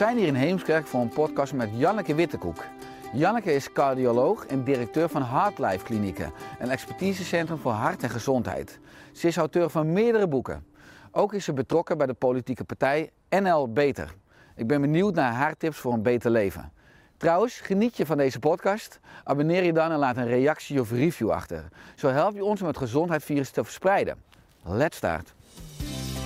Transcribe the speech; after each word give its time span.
Zijn 0.00 0.16
hier 0.16 0.26
in 0.26 0.34
Heemskerk 0.34 0.86
voor 0.86 1.00
een 1.00 1.08
podcast 1.08 1.52
met 1.52 1.68
Janneke 1.72 2.14
Wittekoek. 2.14 2.64
Janneke 3.12 3.54
is 3.54 3.72
cardioloog 3.72 4.46
en 4.46 4.64
directeur 4.64 5.08
van 5.08 5.22
Heartlife 5.22 5.84
Klinieken, 5.84 6.32
een 6.58 6.70
expertisecentrum 6.70 7.58
voor 7.58 7.72
hart 7.72 8.02
en 8.02 8.10
gezondheid. 8.10 8.78
Ze 9.12 9.26
is 9.26 9.36
auteur 9.36 9.70
van 9.70 9.92
meerdere 9.92 10.28
boeken. 10.28 10.66
Ook 11.10 11.34
is 11.34 11.44
ze 11.44 11.52
betrokken 11.52 11.98
bij 11.98 12.06
de 12.06 12.14
politieke 12.14 12.64
partij 12.64 13.10
NL 13.28 13.72
Beter. 13.72 14.14
Ik 14.56 14.66
ben 14.66 14.80
benieuwd 14.80 15.14
naar 15.14 15.32
haar 15.32 15.56
tips 15.56 15.76
voor 15.76 15.92
een 15.92 16.02
beter 16.02 16.30
leven. 16.30 16.72
Trouwens, 17.16 17.60
geniet 17.60 17.96
je 17.96 18.06
van 18.06 18.16
deze 18.16 18.38
podcast? 18.38 19.00
Abonneer 19.24 19.64
je 19.64 19.72
dan 19.72 19.90
en 19.90 19.98
laat 19.98 20.16
een 20.16 20.28
reactie 20.28 20.80
of 20.80 20.90
review 20.90 21.30
achter. 21.30 21.68
Zo 21.94 22.08
help 22.08 22.34
je 22.34 22.44
ons 22.44 22.60
om 22.60 22.66
het 22.66 22.78
gezondheidsvirus 22.78 23.50
te 23.50 23.64
verspreiden. 23.64 24.16
Let's 24.62 24.96
start. 24.96 25.34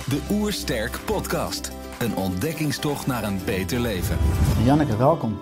De 0.09 0.27
Oersterk 0.31 0.99
Podcast. 1.05 1.84
Een 1.99 2.15
ontdekkingstocht 2.15 3.07
naar 3.07 3.23
een 3.23 3.39
beter 3.45 3.79
leven. 3.79 4.17
Janneke, 4.63 4.97
welkom. 4.97 5.37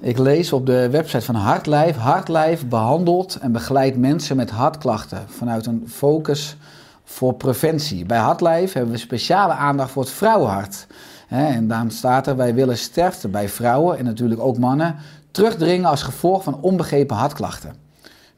Ik 0.00 0.18
lees 0.18 0.52
op 0.52 0.66
de 0.66 0.90
website 0.90 1.24
van 1.24 1.34
Hartlijf. 1.34 1.96
Hartlijf 1.96 2.68
behandelt 2.68 3.36
en 3.36 3.52
begeleidt 3.52 3.96
mensen 3.96 4.36
met 4.36 4.50
hartklachten 4.50 5.24
vanuit 5.28 5.66
een 5.66 5.84
focus 5.88 6.56
voor 7.04 7.34
preventie. 7.34 8.04
Bij 8.04 8.18
Hartlijf 8.18 8.72
hebben 8.72 8.92
we 8.92 8.98
speciale 8.98 9.52
aandacht 9.52 9.90
voor 9.90 10.02
het 10.02 10.12
vrouwenhart. 10.12 10.86
En 11.28 11.68
dan 11.68 11.90
staat 11.90 12.26
er, 12.26 12.36
wij 12.36 12.54
willen 12.54 12.78
sterfte 12.78 13.28
bij 13.28 13.48
vrouwen 13.48 13.98
en 13.98 14.04
natuurlijk 14.04 14.40
ook 14.40 14.58
mannen 14.58 14.96
terugdringen 15.30 15.90
als 15.90 16.02
gevolg 16.02 16.42
van 16.42 16.60
onbegrepen 16.60 17.16
hartklachten. 17.16 17.74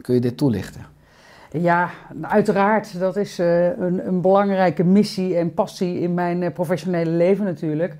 Kun 0.00 0.14
je 0.14 0.20
dit 0.20 0.36
toelichten? 0.36 0.91
Ja, 1.52 1.90
uiteraard. 2.20 2.98
Dat 2.98 3.16
is 3.16 3.38
eh, 3.38 3.78
een, 3.78 4.06
een 4.06 4.20
belangrijke 4.20 4.84
missie 4.84 5.36
en 5.36 5.54
passie 5.54 6.00
in 6.00 6.14
mijn 6.14 6.42
eh, 6.42 6.52
professionele 6.52 7.10
leven 7.10 7.44
natuurlijk. 7.44 7.96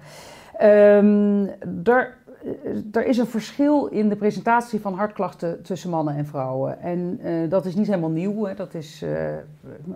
Ehm, 0.57 1.47
er, 1.85 2.15
eh, 2.45 2.53
er 2.93 3.07
is 3.07 3.19
een 3.19 3.27
verschil 3.27 3.87
in 3.87 4.09
de 4.09 4.17
presentatie 4.17 4.81
van 4.81 4.95
hartklachten 4.95 5.63
tussen 5.63 5.91
mannen 5.91 6.17
en 6.17 6.27
vrouwen. 6.27 6.81
En 6.81 7.21
dat 7.49 7.65
is 7.65 7.75
niet 7.75 7.87
helemaal 7.87 8.11
nieuw. 8.11 8.45
Hè. 8.45 8.55
Dat 8.55 8.75
is 8.75 9.05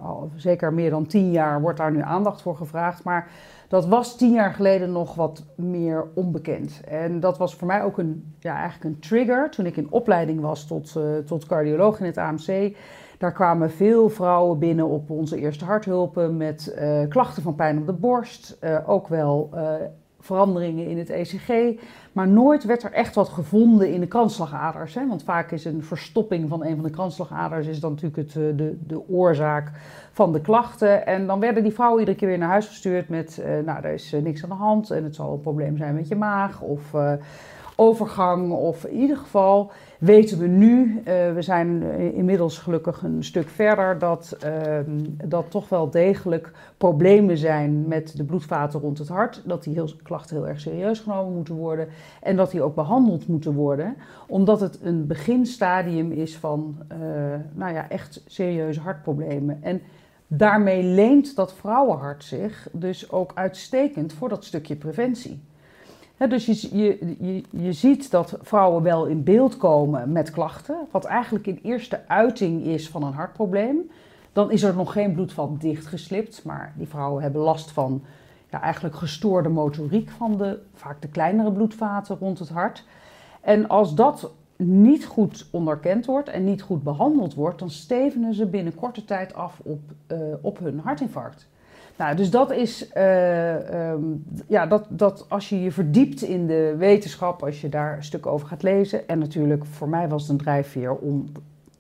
al 0.00 0.31
zeker 0.34 0.72
meer 0.72 0.91
dan 0.91 1.06
tien 1.06 1.31
jaar 1.31 1.61
wordt 1.61 1.78
daar 1.78 1.93
nu 1.93 2.03
aandacht 2.03 2.43
voor 2.43 2.56
gevraagd. 2.56 3.05
Maar 3.05 3.28
dat 3.69 3.87
was 3.87 4.16
tien 4.16 4.33
jaar 4.33 4.53
geleden 4.53 4.93
nog 4.93 5.15
wat 5.15 5.45
meer 5.55 6.06
onbekend. 6.15 6.81
En 6.89 7.21
dat 7.21 7.39
was 7.39 7.55
voor 7.55 7.66
mij 7.66 7.83
ook 7.83 7.99
een, 7.99 8.34
ja, 8.39 8.55
eigenlijk 8.55 8.84
een 8.84 9.00
trigger 9.00 9.50
toen 9.50 9.66
ik 9.66 9.77
in 9.77 9.91
opleiding 9.91 10.41
was 10.41 10.66
tot, 10.66 10.99
tot 11.27 11.47
cardioloog 11.47 12.00
in 12.00 12.06
het 12.06 12.19
AMC. 12.19 12.77
Daar 13.19 13.32
kwamen 13.32 13.71
veel 13.71 14.09
vrouwen 14.09 14.59
binnen 14.59 14.87
op 14.87 15.10
onze 15.10 15.38
eerste 15.38 15.65
harthulpen 15.65 16.37
met 16.37 16.66
eh, 16.66 17.00
klachten 17.09 17.43
van 17.43 17.54
pijn 17.54 17.78
op 17.78 17.87
de 17.87 17.93
borst. 17.93 18.56
eh, 18.60 18.88
ook 18.88 19.09
wel 19.09 19.50
eh, 19.54 19.72
veranderingen 20.21 20.87
in 20.87 20.99
het 20.99 21.10
ECG. 21.10 21.81
Maar 22.12 22.28
nooit 22.28 22.65
werd 22.65 22.82
er 22.82 22.93
echt 22.93 23.15
wat 23.15 23.28
gevonden 23.28 23.93
in 23.93 24.00
de 24.00 24.06
kransslagaders. 24.06 24.94
Hè? 24.94 25.06
Want 25.06 25.22
vaak 25.22 25.50
is 25.50 25.65
een 25.65 25.82
verstopping 25.82 26.49
van 26.49 26.65
een 26.65 26.75
van 26.75 26.84
de 26.84 26.91
kransslagaders 26.91 27.66
is 27.66 27.81
dan 27.81 27.91
natuurlijk 27.91 28.16
het, 28.16 28.32
de, 28.59 28.78
de 28.87 29.09
oorzaak 29.09 29.71
van 30.12 30.33
de 30.33 30.41
klachten. 30.41 31.06
En 31.06 31.27
dan 31.27 31.41
werden 31.41 31.62
die 31.62 31.72
vrouwen 31.72 32.00
iedere 32.00 32.16
keer 32.16 32.28
weer 32.28 32.38
naar 32.38 32.48
huis 32.48 32.66
gestuurd 32.66 33.09
met... 33.09 33.43
nou, 33.65 33.84
er 33.84 33.93
is 33.93 34.15
niks 34.22 34.43
aan 34.43 34.48
de 34.48 34.54
hand 34.54 34.91
en 34.91 35.04
het 35.04 35.15
zal 35.15 35.33
een 35.33 35.41
probleem 35.41 35.77
zijn 35.77 35.94
met 35.94 36.09
je 36.09 36.16
maag 36.16 36.60
of... 36.60 36.93
overgang 37.76 38.53
of 38.53 38.84
in 38.84 38.98
ieder 38.98 39.16
geval 39.16 39.70
weten 39.98 40.38
we 40.38 40.47
nu, 40.47 41.00
eh, 41.04 41.32
we 41.32 41.42
zijn 41.42 41.82
eh, 41.82 42.14
inmiddels 42.14 42.59
gelukkig 42.59 43.03
een 43.03 43.25
stuk 43.25 43.48
verder, 43.48 43.98
dat, 43.98 44.37
ehm, 44.41 45.04
dat 45.25 45.50
toch 45.50 45.69
wel 45.69 45.91
degelijk 45.91 46.53
problemen 46.76 47.38
zijn 47.38 47.88
met 47.88 48.16
de 48.16 48.25
bloedvaten 48.25 48.81
rond 48.81 48.98
het 48.98 49.09
hart. 49.09 49.42
Dat 49.44 49.62
die 49.62 49.75
heel, 49.75 49.91
klachten 50.03 50.36
heel 50.36 50.48
erg 50.48 50.60
serieus 50.60 51.00
genomen 51.00 51.34
moeten 51.34 51.54
worden 51.54 51.88
en 52.22 52.36
dat 52.36 52.50
die 52.50 52.62
ook 52.62 52.75
behandeld 52.75 53.26
moeten 53.26 53.54
worden. 53.54 53.97
Omdat 54.26 54.60
het 54.60 54.78
een 54.82 55.06
beginstadium 55.06 56.12
is 56.12 56.36
van 56.36 56.76
eh, 56.88 56.98
nou 57.54 57.75
ja, 57.75 57.88
echt 57.88 58.22
serieuze 58.26 58.81
hartproblemen. 58.81 59.59
En 59.62 59.81
daarmee 60.26 60.82
leent 60.82 61.36
dat 61.36 61.54
vrouwenhart 61.54 62.25
zich 62.25 62.69
dus 62.72 63.10
ook 63.10 63.32
uitstekend 63.34 64.12
voor 64.12 64.28
dat 64.28 64.44
stukje 64.44 64.76
preventie. 64.76 65.41
Dus 66.16 66.47
je, 66.47 66.77
je, 66.77 67.16
je, 67.21 67.43
je 67.50 67.72
ziet 67.72 68.10
dat 68.10 68.38
vrouwen 68.43 68.82
wel 68.82 69.04
in 69.04 69.22
beeld 69.22 69.56
komen 69.56 70.12
met 70.12 70.31
klachten, 70.31 70.77
wat 70.91 71.04
eigenlijk 71.04 71.47
in 71.47 71.59
eerste 71.62 72.00
uiting 72.09 72.65
is 72.65 72.88
van 72.88 73.03
een 73.03 73.12
hartprobleem. 73.12 73.91
Dan 74.32 74.50
is 74.50 74.62
er 74.62 74.75
nog 74.75 74.93
geen 74.93 75.12
bloedvat 75.12 75.60
dichtgeslipt, 75.60 76.44
maar 76.44 76.72
die 76.77 76.88
vrouwen 76.88 77.22
hebben 77.22 77.43
last 77.43 77.71
van 77.71 78.03
ja, 78.50 78.60
eigenlijk 78.60 78.94
gestoorde 78.94 79.49
motoriek 79.49 80.10
van 80.10 80.37
de, 80.37 80.59
vaak 80.75 81.03
de 81.03 81.09
kleinere 81.09 81.53
bloedvaten 81.53 82.16
rond 82.19 82.38
het 82.38 82.48
hart. 82.48 82.84
En 83.41 83.69
als 83.69 83.94
dat 83.94 84.31
niet 84.56 85.06
goed 85.06 85.48
onderkend 85.50 86.06
wordt 86.06 86.28
en 86.28 86.44
niet 86.44 86.62
goed 86.62 86.83
behandeld 86.83 87.34
wordt, 87.34 87.59
dan 87.59 87.71
stevenen 87.71 88.34
ze 88.34 88.47
binnen 88.47 88.75
korte 88.75 89.04
tijd 89.04 89.34
af 89.34 89.60
op, 89.62 89.81
eh, 90.06 90.19
op 90.41 90.59
hun 90.59 90.78
hartinfarct. 90.78 91.48
Nou, 91.99 92.17
dus 92.17 92.31
dat 92.31 92.53
is, 92.53 92.89
eh, 92.89 93.91
ehm, 93.91 94.03
ja, 94.47 94.67
dat, 94.67 94.87
dat 94.89 95.27
als 95.29 95.49
je 95.49 95.62
je 95.62 95.73
verdiept 95.73 96.23
in 96.23 96.47
de 96.47 96.75
wetenschap, 96.79 97.43
als 97.43 97.61
je 97.61 97.69
daar 97.69 98.05
stuk 98.05 98.27
over 98.27 98.47
gaat 98.49 98.62
lezen. 98.62 99.09
En 99.09 99.19
natuurlijk, 99.19 99.65
voor 99.65 99.89
mij 99.89 100.09
was 100.09 100.23
het 100.23 100.31
een 100.31 100.37
drijfveer 100.37 100.95
om 100.95 101.27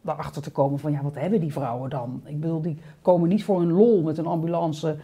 erachter 0.04 0.42
te 0.42 0.50
komen 0.50 0.78
van, 0.78 0.92
ja, 0.92 1.02
wat 1.02 1.14
hebben 1.14 1.40
die 1.40 1.52
vrouwen 1.52 1.90
dan? 1.90 2.22
Ik 2.24 2.40
bedoel, 2.40 2.62
die 2.62 2.78
komen 3.02 3.28
niet 3.28 3.44
voor 3.44 3.58
hun 3.58 3.72
lol 3.72 4.02
met 4.02 4.18
een 4.18 4.26
ambulance 4.26 4.96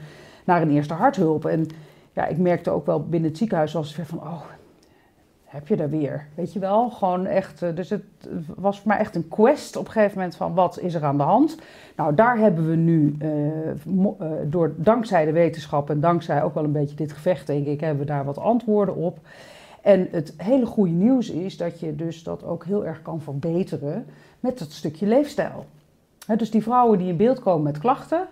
naar 0.44 0.62
een 0.62 0.70
eerste 0.70 0.94
harthulp. 0.94 1.44
En 1.44 1.66
ja, 2.12 2.26
ik 2.26 2.38
merkte 2.38 2.70
ook 2.70 2.86
wel 2.86 3.02
binnen 3.04 3.28
het 3.28 3.38
ziekenhuis 3.38 3.72
was 3.72 3.96
het 3.96 4.06
van, 4.06 4.18
oh, 4.18 4.42
heb 5.52 5.68
je 5.68 5.76
daar 5.76 5.90
weer? 5.90 6.26
Weet 6.34 6.52
je 6.52 6.58
wel, 6.58 6.90
gewoon 6.90 7.26
echt. 7.26 7.62
eh, 7.62 7.74
Dus 7.74 7.90
het 7.90 8.02
was 8.56 8.80
voor 8.80 8.88
mij 8.88 8.98
echt 8.98 9.14
een 9.14 9.28
quest 9.28 9.76
op 9.76 9.86
een 9.86 9.92
gegeven 9.92 10.16
moment 10.16 10.36
van 10.36 10.54
wat 10.54 10.78
is 10.78 10.94
er 10.94 11.04
aan 11.04 11.16
de 11.16 11.22
hand. 11.22 11.56
Nou, 11.96 12.14
daar 12.14 12.38
hebben 12.38 12.68
we 12.68 12.76
nu, 12.76 13.16
eh, 13.18 13.70
eh, 13.70 13.76
door, 14.44 14.74
dankzij 14.76 15.24
de 15.24 15.32
wetenschap 15.32 15.90
en 15.90 16.00
dankzij 16.00 16.42
ook 16.42 16.54
wel 16.54 16.64
een 16.64 16.72
beetje 16.72 16.96
dit 16.96 17.12
gevecht, 17.12 17.46
denk 17.46 17.66
ik, 17.66 17.80
hebben 17.80 17.98
we 18.06 18.12
daar 18.12 18.24
wat 18.24 18.38
antwoorden 18.38 18.96
op. 18.96 19.18
En 19.82 20.08
het 20.10 20.34
hele 20.36 20.66
goede 20.66 20.92
nieuws 20.92 21.30
is 21.30 21.56
dat 21.56 21.80
je 21.80 21.96
dus 21.96 22.22
dat 22.22 22.44
ook 22.44 22.64
heel 22.64 22.86
erg 22.86 23.02
kan 23.02 23.20
verbeteren 23.20 24.06
met 24.40 24.58
dat 24.58 24.70
stukje 24.72 25.06
leefstijl. 25.06 25.66
Dus 26.36 26.50
die 26.50 26.62
vrouwen 26.62 26.98
die 26.98 27.08
in 27.08 27.16
beeld 27.16 27.40
komen 27.40 27.62
met 27.62 27.78
klachten, 27.78 28.26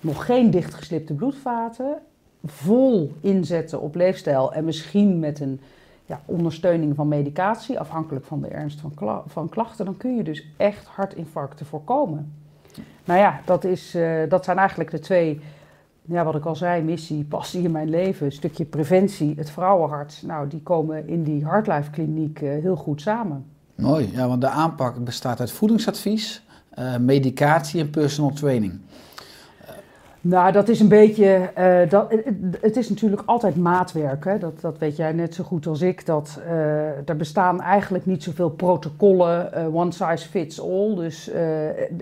nog 0.00 0.24
geen 0.26 0.50
dichtgeslipte 0.50 1.14
bloedvaten, 1.14 1.98
vol 2.44 3.12
inzetten 3.20 3.80
op 3.80 3.94
leefstijl 3.94 4.52
en 4.52 4.64
misschien 4.64 5.18
met 5.18 5.40
een 5.40 5.60
ja, 6.10 6.20
ondersteuning 6.24 6.94
van 6.94 7.08
medicatie, 7.08 7.78
afhankelijk 7.80 8.24
van 8.24 8.40
de 8.40 8.48
ernst 8.48 8.80
van, 8.80 9.22
van 9.26 9.48
klachten, 9.48 9.84
dan 9.84 9.96
kun 9.96 10.16
je 10.16 10.22
dus 10.22 10.46
echt 10.56 10.86
hartinfarcten 10.86 11.66
voorkomen. 11.66 12.32
Nou 13.04 13.20
ja, 13.20 13.40
dat, 13.44 13.64
is, 13.64 13.94
eh, 13.94 14.20
dat 14.28 14.44
zijn 14.44 14.58
eigenlijk 14.58 14.90
de 14.90 14.98
twee, 14.98 15.40
ja, 16.02 16.24
wat 16.24 16.34
ik 16.34 16.44
al 16.44 16.56
zei, 16.56 16.82
missie, 16.82 17.24
passie 17.24 17.62
in 17.62 17.70
mijn 17.70 17.90
leven. 17.90 18.26
Een 18.26 18.32
stukje 18.32 18.64
preventie, 18.64 19.34
het 19.36 19.50
vrouwenhart. 19.50 20.22
Nou, 20.26 20.48
die 20.48 20.62
komen 20.62 21.08
in 21.08 21.22
die 21.22 21.44
Heartlife 21.44 21.90
Kliniek 21.90 22.40
eh, 22.40 22.50
heel 22.50 22.76
goed 22.76 23.00
samen. 23.00 23.44
Mooi, 23.74 24.10
ja, 24.12 24.28
want 24.28 24.40
de 24.40 24.48
aanpak 24.48 25.04
bestaat 25.04 25.40
uit 25.40 25.50
voedingsadvies, 25.50 26.46
eh, 26.70 26.96
medicatie 26.96 27.80
en 27.80 27.90
personal 27.90 28.32
training. 28.32 28.80
Nou, 30.20 30.52
dat 30.52 30.68
is 30.68 30.80
een 30.80 30.88
beetje. 30.88 31.24
eh, 31.54 31.90
dat, 31.90 32.14
het, 32.60 32.76
is 32.76 32.88
natuurlijk 32.88 33.22
altijd 33.26 33.56
maatwerk. 33.56 34.24
Hè? 34.24 34.38
Dat, 34.38 34.60
dat 34.60 34.78
weet 34.78 34.96
jij 34.96 35.12
net 35.12 35.34
zo 35.34 35.44
goed 35.44 35.66
als 35.66 35.80
ik. 35.80 36.06
Dat, 36.06 36.40
eh, 36.46 37.08
er 37.08 37.16
bestaan 37.16 37.60
eigenlijk 37.60 38.06
niet 38.06 38.22
zoveel 38.22 38.50
protocollen, 38.50 39.52
eh, 39.52 39.74
one 39.74 39.92
size 39.92 40.28
fits 40.28 40.60
all. 40.62 40.94
Dus 40.94 41.30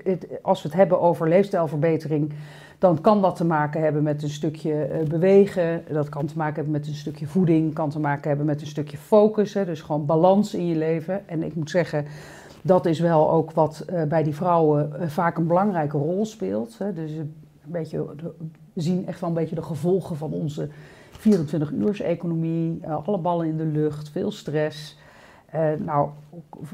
het- 0.04 0.26
als 0.42 0.62
we 0.62 0.68
het 0.68 0.76
hebben 0.76 1.00
over 1.00 1.28
leefstijlverbetering, 1.28 2.32
dan 2.78 3.00
kan 3.00 3.22
dat 3.22 3.36
te 3.36 3.44
maken 3.44 3.82
hebben 3.82 4.02
met 4.02 4.22
een 4.22 4.28
stukje 4.30 4.88
bewegen. 5.08 5.82
Dat 5.92 6.08
kan 6.08 6.26
te 6.26 6.36
maken 6.36 6.54
hebben 6.54 6.72
met 6.72 6.86
een 6.86 6.94
stukje 6.94 7.26
voeding. 7.26 7.74
Kan 7.74 7.90
te 7.90 8.00
maken 8.00 8.28
hebben 8.28 8.46
met 8.46 8.60
een 8.60 8.66
stukje 8.66 8.96
focus. 8.96 9.52
Dus 9.52 9.80
gewoon 9.80 10.06
balans 10.06 10.54
in 10.54 10.66
je 10.66 10.76
leven. 10.76 11.28
En 11.28 11.42
ik 11.42 11.54
moet 11.54 11.70
zeggen. 11.70 12.04
Dat 12.62 12.86
is 12.86 13.00
wel 13.00 13.30
ook 13.30 13.52
wat 13.52 13.84
bij 14.08 14.22
die 14.22 14.34
vrouwen 14.34 14.92
vaak 15.10 15.36
een 15.36 15.46
belangrijke 15.46 15.96
rol 15.98 16.24
speelt. 16.26 16.78
Dus 16.94 17.10
beetje, 17.72 18.06
de- 18.16 18.34
zien 18.74 19.06
echt 19.06 19.20
wel 19.20 19.28
een 19.28 19.34
beetje 19.34 19.54
de 19.54 19.62
gevolgen 19.62 20.16
van 20.16 20.32
onze 20.32 20.68
24-uurs-economie. 21.18 22.78
eh, 22.82 23.06
alle 23.06 23.18
ballen 23.18 23.46
in 23.46 23.56
de 23.56 23.64
lucht, 23.64 24.08
veel 24.10 24.30
stress. 24.30 24.98
Eh, 25.46 25.68
nou, 25.78 26.08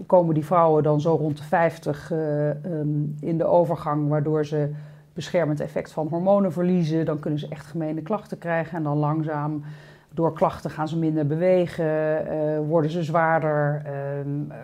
komen 0.07 0.35
die 0.35 0.45
vrouwen 0.45 0.83
dan 0.83 1.01
zo 1.01 1.15
rond 1.15 1.37
de 1.37 1.45
50 1.45 2.11
eh, 2.13 2.51
ehm, 2.51 2.89
in 3.21 3.39
de 3.39 3.45
overgang, 3.45 4.09
waardoor 4.09 4.47
ze 4.47 4.71
beschermend 5.13 5.61
effect 5.61 5.93
van 5.93 6.07
hormonen 6.09 6.53
verliezen. 6.53 7.05
Dan 7.05 7.19
kunnen 7.19 7.39
ze 7.41 7.49
echt 7.49 7.67
gemene 7.67 8.03
klachten 8.03 8.39
krijgen 8.39 8.77
en 8.77 8.83
dan 8.83 8.97
langzaam 8.99 9.63
door 10.11 10.33
klachten 10.33 10.71
gaan 10.71 10.89
ze 10.89 10.99
minder 10.99 11.27
bewegen, 11.27 12.67
worden 12.67 12.91
ze 12.91 13.03
zwaarder, 13.03 13.83
ehm, 13.85 14.51
eh, 14.51 14.57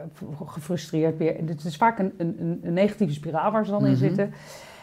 gefrustreerd 0.46 1.16
weer. 1.18 1.36
Het 1.46 1.64
is 1.64 1.76
vaak 1.76 1.98
een, 1.98 2.12
een, 2.16 2.60
een 2.62 2.72
negatieve 2.72 3.12
spiraal 3.12 3.52
waar 3.52 3.64
ze 3.64 3.70
dan 3.70 3.84
in 3.86 3.90
Mhm. 3.90 3.98
zitten. 4.00 4.32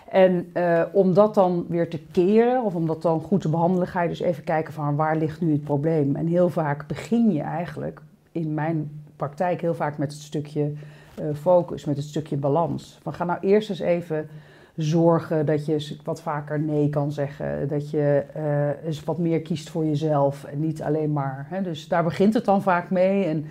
En 0.10 0.50
eh, 0.54 0.84
om 0.92 1.14
dat 1.14 1.34
dan 1.34 1.66
weer 1.70 1.90
te 1.90 2.00
keren, 2.12 2.64
of 2.64 2.76
om 2.76 2.88
dat 2.88 3.02
dan 3.02 3.22
goed 3.22 3.42
te 3.42 3.50
behandelen, 3.50 3.88
ga 3.88 4.02
je 4.02 4.10
dus 4.10 4.20
even 4.20 4.44
kijken 4.44 4.74
van 4.74 4.96
waar 4.96 5.18
ligt 5.18 5.42
nu 5.42 5.52
het 5.52 5.64
probleem. 5.64 6.16
En 6.16 6.28
heel 6.28 6.50
vaak 6.50 6.88
begin 6.88 7.32
je 7.32 7.42
eigenlijk, 7.42 8.02
in 8.32 8.54
mijn 8.54 8.92
praktijk 9.16 9.62
heel 9.62 9.76
vaak 9.76 9.98
met 9.98 10.12
het 10.12 10.22
stukje 10.22 10.72
eh, 11.16 11.26
focus, 11.34 11.86
met 11.86 11.98
het 11.98 12.06
stukje 12.06 12.38
balans. 12.38 13.00
Van 13.02 13.14
ga 13.14 13.24
nou 13.24 13.40
eerst 13.42 13.70
eens 13.70 13.80
even 13.80 14.30
zorgen 14.76 15.46
dat 15.46 15.66
je 15.66 15.98
wat 16.04 16.22
vaker 16.22 16.60
nee 16.60 16.90
kan 16.90 17.12
zeggen. 17.12 17.68
Dat 17.68 17.90
je 17.90 18.24
eh, 18.34 18.86
eens 18.86 19.04
wat 19.04 19.18
meer 19.18 19.42
kiest 19.42 19.70
voor 19.70 19.86
jezelf 19.86 20.44
en 20.44 20.60
niet 20.60 20.82
alleen 20.82 21.14
maar. 21.14 21.46
Hè. 21.50 21.62
Dus 21.62 21.88
daar 21.88 22.04
begint 22.04 22.34
het 22.34 22.46
dan 22.46 22.62
vaak 22.62 22.90
mee. 22.90 23.26
En 23.26 23.46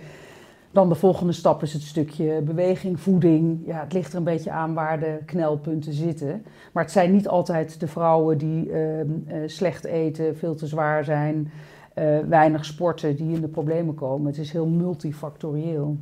dan 0.71 0.89
de 0.89 0.95
volgende 0.95 1.33
stap 1.33 1.61
is 1.63 1.73
het 1.73 1.81
stukje 1.81 2.41
beweging, 2.41 2.99
voeding. 2.99 3.59
Ja, 3.65 3.79
het 3.79 3.93
ligt 3.93 4.11
er 4.11 4.17
een 4.17 4.23
beetje 4.23 4.51
aan 4.51 4.73
waar 4.73 4.99
de 4.99 5.17
knelpunten 5.25 5.93
zitten. 5.93 6.43
Maar 6.71 6.83
het 6.83 6.91
zijn 6.91 7.11
niet 7.11 7.27
altijd 7.27 7.79
de 7.79 7.87
vrouwen 7.87 8.37
die 8.37 8.71
ehm, 8.71 9.07
eh, 9.25 9.37
slecht 9.45 9.85
eten, 9.85 10.37
veel 10.37 10.55
te 10.55 10.67
zwaar 10.67 11.03
zijn, 11.03 11.51
eh, 11.93 12.19
weinig 12.19 12.65
sporten, 12.65 13.15
die 13.15 13.35
in 13.35 13.41
de 13.41 13.47
problemen 13.47 13.95
komen. 13.95 14.27
Het 14.27 14.37
is 14.37 14.51
heel 14.51 14.67
multifactorieel. 14.67 15.97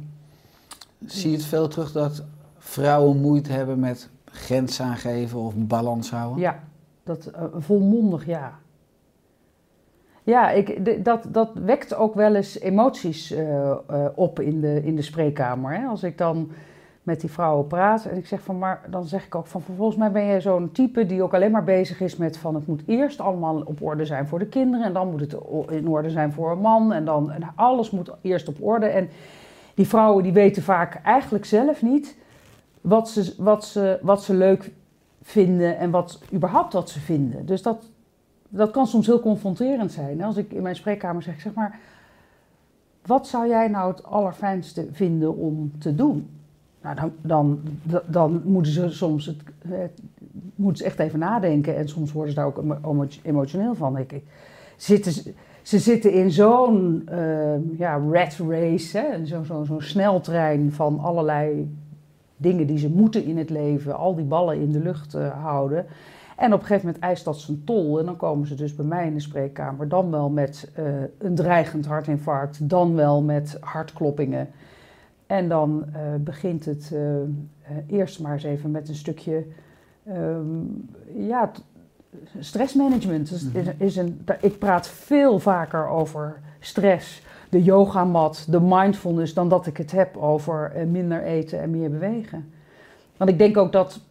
Zie 1.05 1.29
je 1.31 1.37
het 1.37 1.45
veel 1.45 1.67
terug 1.67 1.91
dat 1.91 2.23
vrouwen 2.57 3.17
moeite 3.17 3.51
hebben 3.51 3.79
met 3.79 4.09
grens 4.25 4.81
aangeven 4.81 5.39
of 5.39 5.53
balans 5.57 6.11
houden? 6.11 6.41
Ja, 6.41 6.59
dat 7.03 7.25
eh, 7.25 7.43
volmondig 7.57 8.25
ja. 8.25 8.59
Ja, 10.25 10.51
ik, 10.51 11.05
dat, 11.05 11.27
dat 11.27 11.51
wekt 11.53 11.95
ook 11.95 12.15
wel 12.15 12.35
eens 12.35 12.59
emoties 12.59 13.31
eh, 13.31 13.71
eh, 13.71 13.77
op 14.15 14.39
in 14.39 14.61
de, 14.61 14.81
in 14.83 14.95
de 14.95 15.01
spreekkamer. 15.01 15.73
Hè? 15.73 15.85
Als 15.85 16.03
ik 16.03 16.17
dan 16.17 16.51
met 17.03 17.21
die 17.21 17.31
vrouwen 17.31 17.67
praat 17.67 18.05
en 18.05 18.17
ik 18.17 18.27
zeg 18.27 18.41
van, 18.41 18.57
maar 18.57 18.81
dan 18.89 19.05
zeg 19.05 19.25
ik 19.25 19.35
ook 19.35 19.47
van, 19.47 19.61
volgens 19.61 19.97
mij 19.97 20.11
ben 20.11 20.23
je 20.23 20.39
zo'n 20.39 20.71
type 20.71 21.05
die 21.05 21.23
ook 21.23 21.33
alleen 21.33 21.51
maar 21.51 21.63
bezig 21.63 22.01
is 22.01 22.17
met 22.17 22.37
van, 22.37 22.55
het 22.55 22.67
moet 22.67 22.83
eerst 22.85 23.19
allemaal 23.19 23.61
op 23.65 23.81
orde 23.81 24.05
zijn 24.05 24.27
voor 24.27 24.39
de 24.39 24.45
kinderen 24.45 24.85
en 24.85 24.93
dan 24.93 25.11
moet 25.11 25.19
het 25.19 25.35
in 25.69 25.87
orde 25.87 26.09
zijn 26.09 26.33
voor 26.33 26.51
een 26.51 26.59
man 26.59 26.93
en 26.93 27.05
dan 27.05 27.31
en 27.31 27.41
alles 27.55 27.91
moet 27.91 28.11
eerst 28.21 28.47
op 28.47 28.57
orde. 28.59 28.85
En 28.85 29.09
die 29.73 29.87
vrouwen 29.87 30.23
die 30.23 30.33
weten 30.33 30.63
vaak 30.63 30.95
eigenlijk 31.03 31.45
zelf 31.45 31.81
niet 31.81 32.17
wat 32.81 33.09
ze, 33.09 33.33
wat 33.37 33.65
ze, 33.65 33.99
wat 34.01 34.23
ze 34.23 34.33
leuk 34.33 34.71
vinden 35.21 35.77
en 35.77 35.91
wat 35.91 36.21
überhaupt 36.33 36.73
wat 36.73 36.89
ze 36.89 36.99
vinden. 36.99 37.45
Dus 37.45 37.61
dat, 37.61 37.89
dat 38.55 38.71
kan 38.71 38.87
soms 38.87 39.05
heel 39.05 39.19
confronterend 39.19 39.91
zijn. 39.91 40.23
Als 40.23 40.37
ik 40.37 40.51
in 40.51 40.61
mijn 40.61 40.75
spreekkamer 40.75 41.21
zeg, 41.21 41.41
zeg 41.41 41.53
maar, 41.53 41.79
wat 43.05 43.27
zou 43.27 43.47
jij 43.47 43.67
nou 43.67 43.91
het 43.91 44.03
allerfijnste 44.03 44.87
vinden 44.91 45.35
om 45.37 45.71
te 45.77 45.95
doen? 45.95 46.27
Nou, 46.81 46.95
dan, 46.95 47.11
dan, 47.21 47.59
dan 48.07 48.41
moeten 48.45 48.71
ze 48.71 48.89
soms 48.89 49.25
het, 49.25 50.81
echt 50.81 50.99
even 50.99 51.19
nadenken 51.19 51.75
en 51.75 51.87
soms 51.89 52.11
worden 52.11 52.33
ze 52.33 52.39
daar 52.39 52.47
ook 52.47 52.57
emo- 52.57 53.07
emotioneel 53.23 53.75
van. 53.75 53.97
Ik, 53.97 54.21
zitten, 54.77 55.11
ze- 55.11 55.79
zitten 55.79 56.11
in 56.11 56.31
zo'n 56.31 57.01
eh, 57.05 57.77
ja, 57.77 58.01
rat 58.11 58.37
race, 58.49 59.19
zo'n 59.23 59.45
zo, 59.45 59.63
zo'n 59.63 59.81
sneltrein 59.81 60.71
van 60.71 60.99
allerlei 60.99 61.75
dingen 62.37 62.67
die 62.67 62.77
ze 62.77 62.89
moeten 62.89 63.23
in 63.25 63.37
het 63.37 63.49
leven, 63.49 63.97
al 63.97 64.15
die 64.15 64.25
ballen 64.25 64.59
in 64.59 64.71
de 64.71 64.79
lucht 64.79 65.13
eh, 65.13 65.43
houden. 65.43 65.85
En 66.35 66.53
op 66.53 66.59
een 66.59 66.65
gegeven 66.65 66.85
moment 66.85 67.03
eist 67.03 67.25
dat 67.25 67.39
zijn 67.39 67.63
tol. 67.63 67.99
En 67.99 68.05
dan 68.05 68.15
komen 68.15 68.47
ze 68.47 68.55
dus 68.55 68.75
bij 68.75 68.85
mij 68.85 69.07
in 69.07 69.13
de 69.13 69.19
spreekkamer, 69.19 69.87
dan 69.87 70.11
wel 70.11 70.29
met 70.29 70.71
eh, 70.73 70.85
een 71.17 71.35
dreigend 71.35 71.85
hartinfarct, 71.85 72.69
dan 72.69 72.95
wel 72.95 73.21
met 73.21 73.57
hartkloppingen. 73.59 74.49
En 75.27 75.49
dan 75.49 75.85
eh, 75.93 76.01
begint 76.19 76.65
het 76.65 76.91
eh, 76.93 77.77
eerst 77.87 78.19
maar 78.19 78.33
eens 78.33 78.43
even 78.43 78.71
met 78.71 78.89
een 78.89 78.95
stukje 78.95 79.45
ehm, 80.05 80.45
ja, 81.15 81.51
stressmanagement. 82.39 83.29
Dus 83.29 83.45
is, 83.53 83.67
is 83.77 83.95
een, 83.95 84.25
ik 84.41 84.59
praat 84.59 84.87
veel 84.87 85.39
vaker 85.39 85.87
over 85.87 86.39
stress, 86.59 87.23
de 87.49 87.63
yogamat, 87.63 88.45
de 88.49 88.61
mindfulness, 88.61 89.33
dan 89.33 89.49
dat 89.49 89.67
ik 89.67 89.77
het 89.77 89.91
heb 89.91 90.17
over 90.17 90.71
minder 90.87 91.23
eten 91.23 91.61
en 91.61 91.69
meer 91.69 91.89
bewegen. 91.89 92.51
Want 93.17 93.29
ik 93.29 93.37
denk 93.37 93.57
ook 93.57 93.71
dat 93.71 94.01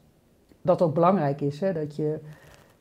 dat 0.65 0.83
ook 0.83 0.95
belangrijk 0.95 1.41
is. 1.41 1.61
Hè? 1.61 1.73
Dat 1.73 1.97
je, 1.97 2.19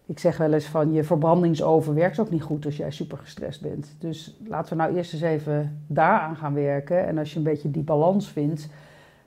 ik 0.05 0.19
zeg 0.19 0.37
wel 0.37 0.53
eens 0.53 0.65
van 0.65 0.91
je 0.93 1.03
verbrandingsoven 1.03 1.93
werkt 1.93 2.19
ook 2.19 2.29
niet 2.29 2.41
goed 2.41 2.65
als 2.65 2.77
jij 2.77 2.91
super 2.91 3.17
gestrest 3.17 3.61
bent. 3.61 3.95
Dus 3.99 4.37
laten 4.47 4.77
we 4.77 4.83
nou 4.83 4.95
eerst 4.95 5.13
eens 5.13 5.21
even 5.21 5.83
daaraan 5.87 6.35
gaan 6.35 6.53
werken. 6.53 7.05
En 7.07 7.17
als 7.17 7.31
je 7.31 7.37
een 7.37 7.43
beetje 7.43 7.71
die 7.71 7.83
balans 7.83 8.29
vindt, 8.29 8.67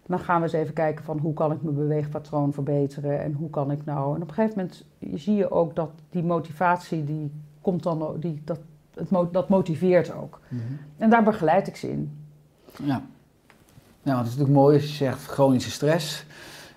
dan 0.06 0.18
gaan 0.18 0.36
we 0.36 0.42
eens 0.42 0.52
even 0.52 0.74
kijken 0.74 1.04
van 1.04 1.18
hoe 1.18 1.34
kan 1.34 1.52
ik 1.52 1.62
mijn 1.62 1.74
beweegpatroon 1.74 2.52
verbeteren 2.52 3.20
en 3.20 3.32
hoe 3.32 3.50
kan 3.50 3.70
ik 3.70 3.84
nou. 3.84 4.14
En 4.14 4.22
op 4.22 4.28
een 4.28 4.34
gegeven 4.34 4.56
moment 4.56 4.84
zie 5.20 5.34
je 5.34 5.50
ook 5.50 5.74
dat 5.74 5.90
die 6.10 6.22
motivatie 6.22 7.04
die 7.04 7.32
komt 7.60 7.82
dan 7.82 8.16
die, 8.20 8.42
dat, 8.44 8.58
het, 8.94 9.32
dat 9.32 9.48
motiveert 9.48 10.14
ook. 10.14 10.40
Mhm. 10.48 10.62
En 10.96 11.10
daar 11.10 11.22
begeleid 11.22 11.66
ik 11.66 11.76
ze 11.76 11.90
in. 11.90 12.18
Ja. 12.82 13.02
Nou, 14.02 14.18
het 14.18 14.26
is 14.26 14.32
natuurlijk 14.32 14.64
mooi 14.64 14.76
als 14.76 14.88
je 14.88 15.04
zegt 15.04 15.26
chronische 15.26 15.70
stress 15.70 16.26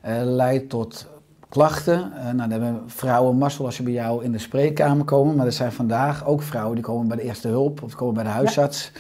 eh, 0.02 0.22
leidt 0.24 0.70
tot 0.70 1.08
klachten. 1.50 2.12
Eh, 2.18 2.24
nou, 2.24 2.50
dan 2.50 2.62
hebben 2.62 2.84
vrouwen 2.86 3.38
mazzel 3.38 3.66
als 3.66 3.76
ze 3.76 3.84
bij 3.84 3.92
jou 3.94 4.24
in 4.24 4.32
de 4.32 4.38
spreekkamer 4.38 5.06
komen. 5.06 5.36
Maar 5.36 5.46
er 5.46 5.52
zijn 5.52 5.72
vandaag 5.72 6.26
ook 6.26 6.42
vrouwen 6.42 6.76
die 6.76 6.84
komen 6.84 7.08
bij 7.08 7.18
de 7.18 7.24
eerste 7.24 7.48
hulp 7.48 7.84
of 7.84 7.96
komen 7.96 8.14
bij 8.14 8.24
de 8.24 8.30
huisarts. 8.30 8.92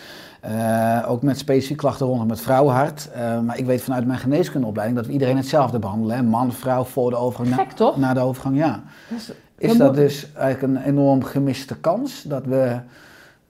Eh, 0.41 1.05
ook 1.07 1.21
met 1.21 1.37
specifieke 1.37 1.81
klachten 1.81 2.05
rondom 2.05 2.29
het 2.29 2.41
vrouwenhart. 2.41 3.09
Eh, 3.11 3.39
maar 3.39 3.57
ik 3.57 3.65
weet 3.65 3.81
vanuit 3.81 4.05
mijn 4.05 4.19
geneeskundeopleiding 4.19 4.97
dat 4.99 5.07
we 5.07 5.13
iedereen 5.13 5.37
hetzelfde 5.37 5.79
behandelen. 5.79 6.15
Hè? 6.15 6.23
Man, 6.23 6.53
vrouw, 6.53 6.83
voor 6.83 7.09
de 7.09 7.15
overgang. 7.15 7.49
na- 7.49 7.55
Gek, 7.55 7.71
toch? 7.71 7.97
Na 7.97 8.13
de 8.13 8.19
overgang, 8.19 8.57
ja. 8.57 8.83
Dus, 9.09 9.31
Is 9.57 9.77
dat 9.77 9.95
dus 9.95 10.33
eigenlijk 10.33 10.75
een 10.75 10.83
enorm 10.83 11.23
gemiste 11.23 11.75
kans? 11.79 12.23
Dat 12.23 12.45
we, 12.45 12.79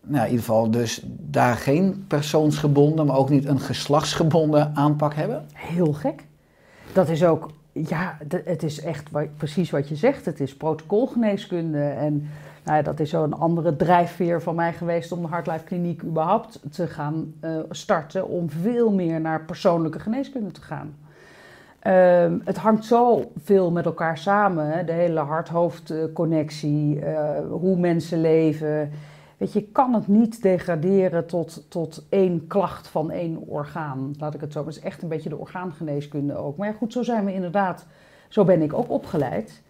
nou, 0.02 0.24
in 0.26 0.30
ieder 0.32 0.40
geval 0.46 0.72
dus 0.72 1.02
daar 1.06 1.56
geen 1.56 2.06
persoonsgebonden, 2.08 3.06
maar 3.06 3.18
ook 3.18 3.30
niet 3.30 3.46
een 3.46 3.60
geslachtsgebonden 3.60 4.72
aanpak 4.76 5.14
hebben? 5.14 5.46
Heel 5.54 5.94
gek. 5.94 6.26
Dat 6.94 7.10
is 7.10 7.24
ook, 7.24 7.50
ja, 7.88 8.18
het 8.44 8.64
is 8.64 8.82
echt 8.82 9.10
precies 9.38 9.70
wat 9.70 9.90
je 9.90 9.96
zegt. 9.96 10.26
Het 10.26 10.40
is 10.40 10.56
protocolgeneeskunde. 10.56 11.84
En 11.84 12.30
nou 12.64 12.78
ja, 12.78 12.84
dat 12.84 13.00
is 13.00 13.10
zo'n 13.10 13.34
andere 13.34 13.76
drijfveer 13.76 14.42
van 14.42 14.56
mij 14.56 14.74
geweest 14.74 15.12
om 15.12 15.22
de 15.22 15.28
Hartlife 15.28 15.64
Kliniek 15.64 16.04
überhaupt 16.04 16.60
te 16.72 16.88
gaan 16.88 17.34
eh, 17.40 17.58
starten. 17.70 18.28
Om 18.28 18.50
veel 18.50 18.92
meer 18.92 19.22
naar 19.22 19.46
persoonlijke 19.46 20.00
geneeskunde 20.00 20.52
te 20.52 20.62
gaan. 20.62 20.96
Ehm, 21.80 22.38
het 22.44 22.58
hangt 22.58 22.86
zo 22.86 23.32
veel 23.44 23.72
met 23.72 23.86
elkaar 23.86 24.18
samen. 24.18 24.86
De 24.86 24.92
hele 24.92 25.20
hart-hoofd-connectie, 25.20 27.00
eh, 27.00 27.42
hoe 27.50 27.78
mensen 27.78 28.22
leven. 28.22 28.92
Je, 29.48 29.64
kan 29.64 29.94
het 29.94 30.08
niet 30.08 30.42
degraderen 30.42 31.26
tot, 31.26 31.66
tot 31.70 32.06
één 32.10 32.48
klacht 32.48 32.88
van 32.88 33.12
één 33.12 33.38
orgaan. 33.38 34.14
Laat 34.18 34.34
ik 34.34 34.42
het 34.42 34.52
zo. 34.52 34.60
Het 34.66 34.76
is 34.76 34.80
echt 34.80 35.02
een 35.02 35.10
beetje 35.10 35.30
de 35.30 35.38
orgaangeneeskunde 35.38 36.36
ook. 36.36 36.58
Maar 36.58 36.68
ja, 36.68 36.74
goed, 36.74 36.94
zo 36.94 37.04
zijn 37.04 37.26
we 37.26 37.34
inderdaad. 37.34 37.86
Zo 38.28 38.44
ben 38.44 38.62
ik 38.62 38.74
ook 38.74 38.90
opgeleid. 38.90 39.62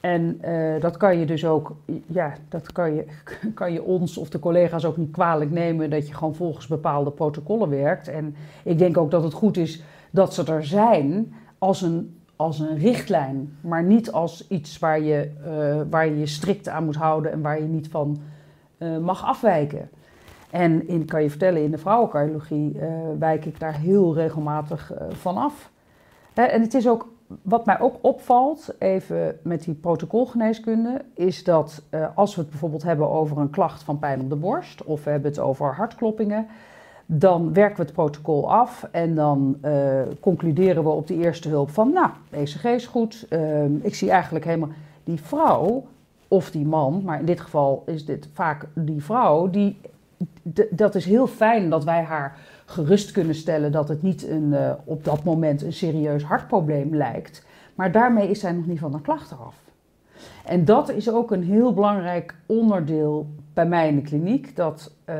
En 0.00 0.38
eh, 0.40 0.80
dat 0.80 0.96
kan 0.96 1.18
je 1.18 1.26
dus 1.26 1.44
ook, 1.44 1.76
ja, 2.06 2.34
dat 2.48 2.72
kan 2.72 2.94
je, 2.94 3.04
kan 3.54 3.72
je 3.72 3.82
ons 3.82 4.18
of 4.18 4.28
de 4.28 4.38
collega's 4.38 4.84
ook 4.84 4.96
niet 4.96 5.10
kwalijk 5.10 5.50
nemen 5.50 5.90
dat 5.90 6.08
je 6.08 6.14
gewoon 6.14 6.34
volgens 6.34 6.66
bepaalde 6.66 7.10
protocollen 7.10 7.68
werkt. 7.68 8.08
En 8.08 8.34
ik 8.64 8.78
denk 8.78 8.96
ook 8.96 9.10
dat 9.10 9.22
het 9.22 9.32
goed 9.32 9.56
is 9.56 9.82
dat 10.10 10.34
ze 10.34 10.44
er 10.44 10.64
zijn 10.64 11.34
als 11.58 11.82
een, 11.82 12.20
als 12.36 12.58
een 12.58 12.78
richtlijn, 12.78 13.56
maar 13.60 13.82
niet 13.82 14.12
als 14.12 14.48
iets 14.48 14.78
waar 14.78 15.00
je 15.00 15.30
eh, 15.44 15.80
waar 15.90 16.06
je, 16.06 16.18
je 16.18 16.26
strikt 16.26 16.68
aan 16.68 16.84
moet 16.84 16.96
houden 16.96 17.32
en 17.32 17.40
waar 17.40 17.60
je 17.60 17.68
niet 17.68 17.88
van 17.88 18.18
eh, 18.84 18.98
mag 18.98 19.24
afwijken. 19.24 19.90
En 20.50 20.88
in, 20.88 21.04
kan 21.04 21.22
je 21.22 21.30
vertellen, 21.30 21.62
in 21.62 21.70
de 21.70 21.78
vrouwencardiologie 21.78 22.78
eh, 22.78 22.88
wijk 23.18 23.44
ik 23.44 23.60
daar 23.60 23.78
heel 23.78 24.14
regelmatig 24.14 24.92
eh, 24.92 25.06
van 25.10 25.36
af. 25.36 25.70
Hè, 26.34 26.42
en 26.42 26.60
het 26.60 26.74
is 26.74 26.88
ook, 26.88 27.08
wat 27.42 27.66
mij 27.66 27.80
ook 27.80 27.96
opvalt, 28.00 28.74
even 28.78 29.38
met 29.42 29.64
die 29.64 29.74
protocolgeneeskunde, 29.74 31.04
is 31.14 31.44
dat 31.44 31.82
als 32.14 32.34
we 32.34 32.40
het 32.40 32.50
bijvoorbeeld 32.50 32.82
hebben 32.82 33.10
over 33.10 33.38
een 33.38 33.50
klacht 33.50 33.82
van 33.82 33.98
pijn 33.98 34.20
op 34.20 34.28
de 34.28 34.36
borst, 34.36 34.84
of 34.84 35.04
we 35.04 35.10
hebben 35.10 35.30
het 35.30 35.40
over 35.40 35.74
hartkloppingen, 35.74 36.46
dan 37.06 37.52
werken 37.52 37.76
we 37.76 37.82
het 37.82 37.92
protocol 37.92 38.52
af 38.52 38.88
en 38.90 39.14
dan 39.14 39.60
concluderen 40.20 40.82
we 40.82 40.88
op 40.88 41.06
de 41.06 41.16
eerste 41.16 41.48
hulp 41.48 41.70
van, 41.70 41.92
nou, 41.92 42.10
ECG 42.30 42.64
is 42.64 42.86
goed. 42.86 43.26
Ehm, 43.28 43.74
ik 43.82 43.94
zie 43.94 44.10
eigenlijk 44.10 44.44
helemaal 44.44 44.72
die 45.04 45.20
vrouw 45.20 45.84
of 46.34 46.50
die 46.50 46.66
man, 46.66 47.02
maar 47.04 47.18
in 47.18 47.26
dit 47.26 47.40
geval 47.40 47.82
is 47.86 48.04
dit 48.04 48.28
vaak 48.32 48.66
die 48.74 49.02
vrouw, 49.02 49.50
die, 49.50 49.80
dat 50.70 50.94
is 50.94 51.04
heel 51.04 51.26
fijn 51.26 51.70
dat 51.70 51.84
wij 51.84 52.02
haar 52.02 52.38
gerust 52.64 53.10
kunnen 53.10 53.34
stellen 53.34 53.72
dat 53.72 53.88
het 53.88 54.02
niet 54.02 54.28
een, 54.28 54.52
eh, 54.52 54.72
op 54.84 55.04
dat 55.04 55.24
moment 55.24 55.62
een 55.62 55.72
serieus 55.72 56.22
hartprobleem 56.22 56.94
lijkt. 56.94 57.46
Maar 57.74 57.92
daarmee 57.92 58.30
is 58.30 58.40
zij 58.40 58.52
nog 58.52 58.66
niet 58.66 58.78
van 58.78 58.92
de 58.92 59.00
klacht 59.00 59.32
af. 59.38 59.54
En 60.44 60.64
dat 60.64 60.88
is 60.88 61.10
ook 61.10 61.30
een 61.30 61.42
heel 61.42 61.74
belangrijk 61.74 62.34
onderdeel 62.46 63.26
bij 63.52 63.66
mij 63.66 63.88
in 63.88 63.96
de 63.96 64.02
kliniek. 64.02 64.56
Dat, 64.56 64.94
eh, 65.04 65.16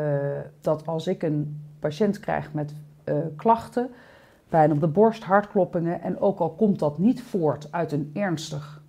dat 0.61 0.87
als 0.87 1.07
ik 1.07 1.23
een 1.23 1.61
patiënt 1.79 2.21
krijg 2.21 2.53
met 2.53 2.75
eh, 3.05 3.15
klachten, 3.37 3.91
pijn 4.49 4.73
op 4.73 4.81
de 4.81 4.87
borst, 4.87 5.25
hartkloppingen, 5.25 6.03
en 6.03 6.21
ook 6.21 6.39
al 6.39 6.51
komt 6.51 6.79
dat 6.79 6.99
niet 6.99 7.23
voort 7.23 7.69
uit 7.71 7.93
een 7.93 8.11
ernstig 8.15 8.83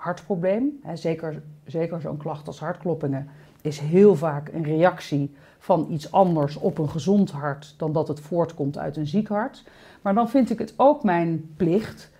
hartprobleem, 0.00 0.80
zeker, 0.94 1.42
zeker 1.66 2.00
zo'n 2.00 2.16
klacht 2.16 2.46
als 2.46 2.60
hartkloppingen, 2.60 3.28
is 3.60 3.78
heel 3.78 4.16
vaak 4.16 4.48
een 4.52 4.64
reactie 4.64 5.34
van 5.58 5.86
iets 5.90 6.12
anders 6.12 6.56
op 6.56 6.78
een 6.78 6.88
gezond 6.88 7.30
hart 7.30 7.74
dan 7.76 7.92
dat 7.92 8.08
het 8.08 8.20
voortkomt 8.20 8.78
uit 8.78 8.96
een 8.96 9.06
ziek 9.06 9.28
hart. 9.28 9.64
Maar 10.02 10.14
dan 10.14 10.28
vind 10.28 10.50
ik 10.50 10.58
het 10.58 10.74
ook 10.76 11.02
mijn 11.02 11.50
plicht 11.56 12.10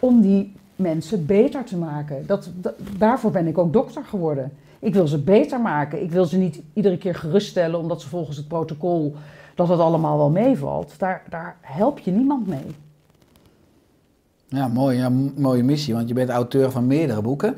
om 0.00 0.20
die 0.20 0.56
mensen 0.76 1.26
beter 1.26 1.64
te 1.64 1.76
maken. 1.76 2.26
Dat, 2.26 2.50
da- 2.56 2.74
daarvoor 2.98 3.30
ben 3.30 3.46
ik 3.46 3.58
ook 3.58 3.72
dokter 3.72 4.04
geworden. 4.04 4.52
Ik 4.78 4.94
wil 4.94 5.06
ze 5.06 5.22
beter 5.22 5.60
maken. 5.60 6.02
Ik 6.02 6.10
wil 6.10 6.24
ze 6.24 6.38
niet 6.38 6.62
iedere 6.72 6.98
keer 6.98 7.14
geruststellen 7.14 7.78
omdat 7.78 8.00
ze 8.00 8.08
volgens 8.08 8.36
het 8.36 8.48
protocol 8.48 9.14
dat 9.54 9.68
het 9.68 9.78
allemaal 9.78 10.16
wel 10.16 10.30
meevalt. 10.30 10.98
Daar, 10.98 11.22
daar 11.28 11.56
help 11.60 11.98
je 11.98 12.10
niemand 12.10 12.46
mee. 12.46 12.76
Ja, 14.54 14.68
mooi, 14.68 15.08
mooie 15.36 15.62
missie, 15.62 15.94
want 15.94 16.08
je 16.08 16.14
bent 16.14 16.28
auteur 16.28 16.70
van 16.70 16.86
meerdere 16.86 17.22
boeken. 17.22 17.56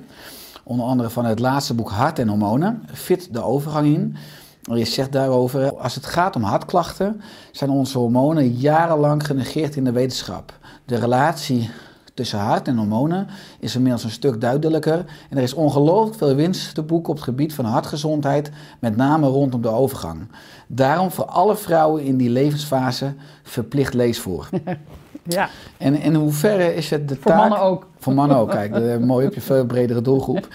Onder 0.65 0.87
andere 0.87 1.11
van 1.11 1.25
het 1.25 1.39
laatste 1.39 1.75
boek 1.75 1.91
Hart 1.91 2.19
en 2.19 2.29
Hormonen, 2.29 2.83
Fit 2.93 3.29
de 3.33 3.43
overgang 3.43 3.87
in. 3.87 4.17
Je 4.63 4.85
zegt 4.85 5.13
daarover, 5.13 5.77
als 5.77 5.95
het 5.95 6.07
gaat 6.07 6.37
om 6.37 6.43
hartklachten, 6.43 7.21
zijn 7.53 7.71
onze 7.71 7.99
hormonen 7.99 8.53
jarenlang 8.53 9.27
genegeerd 9.27 9.77
in 9.77 9.85
de 9.85 9.93
wetenschap. 9.93 10.59
De 10.85 10.97
relatie 10.97 11.71
tussen 12.15 12.39
hart 12.39 12.69
en 12.69 12.77
hormonen 12.77 13.27
is 13.61 13.75
inmiddels 13.75 14.05
een 14.05 14.11
stuk 14.11 14.41
duidelijker. 14.41 15.05
En 15.31 15.37
er 15.37 15.43
is 15.43 15.55
ongelooflijk 15.55 16.17
veel 16.17 16.35
winst 16.35 16.75
te 16.75 16.83
boeken 16.83 17.11
op 17.11 17.17
het 17.17 17.25
gebied 17.25 17.55
van 17.55 17.65
hartgezondheid, 17.65 18.51
met 18.81 18.97
name 18.97 19.27
rondom 19.27 19.63
de 19.63 19.69
overgang. 19.69 20.29
Daarom 20.67 21.11
voor 21.11 21.25
alle 21.25 21.57
vrouwen 21.57 22.03
in 22.03 22.17
die 22.17 22.31
levensfase 22.31 23.15
verplicht 23.43 23.95
leesvoer. 23.95 24.49
Ja, 25.29 25.49
En 25.77 26.01
in 26.01 26.15
hoeverre 26.15 26.75
is 26.75 26.91
het 26.91 27.09
de 27.09 27.15
voor 27.15 27.31
taak... 27.31 27.39
mannen 27.39 27.61
ook. 27.61 27.87
Voor 27.99 28.15
mannen 28.15 28.37
ook, 28.37 28.51
kijk, 28.51 29.01
mooi 29.01 29.27
op 29.27 29.35
je 29.35 29.41
veel 29.41 29.67
bredere 29.67 30.03
doelgroep. 30.03 30.49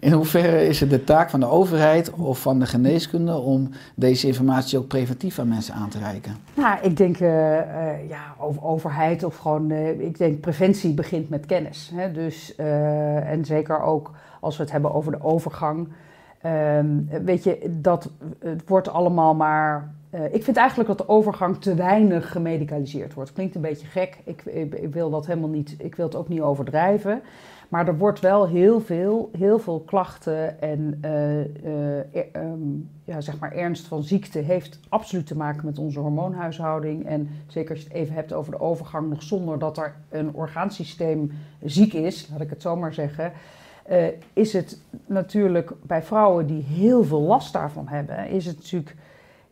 In 0.00 0.12
hoeverre 0.12 0.66
is 0.66 0.80
het 0.80 0.90
de 0.90 1.04
taak 1.04 1.30
van 1.30 1.40
de 1.40 1.46
overheid 1.46 2.10
of 2.10 2.40
van 2.40 2.58
de 2.58 2.66
geneeskunde 2.66 3.36
om 3.36 3.70
deze 3.94 4.26
informatie 4.26 4.78
ook 4.78 4.86
preventief 4.86 5.38
aan 5.38 5.48
mensen 5.48 5.74
aan 5.74 5.88
te 5.88 5.98
reiken? 5.98 6.36
Nou, 6.54 6.78
ik 6.82 6.96
denk, 6.96 7.20
eh, 7.20 7.58
eh, 7.58 8.08
ja, 8.08 8.34
over 8.38 8.62
overheid 8.62 9.24
of 9.24 9.36
gewoon, 9.36 9.70
eh, 9.70 10.00
ik 10.00 10.18
denk 10.18 10.40
preventie 10.40 10.94
begint 10.94 11.28
met 11.28 11.46
kennis. 11.46 11.90
Hè? 11.94 12.12
Dus, 12.12 12.54
en 12.56 13.44
zeker 13.44 13.82
ook 13.82 14.10
als 14.40 14.56
we 14.56 14.62
het 14.62 14.72
hebben 14.72 14.94
over 14.94 15.12
de 15.12 15.22
overgang. 15.22 15.88
Ehm, 16.40 16.86
weet 17.24 17.44
je, 17.44 17.78
dat 17.80 18.10
het 18.38 18.68
wordt 18.68 18.88
allemaal 18.88 19.34
maar. 19.34 19.94
eh, 20.10 20.34
ik 20.34 20.44
vind 20.44 20.56
eigenlijk 20.56 20.88
dat 20.88 20.98
de 20.98 21.08
overgang 21.08 21.60
te 21.60 21.74
weinig 21.74 22.32
gemedicaliseerd 22.32 23.14
wordt. 23.14 23.32
Klinkt 23.32 23.54
een 23.54 23.60
beetje 23.60 23.86
gek. 23.86 24.18
Ik, 24.24 24.42
wil 24.92 25.10
dat 25.10 25.26
helemaal 25.26 25.48
niet. 25.48 25.74
Ik 25.78 25.94
wil 25.94 26.06
het 26.06 26.14
ook 26.14 26.28
niet 26.28 26.40
overdrijven. 26.40 27.22
Maar 27.68 27.88
er 27.88 27.98
wordt 27.98 28.20
wel 28.20 28.48
heel 28.48 28.80
veel, 28.80 29.30
heel 29.38 29.58
veel 29.58 29.80
klachten 29.80 30.60
en 30.60 30.98
eh, 31.00 31.40
eh, 31.40 32.04
ehm, 32.32 32.60
ja, 33.04 33.20
zeg 33.20 33.38
maar 33.38 33.52
ernst 33.52 33.86
van 33.86 34.02
ziekte 34.02 34.38
heeft 34.38 34.80
absoluut 34.88 35.26
te 35.26 35.36
maken 35.36 35.64
met 35.64 35.78
onze 35.78 36.00
hormoonhuishouding. 36.00 37.06
En 37.06 37.28
zeker 37.46 37.70
als 37.70 37.80
je 37.80 37.88
het 37.88 37.96
even 37.96 38.14
hebt 38.14 38.32
over 38.32 38.52
de 38.52 38.60
overgang, 38.60 39.08
nog 39.08 39.22
zonder 39.22 39.58
dat 39.58 39.78
er 39.78 39.94
een 40.08 40.34
orgaansysteem 40.34 41.32
ziek 41.64 41.92
is, 41.92 42.28
laat 42.30 42.40
ik 42.40 42.50
het 42.50 42.62
zo 42.62 42.76
maar 42.76 42.94
zeggen. 42.94 43.32
Eh, 43.88 44.06
is 44.32 44.52
het 44.52 44.78
natuurlijk 45.06 45.70
bij 45.82 46.02
vrouwen 46.02 46.46
die 46.46 46.62
heel 46.62 47.04
veel 47.04 47.20
last 47.20 47.52
daarvan 47.52 47.88
hebben, 47.88 48.28
is 48.28 48.46
het 48.46 48.56
natuurlijk 48.56 48.94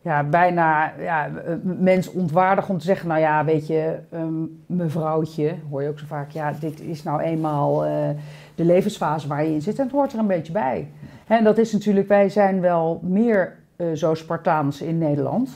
ja, 0.01 0.23
bijna 0.23 0.93
ja, 0.99 1.29
mensontwaardig 1.63 2.69
om 2.69 2.77
te 2.77 2.85
zeggen, 2.85 3.07
nou 3.07 3.19
ja, 3.19 3.45
weet 3.45 3.67
je, 3.67 3.99
ehm, 4.11 4.43
mevrouwtje, 4.65 5.55
hoor 5.69 5.81
je 5.81 5.89
ook 5.89 5.99
zo 5.99 6.05
vaak, 6.05 6.31
ja, 6.31 6.51
dit 6.59 6.81
is 6.81 7.03
nou 7.03 7.21
eenmaal 7.21 7.85
eh, 7.85 8.09
de 8.55 8.65
levensfase 8.65 9.27
waar 9.27 9.43
je 9.43 9.53
in 9.53 9.61
zit 9.61 9.77
en 9.77 9.83
het 9.83 9.93
hoort 9.93 10.13
er 10.13 10.19
een 10.19 10.27
beetje 10.27 10.53
bij. 10.53 10.87
En 11.27 11.43
dat 11.43 11.57
is 11.57 11.73
natuurlijk, 11.73 12.07
wij 12.07 12.29
zijn 12.29 12.61
wel 12.61 12.99
meer 13.03 13.55
eh, 13.75 13.87
zo 13.93 14.13
Spartaans 14.13 14.81
in 14.81 14.97
Nederland. 14.97 15.49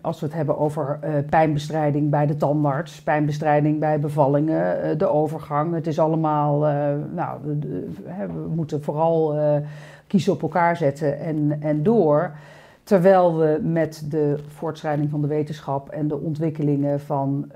Als 0.00 0.20
we 0.20 0.26
het 0.26 0.34
hebben 0.34 0.58
over 0.58 0.98
eh, 1.00 1.12
pijnbestrijding 1.30 2.10
bij 2.10 2.26
de 2.26 2.36
tandarts, 2.36 3.02
pijnbestrijding 3.02 3.78
bij 3.78 4.00
bevallingen, 4.00 4.82
eh, 4.82 4.98
de 4.98 5.06
overgang. 5.06 5.74
Het 5.74 5.86
is 5.86 5.98
allemaal, 5.98 6.66
eh, 6.66 6.94
nou, 7.14 7.40
we 8.04 8.48
moeten 8.54 8.82
vooral 8.82 9.38
kiezen 10.06 10.32
op 10.32 10.42
elkaar 10.42 10.76
zetten 10.76 11.18
en, 11.18 11.56
en 11.60 11.82
door. 11.82 12.30
Terwijl 12.82 13.36
we 13.38 13.60
met 13.62 14.06
de 14.10 14.38
voortschrijding 14.46 15.10
van 15.10 15.20
de 15.20 15.26
wetenschap 15.26 15.88
en 15.88 16.08
de 16.08 16.18
ontwikkelingen 16.18 17.00
van 17.00 17.50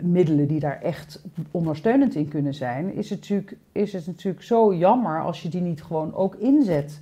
middelen 0.00 0.48
die 0.48 0.60
daar 0.60 0.80
echt 0.82 1.22
ondersteunend 1.50 2.14
in 2.14 2.28
kunnen 2.28 2.54
zijn, 2.54 2.94
is 2.94 3.10
het, 3.10 3.18
natuurlijk, 3.18 3.56
is 3.72 3.92
het 3.92 4.06
natuurlijk 4.06 4.44
zo 4.44 4.74
jammer 4.74 5.22
als 5.22 5.42
je 5.42 5.48
die 5.48 5.60
niet 5.60 5.82
gewoon 5.82 6.14
ook 6.14 6.34
inzet. 6.34 7.00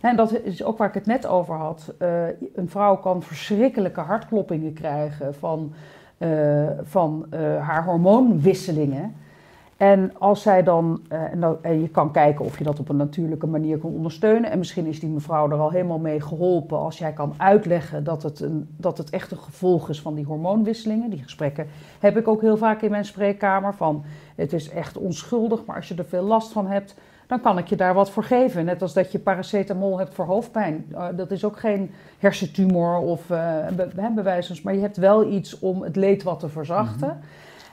En 0.00 0.16
dat 0.16 0.40
is 0.42 0.64
ook 0.64 0.78
waar 0.78 0.88
ik 0.88 0.94
het 0.94 1.06
net 1.06 1.26
over 1.26 1.54
had. 1.54 1.94
Eh, 1.98 2.26
een 2.54 2.68
vrouw 2.68 2.96
kan 2.96 3.22
verschrikkelijke 3.22 4.00
hartkloppingen 4.00 4.72
krijgen 4.72 5.34
van, 5.34 5.72
eh, 6.18 6.66
van 6.82 7.26
eh, 7.30 7.40
haar 7.66 7.84
hormoonwisselingen. 7.84 9.14
En 9.76 10.18
als 10.18 10.42
zij 10.42 10.62
dan, 10.62 11.00
en 11.62 11.80
je 11.80 11.88
kan 11.88 12.12
kijken 12.12 12.44
of 12.44 12.58
je 12.58 12.64
dat 12.64 12.80
op 12.80 12.88
een 12.88 12.96
natuurlijke 12.96 13.46
manier 13.46 13.78
kan 13.78 13.90
ondersteunen. 13.90 14.50
En 14.50 14.58
misschien 14.58 14.86
is 14.86 15.00
die 15.00 15.08
mevrouw 15.08 15.50
er 15.50 15.58
al 15.58 15.70
helemaal 15.70 15.98
mee 15.98 16.20
geholpen 16.20 16.78
als 16.78 16.98
jij 16.98 17.12
kan 17.12 17.34
uitleggen 17.36 18.04
dat 18.04 18.22
het, 18.22 18.40
een, 18.40 18.68
dat 18.76 18.98
het 18.98 19.10
echt 19.10 19.30
een 19.30 19.38
gevolg 19.38 19.88
is 19.88 20.00
van 20.00 20.14
die 20.14 20.24
hormoonwisselingen. 20.24 21.10
Die 21.10 21.22
gesprekken 21.22 21.66
heb 21.98 22.16
ik 22.16 22.28
ook 22.28 22.40
heel 22.40 22.56
vaak 22.56 22.82
in 22.82 22.90
mijn 22.90 23.04
spreekkamer. 23.04 23.74
Van 23.74 24.04
het 24.34 24.52
is 24.52 24.70
echt 24.70 24.96
onschuldig, 24.96 25.64
maar 25.64 25.76
als 25.76 25.88
je 25.88 25.94
er 25.94 26.04
veel 26.04 26.24
last 26.24 26.52
van 26.52 26.66
hebt, 26.66 26.94
dan 27.28 27.40
kan 27.40 27.58
ik 27.58 27.66
je 27.66 27.76
daar 27.76 27.94
wat 27.94 28.10
voor 28.10 28.24
geven. 28.24 28.64
Net 28.64 28.82
als 28.82 28.92
dat 28.92 29.12
je 29.12 29.18
paracetamol 29.18 29.98
hebt 29.98 30.14
voor 30.14 30.24
hoofdpijn. 30.24 30.86
Eh, 30.92 31.06
dat 31.16 31.30
is 31.30 31.44
ook 31.44 31.58
geen 31.58 31.90
hersentumor 32.18 32.98
of 32.98 33.30
uh, 33.30 33.66
be, 33.76 34.58
maar 34.62 34.74
je 34.74 34.80
hebt 34.80 34.96
wel 34.96 35.30
iets 35.30 35.58
om 35.58 35.82
het 35.82 35.96
leed 35.96 36.22
wat 36.22 36.40
te 36.40 36.48
verzachten. 36.48 37.20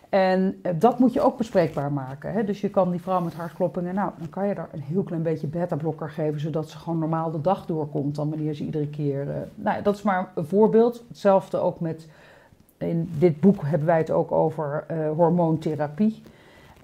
En 0.09 0.59
eh, 0.61 0.71
dat 0.75 0.99
moet 0.99 1.13
je 1.13 1.21
ook 1.21 1.37
bespreekbaar 1.37 1.91
maken. 1.91 2.33
Hè? 2.33 2.43
Dus 2.43 2.61
je 2.61 2.69
kan 2.69 2.91
die 2.91 3.01
vrouw 3.01 3.21
met 3.21 3.33
hartkloppingen, 3.33 3.95
nou, 3.95 4.11
dan 4.17 4.29
kan 4.29 4.47
je 4.47 4.55
daar 4.55 4.69
een 4.71 4.81
heel 4.81 5.03
klein 5.03 5.23
beetje 5.23 5.47
beta-blokker 5.47 6.09
geven, 6.09 6.39
zodat 6.39 6.69
ze 6.69 6.77
gewoon 6.77 6.99
normaal 6.99 7.31
de 7.31 7.41
dag 7.41 7.65
doorkomt, 7.65 8.15
dan 8.15 8.29
wanneer 8.29 8.53
ze 8.53 8.63
iedere 8.63 8.87
keer. 8.87 9.27
nou, 9.55 9.81
dat 9.81 9.95
is 9.95 10.01
maar 10.01 10.31
een 10.35 10.45
voorbeeld. 10.45 11.03
Hetzelfde 11.07 11.57
ook 11.57 11.79
met. 11.79 12.07
In 12.77 13.11
dit 13.17 13.39
boek 13.39 13.61
hebben 13.65 13.87
wij 13.87 13.97
het 13.97 14.11
ook 14.11 14.31
over 14.31 14.85
hormoontherapie. 15.15 16.21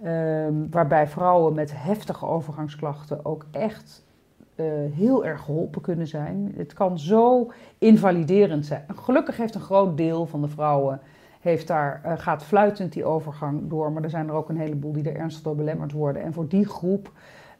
Um, 0.05 0.67
waarbij 0.72 1.08
vrouwen 1.08 1.53
met 1.53 1.72
heftige 1.75 2.25
overgangsklachten 2.25 3.25
ook 3.25 3.46
echt 3.51 4.03
uh, 4.55 4.65
heel 4.93 5.25
erg 5.25 5.41
geholpen 5.41 5.81
kunnen 5.81 6.08
zijn. 6.08 6.53
Het 6.55 6.74
kan 6.74 7.00
zo 7.00 7.51
invaliderend 7.77 8.65
zijn. 8.65 8.86
Gelukkig 8.96 9.38
heeft 9.38 9.55
een 9.55 9.62
groot 9.62 9.98
deel 9.98 10.25
van 10.25 10.41
de 10.41 10.48
vrouwen 10.48 11.00
heeft 11.39 11.67
daar, 11.67 12.01
uh, 12.05 12.13
gaat 12.15 12.43
fluitend 12.43 12.93
die 12.93 13.05
overgang 13.05 13.70
door. 13.70 13.91
Maar 13.91 14.03
er 14.03 14.10
zijn 14.10 14.27
er 14.27 14.34
ook 14.34 14.50
een 14.50 14.58
heleboel 14.58 14.91
die 14.91 15.10
er 15.10 15.15
ernstig 15.15 15.43
door 15.43 15.55
belemmerd 15.55 15.91
worden. 15.91 16.22
En 16.22 16.34
voor 16.34 16.48
die 16.48 16.65
groep 16.67 17.12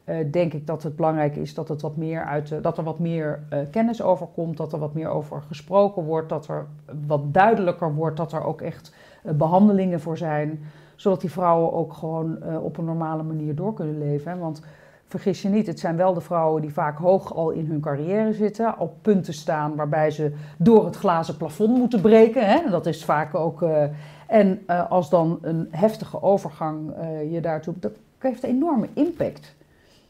uh, 0.05 0.15
denk 0.31 0.53
ik 0.53 0.67
dat 0.67 0.83
het 0.83 0.95
belangrijk 0.95 1.36
is 1.36 1.53
dat, 1.53 1.67
het 1.67 1.81
wat 1.81 1.98
meer 1.98 2.25
uit, 2.25 2.63
dat 2.63 2.77
er 2.77 2.83
wat 2.83 3.00
meer 3.00 3.39
kennis 3.71 4.01
over 4.01 4.27
komt. 4.27 4.57
Dat 4.57 4.74
er 4.74 4.79
wat 4.79 4.93
meer 4.93 5.10
over 5.10 5.41
gesproken 5.41 6.03
wordt. 6.03 6.29
Dat 6.29 6.48
er 6.48 6.65
wat 7.07 7.33
duidelijker 7.33 7.93
wordt 7.93 8.17
dat 8.17 8.31
er 8.31 8.43
ook 8.43 8.62
echt 8.62 8.95
behandelingen 9.21 10.01
voor 10.01 10.17
zijn 10.17 10.60
zodat 11.01 11.22
die 11.22 11.31
vrouwen 11.31 11.74
ook 11.74 11.93
gewoon 11.93 12.41
eh, 12.41 12.63
op 12.63 12.77
een 12.77 12.86
normale 12.86 13.24
manier 13.24 13.55
door 13.55 13.74
kunnen 13.74 13.98
leven. 13.98 14.39
Want 14.39 14.62
vergis 15.05 15.41
je 15.41 15.50
niet, 15.50 15.67
het 15.67 15.79
zijn 15.79 15.96
wel 15.96 16.13
de 16.13 16.22
vrouwen 16.22 16.62
die 16.62 16.74
vaak 16.74 16.98
hoog 16.98 17.36
al 17.36 17.50
in 17.50 17.65
hun 17.65 17.79
carrière 17.79 18.34
zitten, 18.34 18.79
op 18.79 18.93
punten 19.01 19.34
staan 19.34 19.75
waarbij 19.75 20.12
ze 20.12 20.34
door 20.58 20.86
het 20.86 20.96
glazen 20.96 21.38
plafond 21.38 21.77
moeten 21.77 22.01
breken. 22.01 22.48
Hè? 22.48 22.70
Dat 22.70 22.86
is 22.86 23.05
vaak 23.05 23.36
ook. 23.36 23.62
eh, 23.62 23.84
en 24.27 24.62
eh, 24.65 24.91
als 24.91 25.10
dan 25.10 25.39
een 25.41 25.67
heftige 25.72 26.22
overgang 26.22 26.93
je 27.31 27.41
daartoe. 27.41 27.74
dat 27.79 27.91
heeft 28.17 28.43
een 28.43 28.50
enorme 28.50 28.88
impact. 28.93 29.55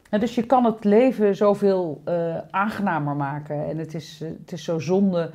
Dus 0.10 0.36
je 0.36 0.46
kan 0.46 0.66
het 0.66 0.84
leven 0.84 1.36
zoveel 1.36 2.02
aangenamer 2.50 3.16
maken. 3.16 3.66
En 3.66 3.78
het 3.78 3.94
is, 3.94 4.20
het 4.20 4.52
is 4.52 4.64
zo 4.64 4.80
zonde. 4.80 5.30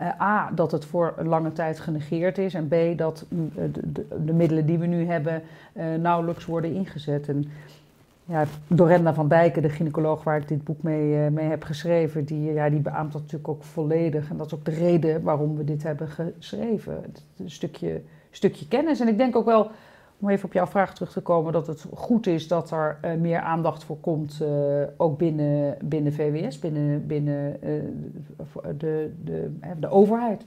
Eh, 0.00 0.20
A, 0.20 0.50
dat 0.54 0.72
het 0.72 0.84
voor 0.84 1.14
lange 1.24 1.52
tijd 1.52 1.80
genegeerd 1.80 2.38
is. 2.38 2.54
En 2.54 2.68
B, 2.68 2.98
dat 2.98 3.24
mm, 3.28 3.50
eh, 3.56 3.64
de, 3.72 3.92
de, 3.92 4.06
de 4.24 4.32
middelen 4.32 4.66
die 4.66 4.78
we 4.78 4.86
nu 4.86 5.06
hebben 5.06 5.42
eh, 5.72 5.84
nauwelijks 5.94 6.46
worden 6.46 6.74
ingezet. 6.74 7.28
En 7.28 7.44
ja, 8.24 8.44
Dorenda 8.66 9.14
van 9.14 9.28
Dijken, 9.28 9.62
de 9.62 9.68
gynaecoloog 9.68 10.24
waar 10.24 10.36
ik 10.36 10.48
dit 10.48 10.64
boek 10.64 10.82
mee, 10.82 11.30
mee 11.30 11.48
heb 11.48 11.62
geschreven, 11.62 12.24
die, 12.24 12.52
ja, 12.52 12.70
die 12.70 12.80
beaamt 12.80 13.12
dat 13.12 13.20
natuurlijk 13.20 13.48
ook 13.48 13.64
volledig. 13.64 14.30
En 14.30 14.36
dat 14.36 14.46
is 14.46 14.54
ook 14.54 14.64
de 14.64 14.70
reden 14.70 15.22
waarom 15.22 15.56
we 15.56 15.64
dit 15.64 15.82
hebben 15.82 16.08
geschreven. 16.08 17.04
Een 17.36 17.50
stukje, 17.50 18.00
stukje 18.30 18.68
kennis. 18.68 19.00
En 19.00 19.08
ik 19.08 19.18
denk 19.18 19.36
ook 19.36 19.44
wel, 19.46 19.70
om 20.20 20.28
even 20.28 20.44
op 20.44 20.52
jouw 20.52 20.66
vraag 20.66 20.94
terug 20.94 21.12
te 21.12 21.20
komen, 21.20 21.52
dat 21.52 21.66
het 21.66 21.84
goed 21.94 22.26
is 22.26 22.48
dat 22.48 22.70
er 22.70 22.98
eh, 23.00 23.14
meer 23.14 23.40
aandacht 23.40 23.84
voor 23.84 23.96
komt, 24.00 24.40
eh, 24.40 24.48
ook 24.96 25.18
binnen, 25.18 25.76
binnen 25.84 26.12
VWS, 26.12 26.58
binnen, 26.58 27.06
binnen 27.06 27.62
eh, 27.62 27.70
de, 28.78 29.12
de, 29.24 29.50
de 29.78 29.88
overheid. 29.88 30.44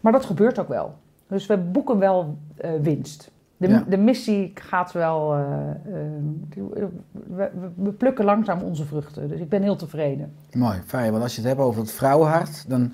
Maar 0.00 0.12
dat 0.12 0.24
gebeurt 0.24 0.58
ook 0.58 0.68
wel. 0.68 0.94
Dus 1.26 1.46
we 1.46 1.56
boeken 1.58 1.98
wel 1.98 2.38
winst. 2.80 3.30
De, 3.56 3.68
Ja. 3.68 3.84
de 3.88 3.96
missie 3.96 4.52
gaat 4.54 4.92
wel. 4.92 5.30
we, 6.54 7.50
we- 7.76 7.92
plukken 7.92 8.24
langzaam 8.24 8.62
onze 8.62 8.84
vruchten. 8.84 9.28
Dus 9.28 9.40
ik 9.40 9.48
ben 9.48 9.62
heel 9.62 9.76
tevreden. 9.76 10.32
Mooi, 10.52 10.78
fijn. 10.86 11.10
Want 11.10 11.22
als 11.22 11.34
je 11.34 11.40
het 11.40 11.48
hebt 11.50 11.60
over 11.62 11.80
het 11.80 11.90
vrouwenhart, 11.92 12.68
dan 12.68 12.92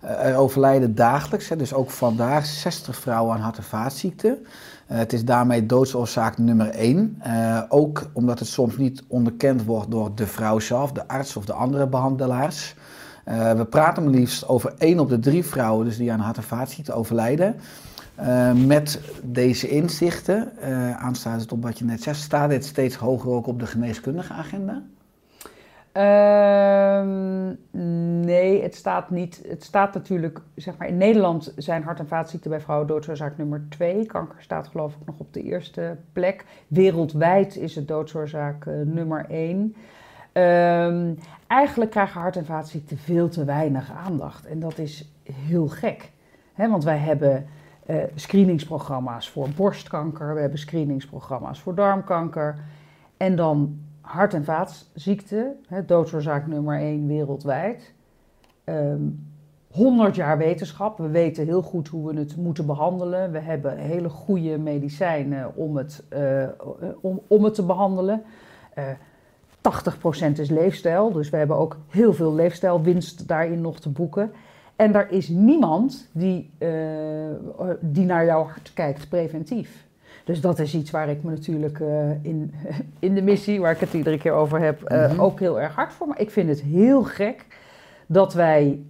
er 0.00 0.36
overlijden 0.36 0.94
dagelijks, 0.94 1.48
hè, 1.48 1.56
dus 1.56 1.74
ook 1.74 1.90
vandaag, 1.90 2.46
60 2.46 2.96
vrouwen 2.96 3.34
aan 3.34 3.40
hart- 3.40 3.56
en 3.56 3.62
vaatziekten. 3.62 4.46
Eh, 4.86 4.98
het 4.98 5.12
is 5.12 5.24
daarmee 5.24 5.66
doodsoorzaak 5.66 6.38
nummer 6.38 6.68
één. 6.68 7.16
Eh, 7.20 7.62
ook 7.68 8.10
omdat 8.12 8.38
het 8.38 8.48
soms 8.48 8.76
niet 8.76 9.02
onderkend 9.08 9.64
wordt 9.64 9.90
door 9.90 10.14
de 10.14 10.26
vrouw 10.26 10.58
zelf, 10.58 10.92
de 10.92 11.08
arts 11.08 11.36
of 11.36 11.44
de 11.44 11.52
andere 11.52 11.86
behandelaars. 11.86 12.74
Eh, 13.24 13.52
we 13.52 13.64
praten 13.64 14.04
maar 14.04 14.12
liefst 14.12 14.48
over 14.48 14.74
één 14.78 14.98
op 14.98 15.08
de 15.08 15.18
drie 15.18 15.44
vrouwen 15.44 15.84
dus 15.84 15.96
die 15.96 16.12
aan 16.12 16.20
hart- 16.20 16.36
en 16.36 16.42
vaatziekten 16.42 16.94
overlijden. 16.94 17.56
Met 18.66 19.00
deze 19.22 19.68
inzichten, 19.68 20.58
eh 20.58 20.96
aanstaande 20.96 21.44
op 21.48 21.62
wat 21.62 21.78
je 21.78 21.84
net 21.84 22.02
zegt, 22.02 22.20
staat 22.20 22.50
dit 22.50 22.64
steeds 22.64 22.96
hoger 22.96 23.30
ook 23.30 23.46
op 23.46 23.60
de 23.60 23.66
geneeskundige 23.66 24.32
agenda? 24.32 24.82
Ehm, 25.96 27.54
nee, 28.20 28.62
het 28.62 28.74
staat 28.74 29.10
niet. 29.10 29.42
Het 29.48 29.64
staat 29.64 29.94
natuurlijk, 29.94 30.40
zeg 30.54 30.76
maar, 30.76 30.88
in 30.88 30.96
Nederland 30.96 31.52
zijn 31.56 31.82
hart- 31.82 31.98
en 31.98 32.08
vaatziekten 32.08 32.50
bij 32.50 32.60
vrouwen 32.60 32.88
doodsoorzaak 32.88 33.36
nummer 33.36 33.66
twee. 33.68 34.06
Kanker 34.06 34.42
staat 34.42 34.68
geloof 34.68 34.94
ik 34.94 35.06
nog 35.06 35.18
op 35.18 35.32
de 35.32 35.42
eerste 35.42 35.96
plek. 36.12 36.44
Wereldwijd 36.68 37.56
is 37.56 37.74
het 37.74 37.88
doodsoorzaak 37.88 38.66
eh, 38.66 38.74
nummer 38.84 39.26
één. 39.28 39.74
Ehm, 40.32 41.14
eigenlijk 41.46 41.90
krijgen 41.90 42.20
hart- 42.20 42.36
en 42.36 42.46
vaatziekten 42.46 42.98
veel 42.98 43.28
te 43.28 43.44
weinig 43.44 43.92
aandacht. 44.06 44.46
En 44.46 44.60
dat 44.60 44.78
is 44.78 45.12
heel 45.32 45.68
gek. 45.68 46.10
Want 46.56 46.84
wij 46.84 46.98
hebben 46.98 47.46
eh, 47.86 47.96
screeningsprogramma's 48.14 49.30
voor 49.30 49.48
borstkanker, 49.56 50.34
we 50.34 50.40
hebben 50.40 50.58
screeningsprogramma's 50.58 51.60
voor 51.60 51.74
darmkanker. 51.74 52.58
En 53.16 53.36
dan 53.36 53.78
hart- 54.06 54.34
en 54.34 54.44
vaatziekten, 54.44 55.56
hè, 55.68 55.84
doodsoorzaak 55.84 56.46
nummer 56.46 56.80
1 56.80 57.06
wereldwijd. 57.06 57.94
Ehm 58.64 59.02
100 59.70 60.14
jaar 60.14 60.38
wetenschap. 60.38 60.98
We 60.98 61.08
weten 61.08 61.44
heel 61.44 61.62
goed 61.62 61.88
hoe 61.88 62.12
we 62.12 62.18
het 62.18 62.36
moeten 62.36 62.66
behandelen. 62.66 63.32
We 63.32 63.38
hebben 63.38 63.78
hele 63.78 64.08
goede 64.08 64.58
medicijnen 64.58 65.56
om 65.56 65.76
het, 65.76 66.04
eh, 66.08 66.48
om, 67.00 67.20
om 67.26 67.44
het 67.44 67.54
te 67.54 67.64
behandelen. 67.64 68.22
Eh 68.74 68.84
80% 69.66 70.38
is 70.38 70.50
leefstijl, 70.50 71.12
dus 71.12 71.30
we 71.30 71.36
hebben 71.36 71.56
ook 71.56 71.78
heel 71.88 72.12
veel 72.12 72.34
leefstijlwinst 72.34 73.28
daarin 73.28 73.60
nog 73.60 73.80
te 73.80 73.88
boeken. 73.88 74.32
En 74.76 74.94
er 74.94 75.10
is 75.10 75.28
niemand 75.28 76.08
die, 76.12 76.50
eh, 76.58 76.68
die 77.80 78.04
naar 78.04 78.24
jouw 78.24 78.44
hart 78.44 78.72
kijkt 78.74 79.08
preventief. 79.08 79.85
Dus 80.26 80.40
dat 80.40 80.58
is 80.58 80.74
iets 80.74 80.90
waar 80.90 81.08
ik 81.08 81.22
me 81.22 81.30
natuurlijk 81.30 81.80
eh, 81.80 82.24
in, 82.24 82.54
in 82.98 83.14
de 83.14 83.22
missie, 83.22 83.60
waar 83.60 83.72
ik 83.72 83.80
het 83.80 83.92
iedere 83.92 84.18
keer 84.18 84.32
over 84.32 84.60
heb, 84.60 84.82
eh, 84.82 85.10
Mhm. 85.10 85.20
ook 85.20 85.40
heel 85.40 85.60
erg 85.60 85.74
hard 85.74 85.92
voor. 85.92 86.06
Maar 86.06 86.20
ik 86.20 86.30
vind 86.30 86.48
het 86.48 86.60
heel 86.60 87.02
gek 87.04 87.46
dat 88.06 88.34
wij, 88.34 88.82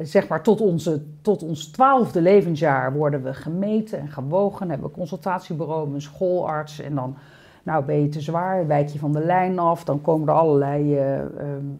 zeg 0.00 0.28
maar, 0.28 0.42
tot, 0.42 0.60
onze, 0.60 1.02
tot 1.22 1.42
ons 1.42 1.66
twaalfde 1.70 2.20
levensjaar 2.22 2.92
worden 2.92 3.22
we 3.22 3.34
gemeten 3.34 3.98
en 3.98 4.08
gewogen. 4.08 4.68
Hebben 4.68 4.86
we 4.86 4.92
een 4.92 4.98
consultatiebureau, 4.98 5.94
een 5.94 6.02
schoolarts 6.02 6.80
en 6.80 6.94
dan, 6.94 7.16
nou 7.62 7.84
ben 7.84 8.02
je 8.02 8.08
te 8.08 8.20
zwaar, 8.20 8.66
wijk 8.66 8.88
je 8.88 8.98
van 8.98 9.12
de 9.12 9.24
lijn 9.24 9.58
af. 9.58 9.84
Dan 9.84 10.00
komen 10.00 10.28
er 10.28 10.34
allerlei 10.34 10.96
eh, 10.96 11.18
ehm, 11.20 11.28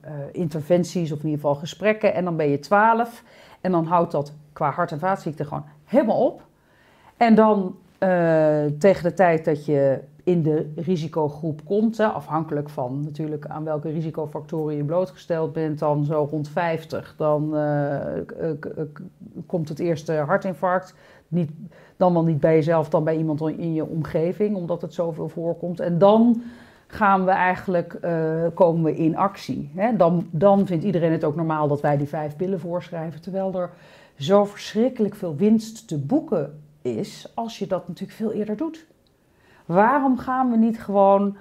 eh, 0.01 0.13
interventies 0.33 1.13
of 1.13 1.19
in 1.19 1.25
ieder 1.25 1.41
geval 1.41 1.55
gesprekken 1.55 2.15
en 2.15 2.25
dan 2.25 2.37
ben 2.37 2.49
je 2.49 2.59
twaalf. 2.59 3.23
En 3.61 3.73
dan 3.73 3.85
houdt 3.87 4.13
dat 4.13 4.33
qua 4.53 4.71
hart- 4.71 4.93
en 4.93 4.99
vaatziekten 4.99 5.47
gewoon 5.47 5.65
helemaal 5.85 6.27
op. 6.27 6.43
En 7.17 7.35
dan 7.35 7.75
eh, 8.05 8.71
tegen 8.79 9.03
de 9.03 9.15
tijd 9.15 9.45
dat 9.45 9.65
je 9.65 10.01
in 10.25 10.43
de 10.43 10.73
risicogroep 10.77 11.61
komt, 11.65 12.01
afhankelijk 12.01 12.69
van 12.69 13.01
natuurlijk 13.05 13.47
aan 13.47 13.65
welke 13.65 13.91
risicofactoren 13.91 14.77
je 14.77 14.85
blootgesteld 14.85 15.53
bent, 15.53 15.79
dan 15.79 16.05
zo 16.05 16.29
rond 16.31 16.49
50, 16.49 17.15
dan 17.17 17.57
eh, 17.57 18.51
komt 19.47 19.69
het 19.69 19.79
eerste 19.79 20.13
hartinfarct. 20.13 20.95
Niet, 21.29 21.51
dan 21.97 22.13
wel 22.13 22.25
niet 22.25 22.41
bij 22.41 22.55
jezelf, 22.55 22.89
dan 22.89 23.05
bij 23.05 23.17
iemand 23.17 23.41
in 23.41 23.75
je 23.75 23.87
omgeving, 23.87 24.57
omdat 24.57 24.83
het 24.83 24.95
zoveel 24.95 25.29
voorkomt. 25.29 25.81
En 25.81 25.99
dan 25.99 26.43
gaan 26.87 27.25
we 27.25 27.31
eigenlijk, 27.31 27.93
eh, 27.93 28.47
komen 28.55 28.85
we 28.85 28.97
in 28.97 29.17
actie. 29.17 29.71
Hè? 29.75 29.97
Dan, 29.97 30.27
dan 30.31 30.67
vindt 30.67 30.85
iedereen 30.85 31.13
het 31.13 31.25
ook 31.25 31.37
normaal 31.37 31.69
dat 31.69 31.81
wij 31.81 31.97
die 31.97 32.09
vijf 32.09 32.37
pillen 32.37 32.61
voorschrijven, 32.61 33.21
terwijl 33.21 33.55
er 33.55 33.71
zo 34.19 34.45
verschrikkelijk 34.45 35.15
veel 35.15 35.37
winst 35.37 35.89
te 35.89 35.99
boeken 35.99 36.63
is 36.85 37.33
als 37.35 37.59
je 37.59 37.67
dat 37.67 37.89
natuurlijk 37.89 38.19
veel 38.19 38.33
eerder 38.33 38.57
doet. 38.57 38.87
Waarom 39.67 40.19
gaan 40.19 40.51
we 40.51 40.57
niet 40.57 40.81
gewoon 40.81 41.37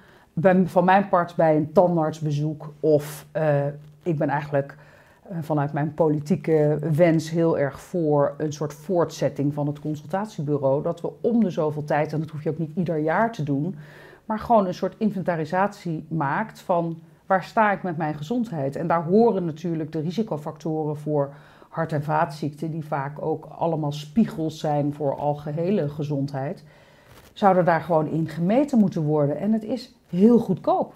van 0.65 0.83
mijn 0.85 1.09
part 1.09 1.35
bij 1.35 1.55
een 1.55 1.71
tandartsbezoek 1.71 2.73
of 2.79 3.25
eh, 3.31 3.65
ik 4.03 4.17
ben 4.17 4.29
eigenlijk 4.29 4.77
eh, 5.23 5.37
vanuit 5.41 5.73
mijn 5.73 5.93
politieke 5.93 6.77
wens 6.91 7.29
heel 7.29 7.59
erg 7.59 7.79
voor 7.79 8.33
een 8.37 8.53
soort 8.53 8.73
voortzetting 8.73 9.53
van 9.53 9.67
het 9.67 9.79
consultatiebureau. 9.79 10.83
Dat 10.83 11.01
we 11.01 11.11
om 11.21 11.43
de 11.43 11.49
zoveel 11.49 11.83
tijd, 11.83 12.13
en 12.13 12.19
dat 12.19 12.29
hoef 12.29 12.43
je 12.43 12.49
ook 12.49 12.57
niet 12.57 12.75
ieder 12.75 12.97
jaar 12.97 13.31
te 13.31 13.43
doen, 13.43 13.75
maar 14.25 14.39
gewoon 14.39 14.67
een 14.67 14.73
soort 14.73 14.95
inventarisatie 14.97 16.05
maakt 16.07 16.59
van 16.59 16.99
waar 17.25 17.43
sta 17.43 17.71
ik 17.71 17.83
met 17.83 17.97
mijn 17.97 18.15
gezondheid. 18.15 18.75
En 18.75 18.87
daar 18.87 19.03
horen 19.03 19.45
natuurlijk 19.45 19.91
de 19.91 19.99
risicofactoren 19.99 20.97
voor 20.97 21.33
hart- 21.73 21.91
en 21.91 22.03
vaatziekten, 22.03 22.71
die 22.71 22.85
vaak 22.85 23.21
ook 23.21 23.45
allemaal 23.57 23.91
spiegels 23.91 24.59
zijn 24.59 24.93
voor 24.93 25.17
algehele 25.17 25.89
gezondheid, 25.89 26.63
zouden 27.33 27.65
daar 27.65 27.81
gewoon 27.81 28.07
in 28.07 28.27
gemeten 28.27 28.79
moeten 28.79 29.03
worden. 29.03 29.37
En 29.37 29.51
het 29.51 29.63
is 29.63 29.93
heel 30.09 30.39
goedkoop. 30.39 30.93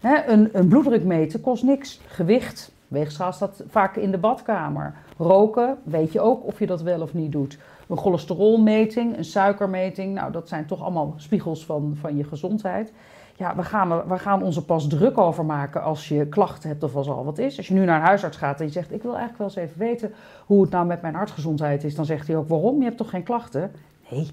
Een, 0.00 0.48
een 0.52 0.68
bloeddruk 0.68 1.04
meten 1.04 1.40
kost 1.40 1.62
niks. 1.62 2.00
Gewicht, 2.06 2.72
weegschaal 2.88 3.32
staat 3.32 3.62
vaak 3.68 3.96
in 3.96 4.10
de 4.10 4.18
badkamer. 4.18 4.94
Roken, 5.16 5.78
weet 5.82 6.12
je 6.12 6.20
ook 6.20 6.44
of 6.44 6.58
je 6.58 6.66
dat 6.66 6.82
wel 6.82 7.00
of 7.00 7.14
niet 7.14 7.32
doet. 7.32 7.58
Een 7.88 7.96
cholesterolmeting, 7.96 9.16
een 9.16 9.24
suikermeting, 9.24 10.14
nou 10.14 10.32
dat 10.32 10.48
zijn 10.48 10.66
toch 10.66 10.82
allemaal 10.82 11.14
spiegels 11.16 11.64
van, 11.64 11.96
van 12.00 12.16
je 12.16 12.24
gezondheid. 12.24 12.92
Ja, 13.38 13.56
we 13.56 13.62
gaan, 13.62 14.08
we 14.08 14.18
gaan 14.18 14.42
ons 14.42 14.56
er 14.56 14.62
pas 14.62 14.86
druk 14.88 15.18
over 15.18 15.44
maken 15.44 15.82
als 15.82 16.08
je 16.08 16.26
klachten 16.26 16.68
hebt 16.68 16.82
of 16.82 16.96
als 16.96 17.08
al 17.08 17.24
wat 17.24 17.38
is. 17.38 17.56
Als 17.56 17.68
je 17.68 17.74
nu 17.74 17.84
naar 17.84 18.00
een 18.00 18.06
huisarts 18.06 18.36
gaat 18.36 18.60
en 18.60 18.66
je 18.66 18.72
zegt, 18.72 18.92
ik 18.92 19.02
wil 19.02 19.16
eigenlijk 19.16 19.38
wel 19.38 19.46
eens 19.46 19.56
even 19.56 19.78
weten 19.78 20.12
hoe 20.46 20.62
het 20.62 20.70
nou 20.70 20.86
met 20.86 21.02
mijn 21.02 21.14
hartgezondheid 21.14 21.84
is. 21.84 21.94
Dan 21.94 22.04
zegt 22.04 22.26
hij 22.26 22.36
ook, 22.36 22.48
waarom? 22.48 22.78
Je 22.78 22.84
hebt 22.84 22.96
toch 22.96 23.10
geen 23.10 23.22
klachten? 23.22 23.72
Nee, 24.10 24.30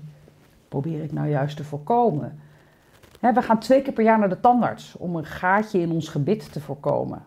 probeer 0.67 1.03
ik 1.03 1.11
nou 1.11 1.29
juist 1.29 1.57
te 1.57 1.63
voorkomen. 1.63 2.39
Hè, 3.19 3.33
we 3.33 3.41
gaan 3.41 3.59
twee 3.59 3.81
keer 3.81 3.93
per 3.93 4.03
jaar 4.03 4.19
naar 4.19 4.29
de 4.29 4.39
tandarts 4.39 4.95
om 4.97 5.15
een 5.15 5.25
gaatje 5.25 5.79
in 5.79 5.91
ons 5.91 6.09
gebit 6.09 6.51
te 6.51 6.61
voorkomen. 6.61 7.23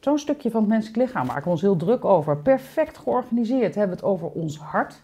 Zo'n 0.00 0.18
stukje 0.18 0.50
van 0.50 0.60
het 0.60 0.70
menselijk 0.70 0.96
lichaam 0.96 1.26
maken 1.26 1.44
we 1.44 1.50
ons 1.50 1.60
heel 1.60 1.76
druk 1.76 2.04
over. 2.04 2.38
Perfect 2.38 2.98
georganiseerd 2.98 3.74
hebben 3.74 3.96
we 3.96 4.02
het 4.02 4.12
over 4.12 4.28
ons 4.28 4.58
hart. 4.58 5.02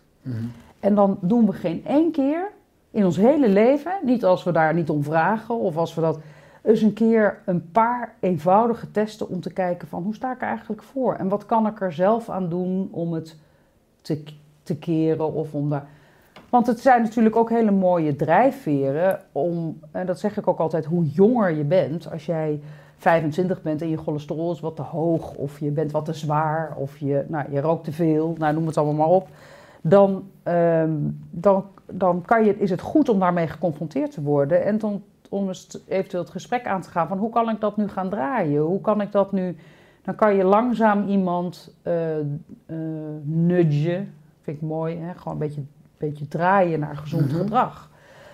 En 0.81 0.95
dan 0.95 1.19
doen 1.21 1.47
we 1.47 1.53
geen 1.53 1.87
één 1.87 2.11
keer 2.11 2.57
in 2.91 3.05
ons 3.05 3.17
hele 3.17 3.49
leven, 3.49 3.93
niet 4.03 4.25
als 4.25 4.45
we 4.45 4.53
daar 4.53 4.75
niet 4.75 4.91
om 4.91 5.03
vragen 5.03 5.59
of 5.59 5.77
als 5.77 5.95
we 5.95 6.01
dat 6.01 6.19
eens 6.63 6.83
een 6.83 6.93
keer 6.93 7.39
een 7.45 7.71
paar 7.71 8.15
eenvoudige 8.21 8.91
testen 8.91 9.29
om 9.29 9.41
te 9.41 9.53
kijken 9.53 9.89
van 9.89 10.03
hoe 10.03 10.15
sta 10.15 10.33
ik 10.33 10.41
er 10.41 10.49
eigenlijk 10.49 10.83
voor? 10.83 11.15
En 11.15 11.29
wat 11.29 11.47
kan 11.47 11.67
ik 11.67 11.81
er 11.81 11.93
zelf 11.93 12.29
aan 12.29 12.49
doen 12.49 12.89
om 12.91 13.13
het 13.13 13.37
te, 14.01 14.23
te 14.63 14.77
keren 14.77 15.33
of 15.33 15.55
om 15.55 15.71
daar 15.71 15.87
Want 16.49 16.67
het 16.67 16.81
zijn 16.81 17.03
natuurlijk 17.03 17.37
ook 17.37 17.51
hele 17.51 17.71
mooie 17.71 18.17
drijfveren 18.17 19.21
om, 19.33 19.81
en 19.91 20.07
dat 20.07 20.21
zeg 20.21 20.37
ik 20.37 20.49
ook 20.49 20.59
altijd, 20.59 20.85
hoe 20.85 21.05
jonger 21.05 21.51
je 21.51 21.65
bent, 21.65 22.13
als 22.13 22.27
jij 22.27 22.61
25 22.97 23.63
bent 23.63 23.83
en 23.83 23.89
je 23.89 23.97
cholesterol 23.97 24.53
is 24.53 24.61
wat 24.61 24.77
te 24.77 24.83
hoog, 24.83 25.35
of 25.35 25.61
je 25.61 25.71
bent 25.71 25.91
wat 25.91 26.05
te 26.05 26.13
zwaar, 26.13 26.77
of 26.77 26.99
je, 26.99 27.25
nou, 27.29 27.53
je 27.53 27.61
rookt 27.61 27.85
te 27.85 27.93
veel, 27.93 28.35
nou, 28.39 28.55
noem 28.55 28.67
het 28.67 28.77
allemaal 28.77 29.07
maar 29.07 29.17
op, 29.17 29.29
dan, 29.83 30.31
ehm, 30.43 30.93
dan, 31.31 31.65
dan 31.87 32.23
kan 32.23 32.45
je, 32.45 32.59
is 32.59 32.71
het 32.71 32.81
goed 32.81 33.09
om 33.09 33.19
daarmee 33.19 33.47
geconfronteerd 33.47 34.11
te 34.11 34.23
worden 34.23 34.65
en 34.65 34.79
dan, 34.79 35.03
om 35.29 35.49
eens 35.49 35.79
eventueel 35.89 36.23
het 36.23 36.33
gesprek 36.33 36.67
aan 36.67 36.81
te 36.81 36.91
gaan 36.91 37.09
van 37.09 37.19
hoe 37.19 37.31
kan 37.31 37.49
ik 37.49 37.61
dat 37.61 37.77
nu 37.77 37.89
gaan 37.89 38.09
draaien? 38.09 38.63
Hoe 38.63 38.81
kan 38.81 39.01
ik 39.01 39.13
dat 39.13 39.33
nu... 39.33 39.57
Dan 40.03 40.15
kan 40.15 40.37
je 40.37 40.45
langzaam 40.45 41.09
iemand 41.09 41.75
uh, 41.87 42.19
uh, 42.19 42.25
nudgen, 43.23 44.13
vind 44.41 44.57
ik 44.57 44.63
mooi, 44.63 44.97
hè? 44.97 45.15
gewoon 45.15 45.33
een 45.33 45.39
beetje, 45.39 45.63
beetje 45.99 46.29
draaien 46.29 46.81
naar 46.81 46.97
gezond 46.97 47.27
Mhm. 47.33 47.37
gedrag. 47.41 47.91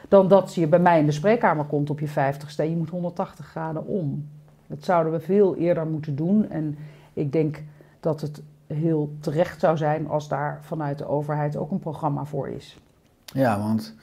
Dan 0.09 0.29
dat 0.29 0.55
je 0.55 0.67
bij 0.67 0.79
mij 0.79 0.99
in 0.99 1.07
de 1.07 1.13
spreekkamer 1.13 1.65
komt 1.65 1.91
op 1.91 2.01
je 2.01 2.09
50ste 2.09 2.57
en 2.57 2.71
je 2.71 2.77
moet 2.77 2.91
180 2.91 3.47
graden 3.47 3.87
om. 3.87 4.29
Dat 4.67 4.85
zouden 4.85 5.13
we 5.13 5.21
veel 5.21 5.57
eerder 5.57 5.87
moeten 5.87 6.17
doen. 6.17 6.51
En 6.51 6.77
ik 7.13 7.33
denk 7.33 7.63
dat 8.01 8.21
het 8.21 8.43
heel 8.67 9.17
terecht 9.21 9.61
zou 9.61 9.77
zijn 9.77 10.09
als 10.09 10.29
daar 10.29 10.59
vanuit 10.63 10.99
de 10.99 11.07
overheid 11.07 11.57
ook 11.57 11.71
een 11.71 11.79
programma 11.79 12.25
voor 12.25 12.49
is. 12.49 12.79
Ja, 13.25 13.59
want 13.59 13.95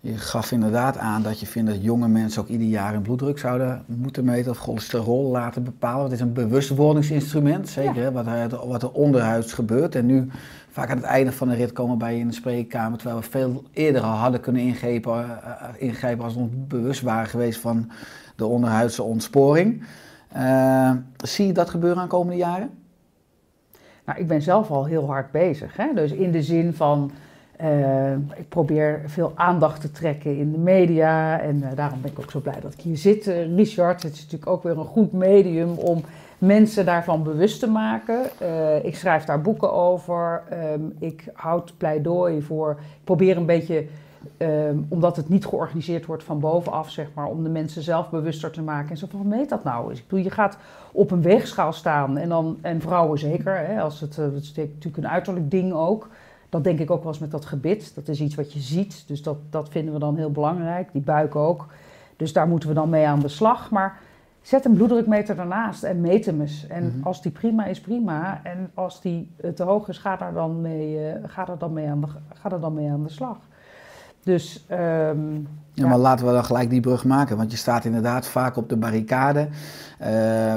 je 0.00 0.16
gaf 0.16 0.52
inderdaad 0.52 0.98
aan 0.98 1.22
dat 1.22 1.40
je 1.40 1.46
vindt 1.46 1.70
dat 1.70 1.82
jonge 1.82 2.08
mensen 2.08 2.42
ook 2.42 2.48
ieder 2.48 2.66
jaar 2.66 2.92
hun 2.92 3.02
bloeddruk 3.02 3.38
zouden 3.38 3.84
moeten 3.86 4.24
meten 4.24 4.50
of 4.50 4.58
cholesterol 4.58 5.30
laten 5.30 5.64
bepalen. 5.64 6.02
Het 6.02 6.12
is 6.12 6.20
een 6.20 6.32
bewustwordingsinstrument, 6.32 7.68
zeker 7.68 8.12
wat, 8.12 8.26
er, 8.26 8.66
wat 8.66 8.82
er 8.82 8.92
onderhuids 8.92 9.52
gebeurt. 9.52 9.94
En 9.94 10.06
nu 10.06 10.30
vaak 10.70 10.90
aan 10.90 10.96
het 10.96 11.06
einde 11.06 11.32
van 11.32 11.48
de 11.48 11.54
rit 11.54 11.72
komen 11.72 11.98
bij 11.98 12.14
je 12.14 12.20
in 12.20 12.28
de 12.28 12.34
spreekkamer, 12.34 12.98
terwijl 12.98 13.20
we 13.20 13.30
veel 13.30 13.62
eerder 13.72 14.02
al 14.02 14.16
hadden 14.16 14.40
kunnen 14.40 14.62
ingrijpen, 14.62 15.24
uh, 15.24 15.68
ingrijpen 15.76 16.24
als 16.24 16.34
we 16.34 16.40
ons 16.40 16.52
bewust 16.68 17.02
waren 17.02 17.28
geweest 17.28 17.60
van 17.60 17.90
de 18.36 18.46
onderhuidse 18.46 19.02
ontsporing. 19.02 19.84
Uh, 20.36 20.90
zie 21.16 21.46
je 21.46 21.52
dat 21.52 21.70
gebeuren 21.70 22.02
aan 22.02 22.08
komende 22.08 22.36
jaren? 22.36 22.70
Nou, 24.06 24.18
ik 24.18 24.26
ben 24.26 24.42
zelf 24.42 24.70
al 24.70 24.84
heel 24.84 25.06
hard 25.06 25.30
bezig. 25.30 25.76
Hè? 25.76 25.94
Dus 25.94 26.12
in 26.12 26.30
de 26.30 26.42
zin 26.42 26.74
van, 26.74 27.10
uh, 27.62 28.12
ik 28.12 28.48
probeer 28.48 29.02
veel 29.06 29.32
aandacht 29.34 29.80
te 29.80 29.90
trekken 29.90 30.36
in 30.36 30.52
de 30.52 30.58
media. 30.58 31.40
En 31.40 31.56
uh, 31.56 31.68
daarom 31.74 32.00
ben 32.00 32.10
ik 32.10 32.18
ook 32.18 32.30
zo 32.30 32.40
blij 32.40 32.60
dat 32.60 32.72
ik 32.72 32.80
hier 32.80 32.96
zit, 32.96 33.26
uh, 33.26 33.56
Richard. 33.56 34.02
Het 34.02 34.12
is 34.12 34.22
natuurlijk 34.22 34.50
ook 34.50 34.62
weer 34.62 34.78
een 34.78 34.84
goed 34.84 35.12
medium 35.12 35.68
om 35.68 36.02
mensen 36.38 36.84
daarvan 36.84 37.22
bewust 37.22 37.60
te 37.60 37.68
maken. 37.68 38.20
ik 38.82 38.96
schrijf 38.96 39.24
daar 39.24 39.40
boeken 39.40 39.72
over. 39.72 40.42
Um, 40.74 40.96
ik 40.98 41.24
houd 41.32 41.72
pleidooi 41.76 42.42
voor, 42.42 42.70
ik 42.70 43.04
probeer 43.04 43.36
een 43.36 43.46
beetje... 43.46 43.84
Um, 44.38 44.86
omdat 44.88 45.16
het 45.16 45.28
niet 45.28 45.46
georganiseerd 45.46 46.06
wordt 46.06 46.24
van 46.24 46.40
bovenaf, 46.40 46.90
zeg 46.90 47.08
maar, 47.14 47.26
om 47.26 47.42
de 47.42 47.48
mensen 47.48 47.82
zelf 47.82 48.10
bewuster 48.10 48.50
te 48.50 48.62
maken. 48.62 48.90
En 48.90 48.96
zo 48.96 49.06
van, 49.10 49.28
meet 49.28 49.48
dat 49.48 49.64
nou 49.64 49.90
eens? 49.90 49.98
Ik 49.98 50.06
bedoel, 50.08 50.24
je 50.24 50.30
gaat 50.30 50.58
op 50.92 51.10
een 51.10 51.22
weegschaal 51.22 51.72
staan 51.72 52.16
en, 52.16 52.28
dan, 52.28 52.58
en 52.60 52.80
vrouwen 52.80 53.18
zeker, 53.18 53.58
hè, 53.58 53.80
als 53.80 54.00
het, 54.00 54.16
het 54.16 54.34
is 54.34 54.54
natuurlijk 54.54 54.96
een 54.96 55.08
uiterlijk 55.08 55.50
ding 55.50 55.72
ook. 55.72 56.08
Dat 56.48 56.64
denk 56.64 56.78
ik 56.78 56.90
ook 56.90 57.02
wel 57.02 57.12
eens 57.12 57.20
met 57.20 57.30
dat 57.30 57.44
gebit. 57.44 57.94
Dat 57.94 58.08
is 58.08 58.20
iets 58.20 58.34
wat 58.34 58.52
je 58.52 58.60
ziet, 58.60 59.04
dus 59.06 59.22
dat, 59.22 59.36
dat 59.50 59.68
vinden 59.68 59.94
we 59.94 60.00
dan 60.00 60.16
heel 60.16 60.30
belangrijk. 60.30 60.88
Die 60.92 61.02
buik 61.02 61.36
ook. 61.36 61.66
Dus 62.16 62.32
daar 62.32 62.48
moeten 62.48 62.68
we 62.68 62.74
dan 62.74 62.88
mee 62.88 63.06
aan 63.06 63.20
de 63.20 63.28
slag. 63.28 63.70
Maar 63.70 63.98
zet 64.42 64.64
een 64.64 64.74
bloeddrukmeter 64.74 65.36
daarnaast 65.36 65.82
en 65.82 66.00
meet 66.00 66.26
hem 66.26 66.40
eens. 66.40 66.66
En 66.66 66.84
mm-hmm. 66.84 67.02
als 67.02 67.22
die 67.22 67.32
prima 67.32 67.64
is, 67.64 67.80
prima. 67.80 68.40
En 68.42 68.70
als 68.74 69.00
die 69.00 69.30
te 69.54 69.62
hoog 69.62 69.88
is, 69.88 69.98
ga 69.98 70.20
er 70.20 70.32
dan 70.32 70.60
mee, 70.60 71.14
uh, 71.14 71.14
ga 71.26 71.48
er 71.48 71.58
dan 71.58 71.72
mee, 71.72 71.88
aan, 71.88 72.00
de, 72.00 72.06
ga 72.34 72.50
er 72.50 72.60
dan 72.60 72.74
mee 72.74 72.90
aan 72.90 73.02
de 73.02 73.08
slag. 73.08 73.38
Dus, 74.26 74.64
um, 74.70 74.76
ja, 74.76 75.82
ja, 75.84 75.86
maar 75.86 75.98
laten 75.98 76.26
we 76.26 76.32
dan 76.32 76.44
gelijk 76.44 76.70
die 76.70 76.80
brug 76.80 77.04
maken. 77.04 77.36
Want 77.36 77.50
je 77.50 77.56
staat 77.56 77.84
inderdaad 77.84 78.26
vaak 78.26 78.56
op 78.56 78.68
de 78.68 78.76
barricade. 78.76 79.40
Uh, 79.40 79.48
we 79.98 80.06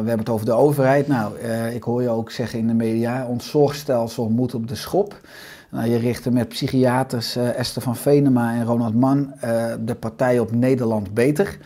hebben 0.05 0.19
het 0.19 0.29
over 0.29 0.45
de 0.45 0.53
overheid. 0.53 1.08
Nou, 1.08 1.39
uh, 1.39 1.75
ik 1.75 1.84
hoor 1.84 2.01
je 2.01 2.10
ook 2.10 2.32
zeggen 2.32 2.60
in 2.60 2.67
de 2.67 2.73
media: 2.73 3.25
ons 3.25 3.49
zorgstelsel 3.49 4.29
moet 4.29 4.53
op 4.53 4.67
de 4.67 4.75
schop. 4.75 5.19
Nou, 5.71 5.89
je 5.89 5.97
richtte 5.97 6.32
met 6.32 6.47
psychiaters 6.47 7.38
uh, 7.38 7.58
Esther 7.58 7.82
van 7.82 7.95
Venema 7.95 8.53
en 8.53 8.65
Ronald 8.65 8.95
Mann 8.95 9.34
de 9.79 9.95
partij 9.99 10.39
op 10.39 10.51
Nederland 10.51 11.13
beter. 11.13 11.58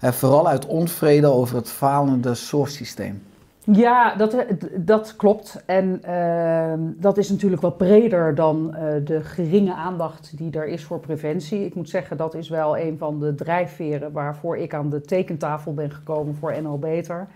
vooral 0.00 0.48
uit 0.48 0.66
onvrede 0.66 1.26
over 1.26 1.56
het 1.56 1.68
falende 1.68 2.34
zorgsysteem. 2.34 3.22
Ja, 3.64 4.14
dat, 4.14 4.36
dat 4.76 5.16
klopt. 5.16 5.62
En 5.66 6.00
uh, 6.08 6.72
dat 6.78 7.18
is 7.18 7.28
natuurlijk 7.30 7.62
wat 7.62 7.76
breder 7.76 8.34
dan 8.34 8.74
uh, 8.74 8.78
de 9.04 9.24
geringe 9.24 9.74
aandacht 9.74 10.36
die 10.36 10.52
er 10.52 10.66
is 10.66 10.84
voor 10.84 11.00
preventie. 11.00 11.64
Ik 11.64 11.74
moet 11.74 11.88
zeggen, 11.88 12.16
dat 12.16 12.34
is 12.34 12.48
wel 12.48 12.78
een 12.78 12.98
van 12.98 13.20
de 13.20 13.34
drijfveren 13.34 14.12
waarvoor 14.12 14.56
ik 14.56 14.74
aan 14.74 14.90
de 14.90 15.00
tekentafel 15.00 15.74
ben 15.74 15.90
gekomen 15.90 16.34
voor 16.34 16.62
NL 16.62 16.78
Beter. 16.78 17.26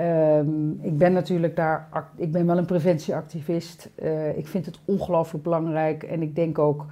Um, 0.00 0.78
ik 0.82 0.98
ben 0.98 1.12
natuurlijk 1.12 1.56
daar, 1.56 1.88
ik 2.16 2.32
ben 2.32 2.46
wel 2.46 2.58
een 2.58 2.66
preventieactivist. 2.66 3.90
Uh, 4.02 4.36
ik 4.36 4.46
vind 4.46 4.66
het 4.66 4.78
ongelooflijk 4.84 5.44
belangrijk 5.44 6.02
en 6.02 6.22
ik 6.22 6.34
denk 6.34 6.58
ook 6.58 6.84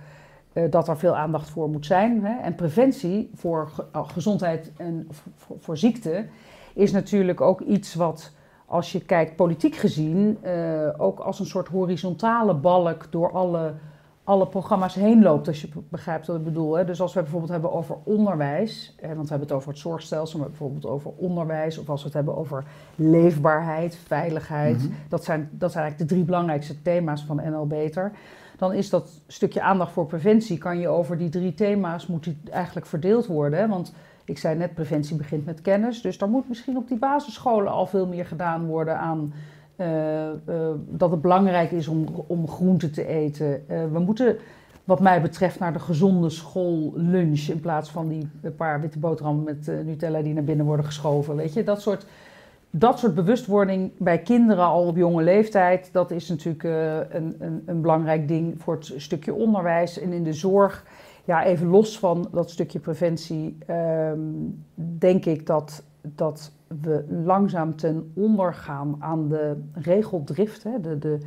dat 0.70 0.88
er 0.88 0.98
veel 0.98 1.16
aandacht 1.16 1.50
voor 1.50 1.68
moet 1.68 1.86
zijn. 1.86 2.24
Hè? 2.24 2.42
En 2.42 2.54
preventie 2.54 3.30
voor 3.34 3.68
ge 3.68 3.84
gezondheid 3.92 4.72
en 4.76 5.08
voor 5.58 5.76
ziekte 5.76 6.26
is 6.74 6.92
natuurlijk 6.92 7.40
ook 7.40 7.60
iets 7.60 7.94
wat 7.94 8.32
als 8.66 8.92
je 8.92 9.00
kijkt 9.00 9.36
politiek 9.36 9.76
gezien, 9.76 10.38
uh, 10.44 10.88
ook 10.96 11.18
als 11.18 11.40
een 11.40 11.46
soort 11.46 11.68
horizontale 11.68 12.54
balk 12.54 13.06
door 13.10 13.32
alle, 13.32 13.74
alle 14.24 14.46
programma's 14.46 14.94
heen 14.94 15.22
loopt, 15.22 15.48
als 15.48 15.60
je 15.60 15.68
begrijpt 15.88 16.26
wat 16.26 16.36
ik 16.36 16.44
bedoel. 16.44 16.74
Hè. 16.74 16.84
Dus 16.84 17.00
als 17.00 17.14
we 17.14 17.20
bijvoorbeeld 17.20 17.52
hebben 17.52 17.72
over 17.72 17.96
onderwijs, 18.02 18.94
hè, 19.00 19.06
want 19.06 19.22
we 19.22 19.28
hebben 19.28 19.48
het 19.48 19.56
over 19.56 19.68
het 19.68 19.78
zorgstelsel, 19.78 20.38
maar 20.38 20.48
bijvoorbeeld 20.48 20.86
over 20.86 21.10
onderwijs, 21.16 21.78
of 21.78 21.88
als 21.88 22.00
we 22.00 22.06
het 22.06 22.16
hebben 22.16 22.36
over 22.36 22.64
leefbaarheid, 22.94 23.96
veiligheid, 23.96 24.76
mm-hmm. 24.76 24.96
dat, 25.08 25.24
zijn, 25.24 25.48
dat 25.52 25.72
zijn 25.72 25.82
eigenlijk 25.82 26.10
de 26.10 26.14
drie 26.14 26.26
belangrijkste 26.26 26.82
thema's 26.82 27.24
van 27.24 27.36
NL 27.36 27.66
Beter. 27.66 28.12
Dan 28.56 28.72
is 28.72 28.90
dat 28.90 29.20
stukje 29.26 29.62
aandacht 29.62 29.92
voor 29.92 30.06
preventie, 30.06 30.58
kan 30.58 30.78
je 30.78 30.88
over 30.88 31.18
die 31.18 31.28
drie 31.28 31.54
thema's, 31.54 32.06
moet 32.06 32.24
die 32.24 32.38
eigenlijk 32.50 32.86
verdeeld 32.86 33.26
worden. 33.26 33.58
Hè, 33.58 33.68
want 33.68 33.92
ik 34.24 34.38
zei 34.38 34.56
net, 34.56 34.74
preventie 34.74 35.16
begint 35.16 35.44
met 35.44 35.60
kennis. 35.60 36.00
Dus 36.00 36.18
er 36.18 36.28
moet 36.28 36.48
misschien 36.48 36.76
op 36.76 36.88
die 36.88 36.98
basisscholen 36.98 37.72
al 37.72 37.86
veel 37.86 38.06
meer 38.06 38.26
gedaan 38.26 38.66
worden 38.66 38.98
aan 38.98 39.32
uh, 39.76 40.28
uh, 40.48 40.70
dat 40.88 41.10
het 41.10 41.20
belangrijk 41.20 41.70
is 41.70 41.88
om, 41.88 42.06
om 42.26 42.48
groente 42.48 42.90
te 42.90 43.06
eten. 43.06 43.64
Uh, 43.70 43.84
we 43.92 43.98
moeten, 43.98 44.36
wat 44.84 45.00
mij 45.00 45.22
betreft, 45.22 45.58
naar 45.58 45.72
de 45.72 45.78
gezonde 45.78 46.30
schoollunch 46.30 47.40
in 47.48 47.60
plaats 47.60 47.90
van 47.90 48.08
die 48.08 48.28
paar 48.56 48.80
witte 48.80 48.98
boterhammen 48.98 49.44
met 49.44 49.84
Nutella 49.84 50.22
die 50.22 50.34
naar 50.34 50.44
binnen 50.44 50.66
worden 50.66 50.86
geschoven. 50.86 51.36
Weet 51.36 51.52
je, 51.52 51.62
dat 51.62 51.80
soort, 51.80 52.06
dat 52.70 52.98
soort 52.98 53.14
bewustwording 53.14 53.90
bij 53.98 54.18
kinderen 54.18 54.64
al 54.64 54.86
op 54.86 54.96
jonge 54.96 55.22
leeftijd, 55.22 55.88
dat 55.92 56.10
is 56.10 56.28
natuurlijk 56.28 56.64
een, 56.64 57.36
een, 57.38 57.62
een 57.66 57.80
belangrijk 57.80 58.28
ding 58.28 58.54
voor 58.58 58.74
het 58.74 58.92
stukje 58.96 59.34
onderwijs 59.34 59.98
en 59.98 60.12
in 60.12 60.24
de 60.24 60.32
zorg 60.32 60.84
ja, 61.24 61.44
even 61.44 61.66
los 61.66 61.98
van 61.98 62.28
dat 62.32 62.50
stukje 62.50 62.78
preventie, 62.78 63.56
um, 63.70 64.64
denk 64.74 65.24
ik 65.24 65.46
dat, 65.46 65.82
dat 66.00 66.52
we 66.82 67.04
langzaam 67.24 67.76
ten 67.76 68.10
onder 68.14 68.54
gaan 68.54 68.96
aan 68.98 69.28
de 69.28 69.56
regeldrift. 69.72 70.62
Hè. 70.62 70.80
De, 70.80 70.98
de, 70.98 71.18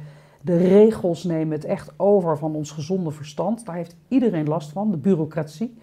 de 0.41 0.57
regels 0.57 1.23
nemen 1.23 1.55
het 1.55 1.65
echt 1.65 1.93
over 1.97 2.37
van 2.37 2.55
ons 2.55 2.71
gezonde 2.71 3.11
verstand. 3.11 3.65
Daar 3.65 3.75
heeft 3.75 3.95
iedereen 4.07 4.47
last 4.47 4.71
van, 4.71 4.91
de 4.91 4.97
bureaucratie. 4.97 5.77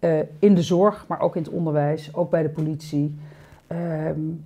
Uh, 0.00 0.18
in 0.38 0.54
de 0.54 0.62
zorg, 0.62 1.06
maar 1.08 1.20
ook 1.20 1.36
in 1.36 1.42
het 1.42 1.52
onderwijs, 1.52 2.14
ook 2.14 2.30
bij 2.30 2.42
de 2.42 2.48
politie. 2.48 3.14
Um, 3.68 4.44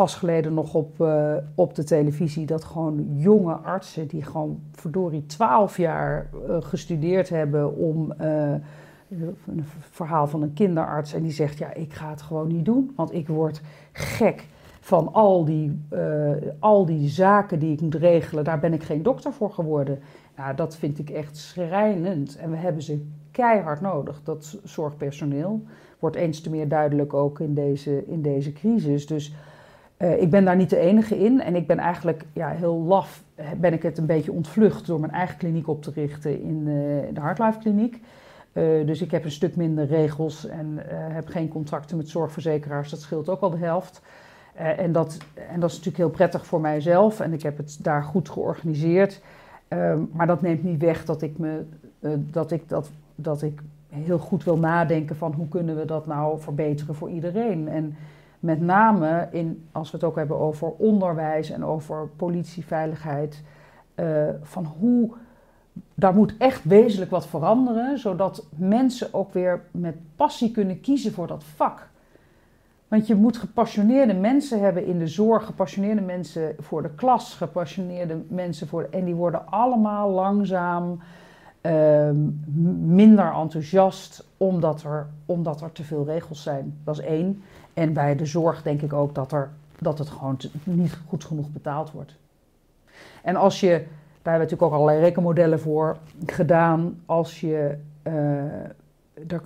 pas 0.00 0.14
geleden 0.14 0.54
nog 0.54 0.74
op, 0.74 1.00
uh, 1.00 1.34
op 1.54 1.74
de 1.74 1.84
televisie 1.84 2.46
dat 2.46 2.64
gewoon 2.64 3.06
jonge 3.16 3.52
artsen 3.52 4.06
die 4.06 4.22
gewoon 4.22 4.60
verdorie 4.72 5.26
twaalf 5.26 5.76
jaar 5.76 6.30
uh, 6.48 6.56
gestudeerd 6.60 7.28
hebben 7.28 7.76
om 7.76 8.12
uh, 8.20 8.52
een 9.46 9.64
verhaal 9.90 10.26
van 10.26 10.42
een 10.42 10.52
kinderarts. 10.52 11.12
En 11.12 11.22
die 11.22 11.32
zegt 11.32 11.58
ja 11.58 11.74
ik 11.74 11.92
ga 11.92 12.10
het 12.10 12.22
gewoon 12.22 12.46
niet 12.46 12.64
doen 12.64 12.92
want 12.96 13.14
ik 13.14 13.28
word 13.28 13.60
gek 13.92 14.46
van 14.80 15.12
al 15.12 15.44
die, 15.44 15.80
al 16.58 16.86
die 16.86 17.08
zaken 17.08 17.58
die 17.58 17.72
ik 17.72 17.80
moet 17.80 17.94
regelen. 17.94 18.44
Daar 18.44 18.60
ben 18.60 18.72
ik 18.72 18.82
geen 18.82 19.02
dokter 19.02 19.32
voor 19.32 19.50
geworden. 19.50 19.98
Nou 20.36 20.54
dat 20.54 20.76
vind 20.76 20.98
ik 20.98 21.10
echt 21.10 21.36
schrijnend. 21.36 22.36
En 22.36 22.50
we 22.50 22.56
hebben 22.56 22.82
ze 22.82 23.06
keihard 23.30 23.80
nodig 23.80 24.20
dat 24.22 24.58
zorgpersoneel. 24.64 25.62
Wordt 25.98 26.16
eens 26.16 26.40
te 26.40 26.50
meer 26.50 26.68
duidelijk 26.68 27.14
ook 27.14 27.40
in 27.40 27.54
deze, 27.54 28.06
in 28.06 28.22
deze 28.22 28.52
crisis. 28.52 29.06
Dus 29.06 29.34
uh, 30.02 30.22
ik 30.22 30.30
ben 30.30 30.44
daar 30.44 30.56
niet 30.56 30.70
de 30.70 30.78
enige 30.78 31.18
in 31.18 31.40
en 31.40 31.56
ik 31.56 31.66
ben 31.66 31.78
eigenlijk 31.78 32.24
ja, 32.32 32.48
heel 32.48 32.76
laf, 32.76 33.22
ben 33.56 33.72
ik 33.72 33.82
het 33.82 33.98
een 33.98 34.06
beetje 34.06 34.32
ontvlucht 34.32 34.86
door 34.86 35.00
mijn 35.00 35.12
eigen 35.12 35.36
kliniek 35.36 35.68
op 35.68 35.82
te 35.82 35.90
richten 35.94 36.42
in, 36.42 36.66
uh, 36.66 37.06
in 37.06 37.14
de 37.14 37.20
Heartlife 37.20 37.58
kliniek. 37.58 38.00
Dus 38.84 39.02
ik 39.02 39.10
heb 39.10 39.24
een 39.24 39.30
stuk 39.30 39.56
minder 39.56 39.86
regels 39.86 40.46
en 40.46 40.78
heb 40.88 41.26
geen 41.26 41.48
contracten 41.48 41.96
met 41.96 42.08
zorgverzekeraars, 42.08 42.90
dat 42.90 43.00
scheelt 43.00 43.28
ook 43.28 43.40
al 43.40 43.50
de 43.50 43.58
helft. 43.58 44.02
en, 44.54 44.92
dat, 44.92 45.18
en 45.50 45.60
dat 45.60 45.70
is 45.70 45.76
natuurlijk 45.76 46.04
heel 46.04 46.10
prettig 46.10 46.46
voor 46.46 46.60
mijzelf 46.60 47.20
en 47.20 47.32
ik 47.32 47.42
heb 47.42 47.56
het 47.56 47.78
daar 47.82 48.02
goed 48.02 48.28
georganiseerd. 48.28 49.20
maar 50.12 50.26
dat 50.26 50.42
neemt 50.42 50.62
niet 50.62 50.80
weg 50.80 51.04
dat 51.04 51.22
ik, 51.22 51.38
me, 51.38 51.64
dat, 52.30 52.50
ik 52.50 52.68
dat 52.68 52.90
dat 53.22 53.42
ik 53.42 53.60
heel 53.88 54.18
goed 54.18 54.44
wil 54.44 54.58
nadenken 54.58 55.16
van 55.16 55.32
hoe 55.32 55.48
kunnen 55.48 55.76
we 55.76 55.84
dat 55.84 56.06
nou 56.06 56.40
verbeteren 56.40 56.94
voor 56.94 57.10
iedereen. 57.10 57.68
En 57.68 57.96
met 58.40 58.60
name 58.60 59.28
in, 59.30 59.68
als 59.72 59.90
we 59.90 59.96
het 59.96 60.06
ook 60.06 60.16
hebben 60.16 60.38
over 60.38 60.68
onderwijs 60.68 61.50
en 61.50 61.64
over 61.64 62.08
politieveiligheid, 62.16 63.42
uh, 63.94 64.28
van 64.42 64.64
hoe 64.64 65.10
daar 65.94 66.14
moet 66.14 66.34
echt 66.38 66.64
wezenlijk 66.64 67.10
wat 67.10 67.26
veranderen, 67.26 67.98
zodat 67.98 68.46
mensen 68.56 69.14
ook 69.14 69.32
weer 69.32 69.62
met 69.70 69.96
passie 70.16 70.50
kunnen 70.50 70.80
kiezen 70.80 71.12
voor 71.12 71.26
dat 71.26 71.44
vak. 71.44 71.88
Want 72.88 73.06
je 73.06 73.14
moet 73.14 73.36
gepassioneerde 73.36 74.14
mensen 74.14 74.60
hebben 74.60 74.86
in 74.86 74.98
de 74.98 75.06
zorg, 75.06 75.44
gepassioneerde 75.44 76.00
mensen 76.00 76.54
voor 76.58 76.82
de 76.82 76.90
klas, 76.90 77.34
gepassioneerde 77.34 78.22
mensen 78.28 78.68
voor. 78.68 78.88
En 78.90 79.04
die 79.04 79.14
worden 79.14 79.46
allemaal 79.46 80.10
langzaam 80.10 81.00
uh, 81.62 82.10
minder 82.80 83.32
enthousiast 83.32 84.26
omdat 84.36 84.82
er, 84.82 85.06
omdat 85.26 85.60
er 85.60 85.72
te 85.72 85.84
veel 85.84 86.04
regels 86.04 86.42
zijn. 86.42 86.78
Dat 86.84 86.98
is 86.98 87.04
één. 87.04 87.42
En 87.74 87.92
bij 87.92 88.16
de 88.16 88.26
zorg 88.26 88.62
denk 88.62 88.82
ik 88.82 88.92
ook 88.92 89.14
dat, 89.14 89.32
er, 89.32 89.50
dat 89.78 89.98
het 89.98 90.08
gewoon 90.08 90.38
niet 90.64 90.98
goed 91.08 91.24
genoeg 91.24 91.50
betaald 91.50 91.90
wordt. 91.90 92.16
En 93.22 93.36
als 93.36 93.60
je, 93.60 93.68
daar 93.68 93.78
hebben 94.32 94.32
we 94.32 94.38
natuurlijk 94.38 94.62
ook 94.62 94.72
allerlei 94.72 95.00
rekenmodellen 95.00 95.60
voor 95.60 95.96
gedaan, 96.26 97.00
als 97.06 97.40
je 97.40 97.76
uh, 98.02 98.12
er 99.28 99.42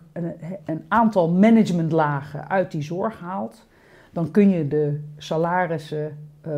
een, 0.64 0.84
aantal 0.88 1.30
managementlagen 1.30 2.48
uit 2.48 2.70
die 2.70 2.82
zorg 2.82 3.18
haalt, 3.20 3.66
dan 4.10 4.30
kun 4.30 4.50
je 4.50 4.68
de 4.68 5.00
salarissen 5.16 6.18
uh, 6.46 6.52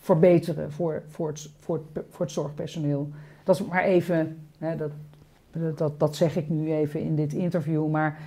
verbeteren 0.00 0.72
voor, 0.72 1.02
voor, 1.08 1.28
het, 1.28 1.50
voor, 1.58 1.80
het, 1.92 2.04
voor 2.10 2.24
het 2.24 2.34
zorgpersoneel. 2.34 3.10
Dat 3.44 3.60
is 3.60 3.66
maar 3.66 3.84
even, 3.84 4.38
hè, 4.58 4.76
dat, 4.76 4.90
dat, 5.76 6.00
dat 6.00 6.16
zeg 6.16 6.36
ik 6.36 6.48
nu 6.48 6.72
even 6.72 7.00
in 7.00 7.16
dit 7.16 7.32
interview, 7.32 7.90
maar 7.90 8.18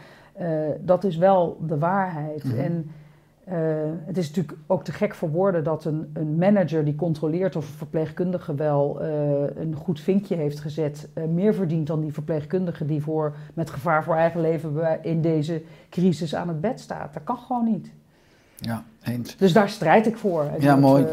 dat 0.81 1.03
is 1.03 1.17
wel 1.17 1.57
de 1.67 1.77
waarheid. 1.77 2.43
Mm 2.43 2.51
-hmm. 2.51 2.59
En 2.59 2.91
uh, 3.51 3.55
het 4.05 4.17
is 4.17 4.27
natuurlijk 4.27 4.57
ook 4.67 4.83
te 4.83 4.91
gek 4.91 5.15
voor 5.15 5.29
woorden 5.29 5.63
dat 5.63 5.85
een, 5.85 6.09
een 6.13 6.35
manager 6.35 6.85
die 6.85 6.95
controleert 6.95 7.55
of 7.55 7.67
een 7.67 7.77
verpleegkundige 7.77 8.55
wel 8.55 9.01
uh, 9.01 9.09
een 9.55 9.75
goed 9.75 9.99
vinkje 9.99 10.35
heeft 10.35 10.59
gezet, 10.59 11.07
meer 11.29 11.53
verdient 11.53 11.87
dan 11.87 12.01
die 12.01 12.13
verpleegkundige 12.13 12.85
die 12.85 13.01
voor, 13.01 13.35
met 13.53 13.69
gevaar 13.69 14.03
voor 14.03 14.15
eigen 14.15 14.41
leven 14.41 14.99
in 15.01 15.21
deze 15.21 15.61
crisis 15.89 16.35
aan 16.35 16.47
het 16.47 16.61
bed 16.61 16.79
staat. 16.79 17.13
Dat 17.13 17.23
kan 17.23 17.37
gewoon 17.37 17.65
niet. 17.65 17.91
Ja, 18.55 18.83
eens. 19.03 19.35
Dus 19.35 19.53
daar 19.53 19.69
strijd 19.69 20.07
ik 20.07 20.17
voor. 20.17 20.51
Ja, 20.59 20.75
mooi. 20.75 21.05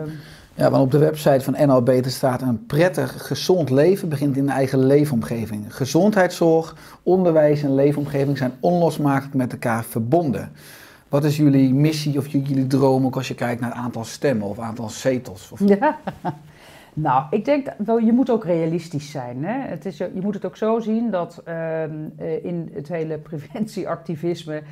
Ja, 0.56 0.70
want 0.70 0.82
op 0.82 0.90
de 0.90 0.98
website 0.98 1.40
van 1.40 1.56
NL 1.66 2.02
staat 2.02 2.42
een 2.42 2.66
prettig, 2.66 3.26
gezond 3.26 3.70
leven 3.70 4.08
begint 4.08 4.36
in 4.36 4.46
de 4.46 4.52
eigen 4.52 4.86
leefomgeving. 4.86 5.74
Gezondheidszorg, 5.74 6.76
onderwijs 7.02 7.62
en 7.62 7.74
leefomgeving 7.74 8.38
zijn 8.38 8.52
onlosmakelijk 8.60 9.34
met 9.34 9.52
elkaar 9.52 9.84
verbonden. 9.84 10.52
Wat 11.08 11.24
is 11.24 11.36
jullie 11.36 11.74
missie 11.74 12.18
of 12.18 12.26
jullie 12.26 12.66
droom 12.66 13.06
ook 13.06 13.16
als 13.16 13.28
je 13.28 13.34
kijkt 13.34 13.60
naar 13.60 13.70
het 13.70 13.78
aantal 13.78 14.04
stemmen 14.04 14.48
of 14.48 14.58
aantal 14.58 14.88
zetels? 14.88 15.50
Of... 15.52 15.60
Ja, 15.78 15.98
nou, 16.92 17.24
ik 17.30 17.44
denk 17.44 17.68
wel, 17.78 17.98
je 17.98 18.12
moet 18.12 18.30
ook 18.30 18.44
realistisch 18.44 19.10
zijn. 19.10 19.44
Hè? 19.44 19.68
Het 19.68 19.86
is, 19.86 19.98
je 19.98 20.20
moet 20.22 20.34
het 20.34 20.44
ook 20.44 20.56
zo 20.56 20.80
zien 20.80 21.10
dat 21.10 21.42
uh, 21.48 21.82
in 22.42 22.70
het 22.74 22.88
hele 22.88 23.18
preventieactivisme 23.28 24.62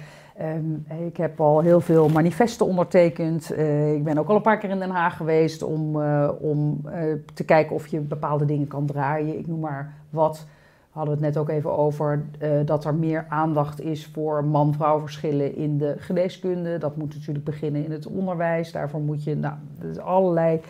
Um, 0.41 0.87
ik 1.07 1.17
heb 1.17 1.41
al 1.41 1.61
heel 1.61 1.81
veel 1.81 2.09
manifesten 2.09 2.67
ondertekend. 2.67 3.53
Uh, 3.53 3.95
ik 3.95 4.05
ben 4.05 4.19
ook 4.19 4.29
al 4.29 4.37
een 4.37 4.43
paar 4.43 4.59
keer 4.59 4.71
in 4.71 4.79
Den 4.79 4.91
Haag 4.91 5.17
geweest 5.17 5.63
om, 5.63 5.97
uh, 5.97 6.31
om 6.39 6.81
uh, 6.87 6.93
te 7.35 7.45
kijken 7.45 7.75
of 7.75 7.87
je 7.87 8.01
bepaalde 8.01 8.45
dingen 8.45 8.67
kan 8.67 8.87
draaien. 8.87 9.39
Ik 9.39 9.47
noem 9.47 9.61
maar 9.61 9.95
wat. 10.11 10.47
We 10.93 11.01
hadden 11.01 11.15
het 11.15 11.25
net 11.25 11.37
ook 11.37 11.49
even 11.49 11.77
over 11.77 12.25
dat 12.65 12.85
er 12.85 12.95
meer 12.95 13.27
aandacht 13.29 13.81
is 13.81 14.07
voor 14.07 14.45
man-vrouw 14.45 15.01
verschillen 15.01 15.57
in 15.57 15.79
de 15.79 15.95
geneeskunde. 15.99 16.79
Dat 16.79 16.97
moet 16.97 17.15
natuurlijk 17.15 17.45
beginnen 17.45 17.85
in 17.85 17.91
het 17.91 18.07
onderwijs. 18.07 18.73
Daarvoor 18.73 19.01
moet 19.01 19.25
je 19.25 19.37
nou, 19.37 19.55
dus 19.81 19.99
allerlei 19.99 20.61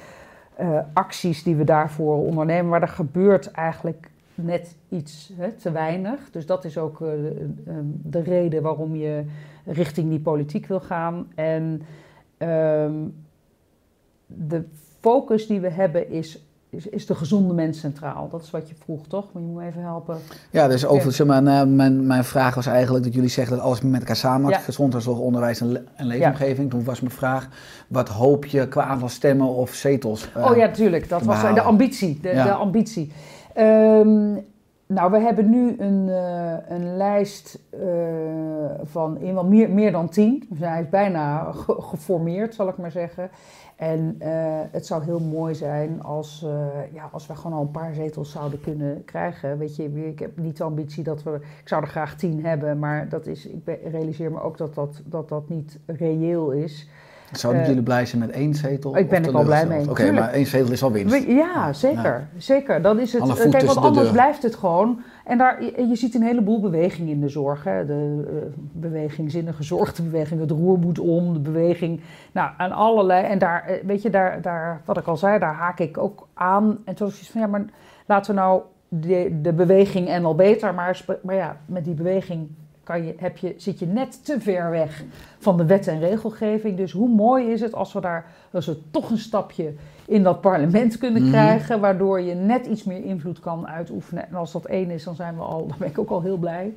acties 0.92 1.42
die 1.42 1.57
we 1.57 1.64
daarvoor 1.64 2.16
ondernemen. 2.16 2.68
Maar 2.68 2.83
er 2.83 2.88
gebeurt 2.88 3.50
eigenlijk 3.50 4.11
net 4.35 4.77
iets 4.88 5.33
hè, 5.37 5.53
te 5.53 5.70
weinig. 5.70 6.31
Dus 6.31 6.46
dat 6.46 6.64
is 6.64 6.79
ook 6.79 6.98
de 8.03 8.20
reden 8.20 8.62
waarom 8.62 8.96
je 8.96 9.24
richting 9.64 10.11
die 10.11 10.20
politiek 10.20 10.66
wil 10.66 10.81
gaan. 10.81 11.27
En 11.35 11.83
um, 12.38 13.14
de 14.27 14.64
focus 15.00 15.46
die 15.46 15.61
we 15.61 15.70
hebben 15.70 16.11
is, 16.11 16.46
is, 16.90 17.07
de 17.07 17.14
gezonde 17.14 17.55
mens 17.55 17.81
centraal. 17.81 18.29
Dat 18.29 18.42
is 18.42 18.50
wat 18.50 18.68
je 18.68 18.74
vroeg, 18.74 19.07
toch? 19.07 19.33
Maar 19.33 19.42
je 19.42 19.48
moet 19.48 19.57
me 19.57 19.66
even 19.66 19.83
helpen. 19.83 20.18
Ja, 20.50 20.68
dus 20.68 20.87
over, 20.87 21.12
zeg 21.12 21.27
maar, 21.27 21.42
mijn, 21.68 22.07
mijn 22.07 22.24
vraag 22.24 22.55
was 22.55 22.66
eigenlijk 22.66 23.05
dat 23.05 23.14
jullie 23.14 23.29
zeggen 23.29 23.57
dat 23.57 23.64
alles 23.64 23.81
met 23.81 24.00
elkaar 24.00 24.16
samen 24.16 24.50
ja. 24.50 24.59
gezondheidszorg, 24.59 25.18
onderwijs 25.18 25.61
en, 25.61 25.87
en 25.96 26.07
leefomgeving. 26.07 26.72
Ja. 26.72 26.77
Toen 26.77 26.85
was 26.85 27.00
mijn 27.00 27.12
vraag, 27.12 27.48
wat 27.88 28.09
hoop 28.09 28.44
je 28.44 28.68
qua 28.68 28.83
aantal 28.85 29.09
stemmen 29.09 29.48
of 29.48 29.74
zetels? 29.74 30.29
Uh, 30.37 30.50
oh 30.50 30.57
ja, 30.57 30.70
tuurlijk. 30.70 31.09
Dat 31.09 31.22
was 31.22 31.40
de 31.40 31.61
ambitie. 31.61 32.18
De, 32.22 32.29
ja. 32.29 32.44
de 32.44 32.53
ambitie. 32.53 33.12
Um, 33.57 34.44
nou, 34.86 35.10
we 35.10 35.18
hebben 35.18 35.50
nu 35.50 35.74
een, 35.78 36.08
uh, 36.08 36.54
een 36.68 36.96
lijst 36.96 37.58
uh, 37.74 37.80
van 38.82 39.18
in 39.18 39.34
wel 39.34 39.44
meer, 39.44 39.70
meer 39.70 39.92
dan 39.92 40.08
tien. 40.08 40.46
Dus 40.48 40.58
hij 40.58 40.80
is 40.80 40.88
bijna 40.88 41.52
ge 41.52 41.74
geformeerd, 41.78 42.54
zal 42.54 42.68
ik 42.68 42.76
maar 42.76 42.90
zeggen. 42.90 43.30
En 43.76 44.16
uh, 44.18 44.28
het 44.70 44.86
zou 44.86 45.04
heel 45.04 45.20
mooi 45.20 45.54
zijn 45.54 46.02
als, 46.02 46.46
ja, 46.92 47.08
als 47.12 47.26
we 47.26 47.34
gewoon 47.34 47.56
al 47.56 47.62
een 47.62 47.70
paar 47.70 47.94
zetels 47.94 48.30
zouden 48.30 48.60
kunnen 48.60 49.04
krijgen. 49.04 49.58
Weet 49.58 49.76
je, 49.76 50.06
ik 50.06 50.18
heb 50.18 50.38
niet 50.38 50.56
de 50.56 50.64
ambitie 50.64 51.04
dat 51.04 51.22
we. 51.22 51.34
Ik 51.34 51.68
zou 51.68 51.82
er 51.82 51.88
graag 51.88 52.16
tien 52.16 52.44
hebben, 52.44 52.78
maar 52.78 53.08
dat 53.08 53.26
is, 53.26 53.46
ik 53.46 53.78
realiseer 53.84 54.30
me 54.30 54.40
ook 54.40 54.58
dat 54.58 54.74
dat, 54.74 55.02
dat, 55.04 55.28
dat 55.28 55.48
niet 55.48 55.78
reëel 55.86 56.50
is. 56.50 56.88
Zouden 57.38 57.62
uh, 57.62 57.68
jullie 57.68 57.82
blij 57.82 58.06
zijn 58.06 58.20
met 58.20 58.30
één 58.30 58.54
zetel? 58.54 58.96
Ik 58.96 59.08
ben 59.08 59.24
er 59.24 59.34
al 59.34 59.44
blij 59.44 59.66
mee. 59.66 59.80
Oké, 59.80 59.90
okay, 59.90 60.10
maar 60.10 60.32
één 60.32 60.46
zetel 60.46 60.72
is 60.72 60.82
al 60.82 60.92
winst. 60.92 61.26
Ja, 61.26 61.72
zeker. 61.72 62.02
Ja. 62.02 62.40
zeker. 62.40 62.82
Dan 62.82 62.98
is 62.98 63.12
het, 63.12 63.50
kijk, 63.50 63.64
want 63.64 63.78
anders 63.78 64.10
blijft 64.10 64.42
het 64.42 64.54
gewoon. 64.54 65.00
En 65.24 65.38
daar, 65.38 65.62
je, 65.62 65.86
je 65.88 65.96
ziet 65.96 66.14
een 66.14 66.22
heleboel 66.22 66.60
beweging 66.60 67.08
in 67.08 67.20
de 67.20 67.28
zorg. 67.28 67.64
Hè. 67.64 67.86
De 67.86 68.24
uh, 68.32 68.36
beweging 68.72 69.30
zinnige 69.30 69.62
zorg, 69.62 69.94
de 69.94 70.02
beweging 70.02 70.40
het 70.40 70.50
roer 70.50 70.78
moet 70.78 70.98
om, 70.98 71.32
de 71.32 71.40
beweging... 71.40 72.00
Nou, 72.32 72.50
aan 72.56 72.72
allerlei... 72.72 73.24
En 73.24 73.38
daar, 73.38 73.80
weet 73.84 74.02
je, 74.02 74.10
daar, 74.10 74.42
daar, 74.42 74.80
wat 74.84 74.98
ik 74.98 75.06
al 75.06 75.16
zei, 75.16 75.38
daar 75.38 75.54
haak 75.54 75.78
ik 75.78 75.98
ook 75.98 76.28
aan. 76.34 76.78
En 76.84 76.94
toen 76.94 77.06
was 77.06 77.20
ik 77.20 77.26
van, 77.26 77.40
ja, 77.40 77.46
maar 77.46 77.64
laten 78.06 78.34
we 78.34 78.40
nou 78.40 78.62
de, 78.88 79.38
de 79.42 79.52
beweging 79.52 80.08
en 80.08 80.24
al 80.24 80.34
beter... 80.34 80.74
Maar, 80.74 81.04
maar 81.22 81.34
ja, 81.34 81.56
met 81.66 81.84
die 81.84 81.94
beweging 81.94 82.48
kan 82.84 83.04
je, 83.04 83.14
heb 83.16 83.36
je, 83.36 83.54
zit 83.56 83.78
je 83.78 83.86
net 83.86 84.24
te 84.24 84.40
ver 84.40 84.70
weg 84.70 85.04
van 85.38 85.56
de 85.56 85.64
wet 85.64 85.86
en 85.86 86.00
regelgeving. 86.00 86.76
Dus 86.76 86.92
hoe 86.92 87.08
mooi 87.08 87.52
is 87.52 87.60
het 87.60 87.74
als 87.74 87.92
we 87.92 88.00
daar 88.00 88.26
als 88.50 88.66
we 88.66 88.90
toch 88.90 89.10
een 89.10 89.18
stapje 89.18 89.72
in 90.06 90.22
dat 90.22 90.40
parlement 90.40 90.98
kunnen 90.98 91.22
mm. 91.22 91.30
krijgen, 91.30 91.80
waardoor 91.80 92.20
je 92.20 92.34
net 92.34 92.66
iets 92.66 92.84
meer 92.84 93.04
invloed 93.04 93.40
kan 93.40 93.68
uitoefenen. 93.68 94.28
En 94.28 94.34
als 94.34 94.52
dat 94.52 94.64
één 94.64 94.90
is, 94.90 95.04
dan 95.04 95.14
zijn 95.14 95.36
we 95.36 95.42
al, 95.42 95.66
dan 95.68 95.76
ben 95.78 95.88
ik 95.88 95.98
ook 95.98 96.10
al 96.10 96.22
heel 96.22 96.36
blij. 96.36 96.74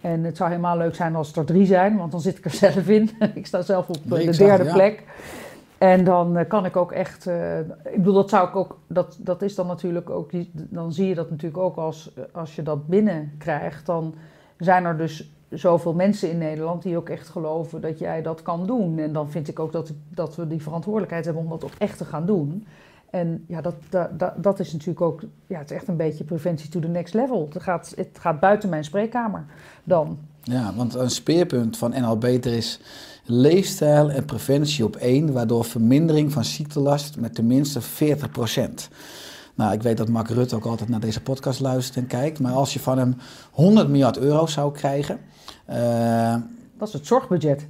En 0.00 0.24
het 0.24 0.36
zou 0.36 0.50
helemaal 0.50 0.76
leuk 0.76 0.94
zijn 0.94 1.16
als 1.16 1.26
het 1.26 1.36
er 1.36 1.44
drie 1.44 1.66
zijn, 1.66 1.96
want 1.96 2.10
dan 2.10 2.20
zit 2.20 2.38
ik 2.38 2.44
er 2.44 2.50
zelf 2.70 2.88
in. 2.88 3.10
ik 3.34 3.46
sta 3.46 3.62
zelf 3.62 3.88
op 3.88 3.98
de 4.04 4.36
derde 4.36 4.64
ja. 4.64 4.72
plek. 4.72 5.02
En 5.78 6.04
dan 6.04 6.38
uh, 6.38 6.42
kan 6.48 6.64
ik 6.64 6.76
ook 6.76 6.92
echt, 6.92 7.26
uh, 7.26 7.58
ik 7.58 7.96
bedoel, 7.96 8.14
dat 8.14 8.30
zou 8.30 8.48
ik 8.48 8.56
ook, 8.56 8.78
dat, 8.86 9.18
dat 9.20 9.42
is 9.42 9.54
dan 9.54 9.66
natuurlijk 9.66 10.10
ook, 10.10 10.30
dan 10.52 10.92
zie 10.92 11.08
je 11.08 11.14
dat 11.14 11.30
natuurlijk 11.30 11.62
ook 11.62 11.76
als, 11.76 12.10
als 12.32 12.56
je 12.56 12.62
dat 12.62 12.86
binnenkrijgt, 12.86 13.86
dan 13.86 14.14
zijn 14.58 14.84
er 14.84 14.96
dus 14.96 15.30
zoveel 15.50 15.94
mensen 15.94 16.30
in 16.30 16.38
Nederland 16.38 16.82
die 16.82 16.96
ook 16.96 17.08
echt 17.08 17.28
geloven 17.28 17.80
dat 17.80 17.98
jij 17.98 18.22
dat 18.22 18.42
kan 18.42 18.66
doen. 18.66 18.98
En 18.98 19.12
dan 19.12 19.30
vind 19.30 19.48
ik 19.48 19.58
ook 19.58 19.72
dat, 19.72 19.92
dat 20.08 20.36
we 20.36 20.46
die 20.46 20.62
verantwoordelijkheid 20.62 21.24
hebben 21.24 21.42
om 21.42 21.48
dat 21.48 21.64
ook 21.64 21.74
echt 21.78 21.98
te 21.98 22.04
gaan 22.04 22.26
doen. 22.26 22.66
En 23.10 23.44
ja, 23.48 23.60
dat, 23.60 23.74
dat, 23.90 24.32
dat 24.36 24.60
is 24.60 24.72
natuurlijk 24.72 25.00
ook, 25.00 25.22
ja, 25.46 25.58
het 25.58 25.70
is 25.70 25.76
echt 25.76 25.88
een 25.88 25.96
beetje 25.96 26.24
preventie 26.24 26.70
to 26.70 26.80
the 26.80 26.88
next 26.88 27.14
level. 27.14 27.48
Het 27.52 27.62
gaat, 27.62 27.92
het 27.96 28.18
gaat 28.20 28.40
buiten 28.40 28.68
mijn 28.68 28.84
spreekkamer 28.84 29.44
dan. 29.84 30.18
Ja, 30.42 30.74
want 30.74 30.94
een 30.94 31.10
speerpunt 31.10 31.76
van 31.76 31.90
NL 31.90 32.18
Beter 32.18 32.52
is 32.52 32.80
leefstijl 33.24 34.10
en 34.10 34.24
preventie 34.24 34.84
op 34.84 34.96
één, 34.96 35.32
waardoor 35.32 35.64
vermindering 35.64 36.32
van 36.32 36.44
ziektelast 36.44 37.16
met 37.16 37.34
tenminste 37.34 37.80
40 37.80 38.30
nou, 39.60 39.72
ik 39.72 39.82
weet 39.82 39.96
dat 39.96 40.08
Mark 40.08 40.28
Rutte 40.28 40.56
ook 40.56 40.64
altijd 40.64 40.88
naar 40.88 41.00
deze 41.00 41.22
podcast 41.22 41.60
luistert 41.60 41.96
en 41.96 42.06
kijkt. 42.06 42.40
Maar 42.40 42.52
als 42.52 42.72
je 42.72 42.80
van 42.80 42.98
hem 42.98 43.16
100 43.50 43.88
miljard 43.88 44.18
euro 44.18 44.46
zou 44.46 44.72
krijgen. 44.72 45.18
Uh, 45.70 46.34
dat 46.78 46.88
is 46.88 46.94
het 46.94 47.06
zorgbudget. 47.06 47.66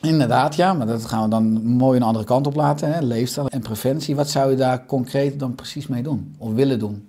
Inderdaad, 0.00 0.54
ja, 0.54 0.72
maar 0.72 0.86
dat 0.86 1.04
gaan 1.04 1.22
we 1.22 1.28
dan 1.28 1.66
mooi 1.66 1.96
een 1.96 2.06
andere 2.06 2.24
kant 2.24 2.46
op 2.46 2.54
laten. 2.54 2.92
Hè? 2.92 3.00
Leefstijl 3.00 3.48
en 3.48 3.60
preventie. 3.60 4.16
Wat 4.16 4.28
zou 4.28 4.50
je 4.50 4.56
daar 4.56 4.86
concreet 4.86 5.38
dan 5.38 5.54
precies 5.54 5.86
mee 5.86 6.02
doen? 6.02 6.34
Of 6.38 6.52
willen 6.52 6.78
doen? 6.78 7.08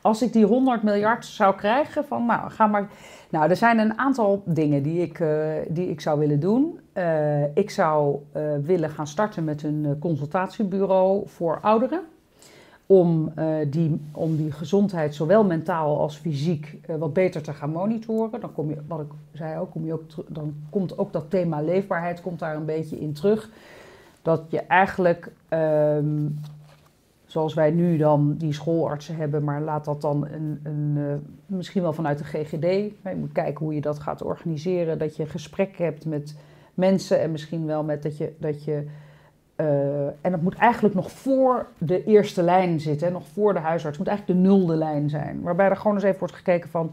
Als 0.00 0.22
ik 0.22 0.32
die 0.32 0.44
100 0.44 0.82
miljard 0.82 1.26
zou 1.26 1.54
krijgen, 1.54 2.04
van 2.04 2.26
nou, 2.26 2.50
ga 2.50 2.66
maar. 2.66 2.88
Nou, 3.30 3.50
er 3.50 3.56
zijn 3.56 3.78
een 3.78 3.98
aantal 3.98 4.42
dingen 4.46 4.82
die 4.82 5.02
ik, 5.02 5.18
uh, 5.18 5.28
die 5.68 5.90
ik 5.90 6.00
zou 6.00 6.18
willen 6.18 6.40
doen. 6.40 6.80
Uh, 6.94 7.56
ik 7.56 7.70
zou 7.70 8.18
willen 8.62 8.90
gaan 8.90 9.06
starten 9.06 9.44
met 9.44 9.62
een 9.62 9.96
consultatiebureau 10.00 11.22
voor 11.28 11.58
ouderen 11.60 12.00
om, 12.90 13.32
eh, 13.34 13.56
die, 13.66 14.00
om 14.12 14.36
die 14.36 14.52
gezondheid, 14.52 15.14
zowel 15.14 15.44
mentaal 15.44 15.98
als 15.98 16.16
fysiek, 16.16 16.78
eh, 16.86 16.96
wat 16.96 17.12
beter 17.12 17.42
te 17.42 17.52
gaan 17.52 17.70
monitoren. 17.70 18.40
Dan 18.40 18.52
kom 18.52 18.68
je, 18.68 18.76
wat 18.88 19.00
ik 19.00 19.10
zei 19.32 19.58
ook, 19.58 19.70
kom 19.70 19.86
je 19.86 19.92
ook 19.92 20.02
dan 20.28 20.54
komt 20.70 20.98
ook 20.98 21.12
dat 21.12 21.30
thema 21.30 21.60
leefbaarheid 21.62 22.20
komt 22.20 22.38
daar 22.38 22.56
een 22.56 22.64
beetje 22.64 23.00
in 23.00 23.12
terug. 23.12 23.50
Dat 24.22 24.42
je 24.48 24.60
eigenlijk, 24.60 25.32
ehm, 25.48 26.26
zoals 27.26 27.54
wij 27.54 27.70
nu 27.70 27.96
dan 27.96 28.34
die 28.36 28.52
schoolartsen 28.52 29.16
hebben, 29.16 29.44
maar 29.44 29.60
laat 29.60 29.84
dat 29.84 30.00
dan 30.00 30.26
een, 30.26 30.60
een, 30.62 30.94
eh, 30.96 31.56
misschien 31.56 31.82
wel 31.82 31.92
vanuit 31.92 32.18
de 32.18 32.24
GGD. 32.24 32.92
Je 33.02 33.16
moet 33.16 33.32
kijken 33.32 33.64
hoe 33.64 33.74
je 33.74 33.80
dat 33.80 33.98
gaat 33.98 34.22
organiseren. 34.22 34.98
Dat 34.98 35.16
je 35.16 35.26
gesprekken 35.26 35.84
hebt 35.84 36.06
met 36.06 36.36
mensen 36.74 37.20
en 37.20 37.30
misschien 37.30 37.66
wel 37.66 37.84
met 37.84 38.02
dat 38.02 38.16
je. 38.16 38.32
Dat 38.38 38.64
je 38.64 38.86
eh, 39.60 40.06
en 40.06 40.30
dat 40.30 40.42
moet 40.42 40.54
eigenlijk 40.54 40.94
nog 40.94 41.10
voor 41.10 41.66
de 41.78 42.04
eerste 42.04 42.42
lijn 42.42 42.80
zitten, 42.80 43.12
nog 43.12 43.26
voor 43.26 43.52
de 43.52 43.58
huisarts. 43.58 43.98
Het 43.98 44.06
moet 44.06 44.16
eigenlijk 44.16 44.38
de 44.40 44.48
nulde 44.48 44.76
lijn 44.76 45.10
zijn. 45.10 45.42
Waarbij 45.42 45.68
er 45.68 45.76
gewoon 45.76 45.94
eens 45.94 46.04
even 46.04 46.18
wordt 46.18 46.34
gekeken 46.34 46.70
van 46.70 46.92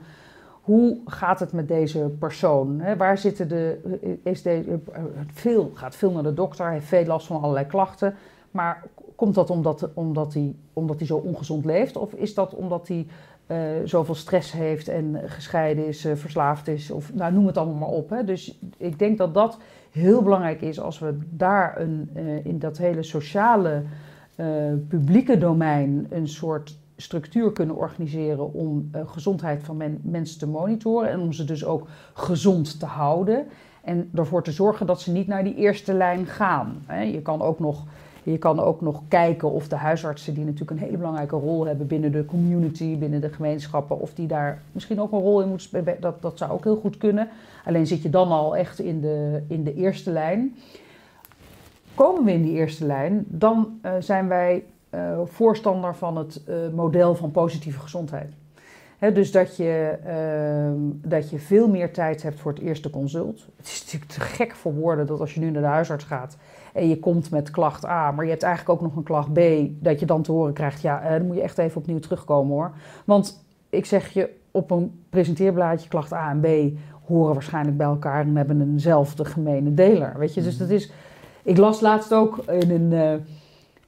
hoe 0.61 0.97
gaat 1.05 1.39
het 1.39 1.51
met 1.51 1.67
deze 1.67 1.99
persoon? 2.19 2.97
Waar 2.97 3.17
zitten 3.17 3.47
de. 3.47 4.19
Is 4.23 4.41
deze, 4.41 4.79
eh, 4.91 5.01
veel, 5.33 5.71
gaat 5.73 5.95
veel 5.95 6.11
naar 6.11 6.23
de 6.23 6.33
dokter, 6.33 6.69
heeft 6.69 6.85
veel 6.85 7.05
last 7.05 7.27
van 7.27 7.41
allerlei 7.41 7.65
klachten. 7.65 8.15
Maar 8.51 8.83
komt 9.15 9.35
dat 9.35 9.49
omdat, 9.49 9.89
omdat, 9.93 10.33
hij, 10.33 10.55
omdat 10.73 10.97
hij 10.97 11.07
zo 11.07 11.17
ongezond 11.17 11.65
leeft? 11.65 11.97
Of 11.97 12.13
is 12.13 12.33
dat 12.33 12.53
omdat 12.53 12.87
hij 12.87 13.07
eh, 13.47 13.57
zoveel 13.83 14.15
stress 14.15 14.51
heeft 14.51 14.87
en 14.87 15.21
gescheiden 15.25 15.87
is, 15.87 16.05
eh, 16.05 16.15
verslaafd 16.15 16.67
is? 16.67 16.91
Of 16.91 17.13
nou, 17.13 17.33
noem 17.33 17.47
het 17.47 17.57
allemaal 17.57 17.79
maar 17.79 17.97
op. 17.97 18.13
Dus 18.25 18.59
ik 18.77 18.99
denk 18.99 19.17
dat 19.17 19.33
dat 19.33 19.57
heel 19.97 20.21
belangrijk 20.23 20.61
is 20.61 20.79
als 20.79 20.99
we 20.99 21.17
daar 21.29 21.81
een, 21.81 22.09
eh, 22.13 22.45
in 22.45 22.59
dat 22.59 22.77
hele 22.77 23.03
sociale, 23.03 23.83
eh, 24.35 24.47
publieke 24.87 25.37
domein 25.37 26.07
een 26.09 26.27
soort 26.27 26.77
structuur 26.95 27.51
kunnen 27.51 27.75
organiseren 27.75 28.53
om 28.53 28.89
eh, 28.91 29.01
gezondheid 29.05 29.63
van 29.63 29.77
men- 29.77 29.99
mensen 30.03 30.39
te 30.39 30.47
monitoren 30.47 31.09
en 31.09 31.19
om 31.19 31.33
ze 31.33 31.43
dus 31.45 31.65
ook 31.65 31.87
gezond 32.13 32.79
te 32.79 32.85
houden. 32.85 33.45
En 33.83 34.09
ervoor 34.13 34.43
te 34.43 34.51
zorgen 34.51 34.85
dat 34.85 35.01
ze 35.01 35.11
niet 35.11 35.27
naar 35.27 35.43
die 35.43 35.55
eerste 35.55 35.93
lijn 35.93 36.25
gaan. 36.25 36.85
Je 37.11 37.21
kan 37.21 37.41
ook 37.41 37.59
nog, 37.59 37.85
je 38.31 38.37
kan 38.37 38.59
ook 38.59 38.81
nog 38.81 39.01
kijken 39.07 39.51
of 39.51 39.67
de 39.67 39.75
huisartsen, 39.75 40.33
die 40.33 40.43
natuurlijk 40.43 40.71
een 40.71 40.85
hele 40.85 40.97
belangrijke 40.97 41.35
rol 41.35 41.65
hebben 41.65 41.87
binnen 41.87 42.11
de 42.11 42.25
community, 42.25 42.97
binnen 42.97 43.21
de 43.21 43.29
gemeenschappen, 43.29 43.99
of 43.99 44.13
die 44.13 44.27
daar 44.27 44.61
misschien 44.71 45.01
ook 45.01 45.11
een 45.11 45.19
rol 45.19 45.41
in 45.41 45.47
moeten 45.47 45.67
spelen. 45.67 45.97
Dat, 45.99 46.21
dat 46.21 46.37
zou 46.37 46.51
ook 46.51 46.63
heel 46.63 46.75
goed 46.75 46.97
kunnen. 46.97 47.29
Alleen 47.65 47.87
zit 47.87 48.01
je 48.01 48.09
dan 48.09 48.31
al 48.31 48.55
echt 48.55 48.79
in 48.79 49.01
de, 49.01 49.43
in 49.47 49.63
de 49.63 49.73
eerste 49.73 50.11
lijn. 50.11 50.55
Komen 51.95 52.23
we 52.23 52.31
in 52.31 52.43
die 52.43 52.53
eerste 52.53 52.85
lijn, 52.85 53.25
dan 53.27 53.79
eh, 53.81 53.91
zijn 53.99 54.27
wij 54.27 54.63
eh, 54.89 55.19
voorstander 55.25 55.95
van 55.95 56.17
het 56.17 56.43
eh, 56.43 56.55
model 56.73 57.15
van 57.15 57.31
positieve 57.31 57.79
gezondheid. 57.79 58.33
Dus 59.13 59.31
dat 59.31 59.57
je, 59.57 59.97
ehm, 60.05 61.09
dat 61.09 61.29
je 61.29 61.39
veel 61.39 61.67
meer 61.67 61.93
tijd 61.93 62.23
hebt 62.23 62.39
voor 62.39 62.51
het 62.51 62.61
eerste 62.61 62.89
consult. 62.89 63.45
Het 63.57 63.65
is 63.65 63.83
natuurlijk 63.83 64.11
te 64.11 64.19
gek 64.19 64.55
voor 64.55 64.73
woorden 64.73 65.05
dat 65.07 65.19
als 65.19 65.33
je 65.33 65.39
nu 65.39 65.49
naar 65.49 65.61
de 65.61 65.67
huisarts 65.67 66.03
gaat 66.03 66.37
en 66.77 66.89
je 66.89 66.99
komt 66.99 67.31
met 67.31 67.51
klacht 67.51 67.85
A, 67.85 68.11
maar 68.11 68.25
je 68.25 68.31
hebt 68.31 68.43
eigenlijk 68.43 68.79
ook 68.79 68.87
nog 68.87 68.95
een 68.95 69.03
klacht 69.03 69.33
B, 69.33 69.39
dat 69.83 69.99
je 69.99 70.05
dan 70.05 70.21
te 70.21 70.31
horen 70.31 70.53
krijgt, 70.53 70.81
ja, 70.81 71.01
eh, 71.01 71.11
dan 71.11 71.25
moet 71.25 71.35
je 71.35 71.41
echt 71.41 71.57
even 71.57 71.81
opnieuw 71.81 71.99
terugkomen 71.99 72.53
hoor. 72.53 72.71
Want 73.05 73.45
ik 73.69 73.85
zeg 73.85 74.09
je, 74.09 74.29
op 74.51 74.71
een 74.71 75.03
presenteerblaadje 75.09 75.89
klacht 75.89 76.13
A 76.13 76.29
en 76.29 76.39
B 76.39 76.77
horen 77.07 77.33
waarschijnlijk 77.33 77.77
bij 77.77 77.87
elkaar 77.87 78.25
en 78.25 78.35
hebben 78.35 78.61
eenzelfde 78.61 79.25
gemene 79.25 79.73
deler. 79.73 80.13
Weet 80.17 80.33
je, 80.33 80.41
dus 80.41 80.57
dat 80.57 80.69
is. 80.69 80.91
Ik 81.43 81.57
las 81.57 81.81
laatst 81.81 82.13
ook 82.13 82.37
in 82.37 82.71
een, 82.71 82.93
eh, 82.93 83.13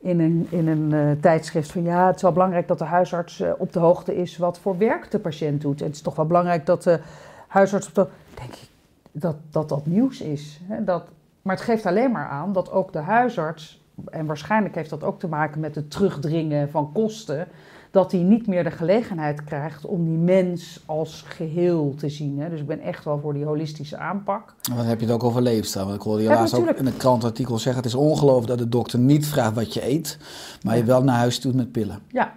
in 0.10 0.19
een, 0.19 0.47
in 0.49 0.67
een 0.67 0.93
eh, 0.93 1.21
tijdschrift 1.21 1.71
van 1.71 1.84
ja, 1.84 2.08
het 2.08 2.15
is 2.15 2.21
wel 2.21 2.32
belangrijk 2.32 2.67
dat 2.67 2.78
de 2.78 2.86
huisarts 2.86 3.43
op 3.58 3.73
de 3.73 3.80
hoogte 3.80 4.15
is 4.15 4.38
wat 4.38 4.60
voor 4.60 4.78
werk 4.78 5.12
de 5.12 5.19
patiënt 5.19 5.62
doet. 5.62 5.80
En 5.80 5.88
het 5.88 5.95
is 5.95 6.02
toch 6.02 6.15
wel 6.15 6.25
belangrijk 6.25 6.65
dat 6.65 6.84
de 6.84 6.99
huisarts 7.47 7.88
op 7.88 7.95
de. 7.95 8.08
Denk 8.34 8.52
ik 8.52 8.67
dat 9.12 9.36
dat, 9.52 9.69
dat 9.69 9.86
nieuws 9.86 10.21
is. 10.21 10.62
Hè? 10.63 10.84
Dat, 10.84 11.04
maar 11.41 11.56
het 11.56 11.63
geeft 11.63 11.86
alleen 11.86 12.12
maar 12.12 12.28
aan 12.28 12.54
dat 12.54 12.71
ook 12.71 12.93
de 12.93 12.99
huisarts, 12.99 13.84
en 14.06 14.25
waarschijnlijk 14.25 14.75
heeft 14.75 14.89
dat 14.89 15.04
ook 15.04 15.19
te 15.19 15.28
maken 15.28 15.60
met 15.60 15.75
het 15.75 15.91
terugdringen 15.91 16.69
van 16.69 16.91
kosten, 16.91 17.47
dat 17.91 18.12
hij 18.12 18.21
niet 18.21 18.47
meer 18.47 18.63
de 18.63 18.71
gelegenheid 18.71 19.43
krijgt 19.43 19.86
om 19.86 20.06
die 20.06 20.17
mens 20.17 20.84
als 20.86 21.23
geheel 21.28 21.93
te 21.97 22.10
zien. 22.10 22.39
Hè? 22.39 22.49
Dus 22.49 22.60
ik 22.60 22.67
ben 22.67 22.80
echt 22.80 23.06
wel 23.06 23.19
voor 23.19 23.34
die 23.34 23.45
holistische 23.45 23.97
aanpak. 23.97 24.54
En 24.69 24.75
dan 24.75 24.86
heb 24.86 24.99
je 24.99 25.06
het 25.06 25.15
ook 25.15 25.23
over 25.23 25.41
leefstijl. 25.41 25.86
Want 25.86 25.97
ik 25.97 26.04
hoorde 26.04 26.23
je 26.23 26.30
Ja, 26.30 26.36
laatst 26.36 26.56
ook 26.56 26.69
in 26.69 26.86
een 26.86 26.97
krantartikel 26.97 27.58
zeggen... 27.58 27.84
het 27.84 27.91
is 27.91 27.97
ongelooflijk 27.97 28.47
dat 28.47 28.58
de 28.58 28.69
dokter 28.69 28.99
niet 28.99 29.28
vraagt 29.28 29.56
wat 29.56 29.73
je 29.73 29.89
eet... 29.89 30.17
maar 30.63 30.78
je 30.78 30.84
wel 30.84 31.04
naar 31.04 31.17
huis 31.17 31.41
doet 31.41 31.56
met 31.56 31.71
pillen. 31.71 31.99
Ja, 32.08 32.34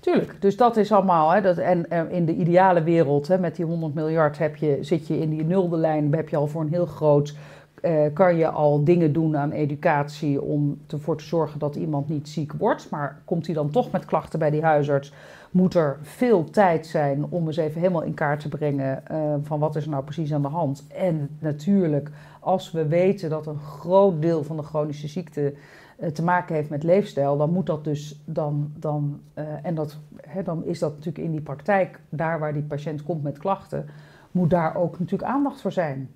tuurlijk. 0.00 0.36
Dus 0.40 0.56
dat 0.56 0.76
is 0.76 0.92
allemaal. 0.92 1.30
Hè, 1.30 1.40
dat, 1.40 1.56
en 1.56 1.90
eh, 1.90 2.00
in 2.10 2.26
de 2.26 2.34
ideale 2.34 2.82
wereld, 2.82 3.28
hè, 3.28 3.38
met 3.38 3.56
die 3.56 3.64
100 3.64 3.94
miljard, 3.94 4.38
heb 4.38 4.56
je, 4.56 4.78
zit 4.80 5.06
je 5.06 5.18
in 5.18 5.30
die 5.30 5.44
nulde 5.44 5.76
lijn, 5.76 6.14
heb 6.14 6.28
je 6.28 6.36
al 6.36 6.46
voor 6.46 6.62
een 6.62 6.72
heel 6.72 6.86
groot. 6.86 7.34
Eh, 7.80 8.02
kan 8.12 8.36
je 8.36 8.48
al 8.48 8.84
dingen 8.84 9.12
doen 9.12 9.36
aan 9.36 9.50
educatie 9.50 10.42
om 10.42 10.78
ervoor 10.86 11.16
te 11.16 11.24
zorgen 11.24 11.58
dat 11.58 11.76
iemand 11.76 12.08
niet 12.08 12.28
ziek 12.28 12.52
wordt. 12.52 12.90
Maar 12.90 13.22
komt 13.24 13.46
hij 13.46 13.54
dan 13.54 13.70
toch 13.70 13.90
met 13.90 14.04
klachten 14.04 14.38
bij 14.38 14.50
die 14.50 14.62
huisarts, 14.62 15.12
moet 15.50 15.74
er 15.74 15.98
veel 16.02 16.44
tijd 16.44 16.86
zijn 16.86 17.24
om 17.28 17.46
eens 17.46 17.56
even 17.56 17.80
helemaal 17.80 18.02
in 18.02 18.14
kaart 18.14 18.40
te 18.40 18.48
brengen 18.48 19.06
eh, 19.06 19.34
van 19.42 19.58
wat 19.58 19.76
is 19.76 19.84
er 19.84 19.90
nou 19.90 20.04
precies 20.04 20.34
aan 20.34 20.42
de 20.42 20.48
hand. 20.48 20.86
En 20.86 21.28
natuurlijk, 21.38 22.10
als 22.40 22.72
we 22.72 22.86
weten 22.86 23.30
dat 23.30 23.46
een 23.46 23.60
groot 23.60 24.22
deel 24.22 24.44
van 24.44 24.56
de 24.56 24.62
chronische 24.62 25.08
ziekte 25.08 25.54
eh, 25.98 26.10
te 26.10 26.24
maken 26.24 26.54
heeft 26.54 26.70
met 26.70 26.82
leefstijl, 26.82 27.36
dan 27.36 27.52
moet 27.52 27.66
dat 27.66 27.84
dus 27.84 28.22
dan, 28.24 28.72
dan 28.78 29.20
en 29.62 29.74
dat, 29.74 29.98
hè, 30.20 30.42
dan 30.42 30.64
is 30.64 30.78
dat 30.78 30.90
natuurlijk 30.90 31.24
in 31.24 31.30
die 31.30 31.40
praktijk, 31.40 32.00
daar 32.08 32.38
waar 32.38 32.52
die 32.52 32.62
patiënt 32.62 33.02
komt 33.02 33.22
met 33.22 33.38
klachten, 33.38 33.86
moet 34.30 34.50
daar 34.50 34.76
ook 34.76 34.98
natuurlijk 34.98 35.30
aandacht 35.30 35.60
voor 35.60 35.72
zijn. 35.72 36.10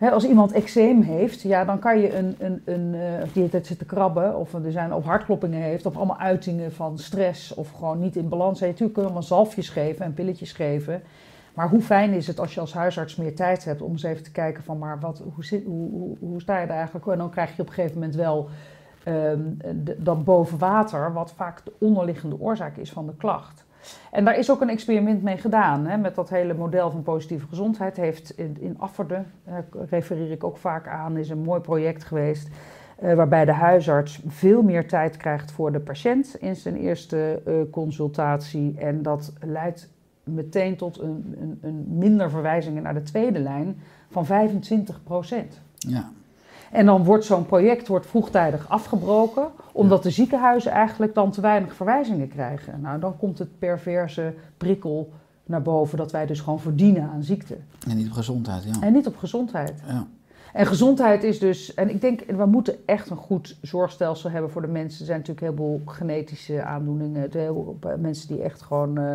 Als 0.00 0.24
iemand 0.24 0.52
eczeem 0.52 1.02
heeft, 1.02 1.42
ja, 1.42 1.64
dan 1.64 1.78
kan 1.78 2.00
je 2.00 2.16
een, 2.16 2.36
een, 2.38 2.62
een 2.64 3.22
of 3.22 3.32
die 3.32 3.48
het 3.50 3.66
zit 3.66 3.78
te 3.78 3.84
krabben, 3.84 4.38
of 4.38 4.54
er 4.54 4.72
zijn, 4.72 4.94
of 4.94 5.04
hartkloppingen 5.04 5.60
heeft, 5.60 5.86
of 5.86 5.96
allemaal 5.96 6.18
uitingen 6.18 6.72
van 6.72 6.98
stress, 6.98 7.54
of 7.54 7.70
gewoon 7.70 7.98
niet 7.98 8.16
in 8.16 8.28
balans. 8.28 8.58
zijn. 8.58 8.70
Natuurlijk 8.70 8.98
kun 8.98 9.06
je 9.06 9.12
allemaal 9.12 9.28
zalfjes 9.28 9.68
geven 9.68 10.04
en 10.04 10.14
pilletjes 10.14 10.52
geven. 10.52 11.02
Maar 11.54 11.68
hoe 11.68 11.80
fijn 11.80 12.12
is 12.12 12.26
het 12.26 12.40
als 12.40 12.54
je 12.54 12.60
als 12.60 12.74
huisarts 12.74 13.16
meer 13.16 13.34
tijd 13.34 13.64
hebt 13.64 13.82
om 13.82 13.92
eens 13.92 14.02
even 14.02 14.22
te 14.22 14.30
kijken 14.30 14.62
van, 14.62 14.78
maar 14.78 15.00
wat, 15.00 15.22
hoe, 15.34 15.44
zit, 15.44 15.64
hoe, 15.64 16.16
hoe, 16.18 16.40
sta 16.40 16.58
je 16.58 16.66
er 16.66 16.72
eigenlijk? 16.72 17.06
En 17.06 17.18
dan 17.18 17.30
krijg 17.30 17.56
je 17.56 17.62
op 17.62 17.68
een 17.68 17.74
gegeven 17.74 17.98
moment 17.98 18.14
wel 18.14 18.48
ehm, 19.04 19.40
dat 19.98 20.24
boven 20.24 20.58
water, 20.58 21.12
wat 21.12 21.32
vaak 21.32 21.64
de 21.64 21.72
onderliggende 21.78 22.40
oorzaak 22.40 22.76
is 22.76 22.92
van 22.92 23.06
de 23.06 23.16
klacht. 23.16 23.65
En 24.10 24.24
daar 24.24 24.38
is 24.38 24.50
ook 24.50 24.60
een 24.60 24.68
experiment 24.68 25.22
mee 25.22 25.36
gedaan, 25.36 25.86
hè, 25.86 25.96
met 25.96 26.14
dat 26.14 26.28
hele 26.28 26.54
model 26.54 26.90
van 26.90 27.02
positieve 27.02 27.46
gezondheid. 27.46 27.96
Heeft 27.96 28.38
in, 28.38 28.56
in 28.60 28.78
Afferden, 28.78 29.26
eh, 29.44 29.54
refereer 29.88 30.30
ik 30.30 30.44
ook 30.44 30.56
vaak 30.56 30.88
aan, 30.88 31.16
is 31.16 31.28
een 31.28 31.42
mooi 31.42 31.60
project 31.60 32.04
geweest. 32.04 32.48
eh, 32.96 33.14
waarbij 33.14 33.44
de 33.44 33.52
huisarts 33.52 34.20
veel 34.26 34.62
meer 34.62 34.88
tijd 34.88 35.16
krijgt 35.16 35.52
voor 35.52 35.72
de 35.72 35.80
patiënt 35.80 36.36
in 36.40 36.56
zijn 36.56 36.76
eerste 36.76 37.42
eh, 37.46 37.54
consultatie. 37.70 38.74
En 38.78 39.02
dat 39.02 39.32
leidt 39.40 39.88
meteen 40.24 40.76
tot 40.76 41.00
een, 41.00 41.36
een, 41.40 41.58
een 41.62 41.84
minder 41.88 42.30
verwijzingen 42.30 42.82
naar 42.82 42.94
de 42.94 43.02
tweede 43.02 43.38
lijn 43.38 43.80
van 44.10 44.26
25 44.26 45.02
procent. 45.02 45.60
Ja. 45.76 46.10
En 46.72 46.86
dan 46.86 47.04
wordt 47.04 47.24
zo'n 47.24 47.46
project 47.46 47.88
wordt 47.88 48.06
vroegtijdig 48.06 48.68
afgebroken, 48.68 49.46
omdat 49.72 50.02
de 50.02 50.10
ziekenhuizen 50.10 50.72
eigenlijk 50.72 51.14
dan 51.14 51.30
te 51.30 51.40
weinig 51.40 51.74
verwijzingen 51.74 52.28
krijgen. 52.28 52.80
Nou, 52.80 53.00
dan 53.00 53.16
komt 53.16 53.38
het 53.38 53.58
perverse 53.58 54.34
prikkel 54.56 55.12
naar 55.44 55.62
boven 55.62 55.98
dat 55.98 56.12
wij 56.12 56.26
dus 56.26 56.40
gewoon 56.40 56.60
verdienen 56.60 57.10
aan 57.14 57.22
ziekte. 57.22 57.56
En 57.88 57.96
niet 57.96 58.06
op 58.06 58.12
gezondheid, 58.12 58.64
ja. 58.64 58.72
En 58.80 58.92
niet 58.92 59.06
op 59.06 59.16
gezondheid. 59.16 59.82
ja. 59.86 60.06
En 60.52 60.66
gezondheid 60.66 61.24
is 61.24 61.38
dus, 61.38 61.74
en 61.74 61.90
ik 61.90 62.00
denk, 62.00 62.20
we 62.36 62.46
moeten 62.46 62.74
echt 62.86 63.10
een 63.10 63.16
goed 63.16 63.56
zorgstelsel 63.62 64.30
hebben 64.30 64.50
voor 64.50 64.62
de 64.62 64.68
mensen. 64.68 65.00
Er 65.00 65.06
zijn 65.06 65.18
natuurlijk 65.18 65.46
heel 65.46 65.56
veel 65.56 65.80
genetische 65.84 66.62
aandoeningen, 66.62 67.28
heel, 67.30 67.78
mensen 67.98 68.28
die 68.28 68.42
echt 68.42 68.62
gewoon. 68.62 68.98
eh, 68.98 69.14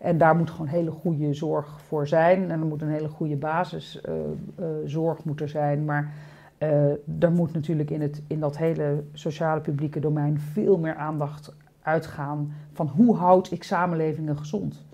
en 0.00 0.18
daar 0.18 0.36
moet 0.36 0.50
gewoon 0.50 0.66
hele 0.66 0.90
goede 0.90 1.34
zorg 1.34 1.80
voor 1.86 2.06
zijn. 2.06 2.42
En 2.50 2.60
er 2.60 2.66
moet 2.66 2.82
een 2.82 2.88
hele 2.88 3.08
goede 3.08 3.36
basiszorg 3.36 5.24
moeten 5.24 5.48
zijn. 5.48 5.84
Maar 5.84 6.12
eh, 6.58 6.90
er 7.18 7.32
moet 7.32 7.52
natuurlijk 7.52 7.90
in, 7.90 8.00
het, 8.00 8.22
in 8.26 8.40
dat 8.40 8.56
hele 8.56 9.04
sociale 9.12 9.60
publieke 9.60 10.00
domein 10.00 10.38
veel 10.52 10.78
meer 10.78 10.94
aandacht 10.94 11.52
uitgaan 11.82 12.52
van 12.72 12.86
hoe 12.96 13.16
houd 13.16 13.50
ik 13.50 13.62
samenlevingen 13.64 14.38
gezond. 14.38 14.84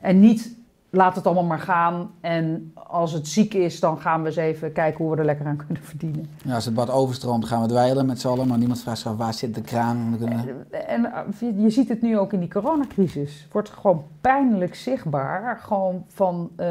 En 0.00 0.20
niet 0.20 0.56
laat 0.90 1.16
het 1.16 1.26
allemaal 1.26 1.44
maar 1.44 1.58
gaan 1.58 2.10
en 2.20 2.72
als 2.74 3.12
het 3.12 3.28
ziek 3.28 3.54
is, 3.54 3.80
dan 3.80 3.98
gaan 3.98 4.20
we 4.20 4.26
eens 4.26 4.36
even 4.36 4.72
kijken 4.72 5.04
hoe 5.04 5.14
we 5.14 5.18
er 5.20 5.24
lekker 5.24 5.46
aan 5.46 5.56
kunnen 5.66 5.82
verdienen. 5.92 6.28
ja, 6.44 6.54
als 6.54 6.64
het 6.64 6.74
bad 6.74 6.90
overstroomt, 6.90 7.44
gaan 7.44 7.62
we 7.62 7.68
dweilen 7.68 8.06
met 8.06 8.20
z'n 8.20 8.28
allen... 8.28 8.48
maar 8.48 8.58
niemand 8.58 8.80
vraagt 8.80 8.98
zich 8.98 9.10
af, 9.10 9.16
waar 9.16 9.34
zit 9.34 9.54
de 9.54 9.60
kraan? 9.60 9.96
En 9.96 10.10
dan 10.18 10.44
kunnen- 10.44 10.86
En 10.86 11.04
eh, 11.12 11.62
je 11.62 11.70
ziet 11.70 11.88
het 11.88 12.02
nu 12.02 12.18
ook 12.18 12.32
in 12.32 12.40
die 12.40 12.48
coronacrisis. 12.48 13.42
Het 13.42 13.52
wordt 13.52 13.70
gewoon 13.70 14.04
pijnlijk 14.20 14.74
zichtbaar, 14.74 15.58
gewoon 15.58 16.04
van 16.08 16.50
eh, 16.56 16.66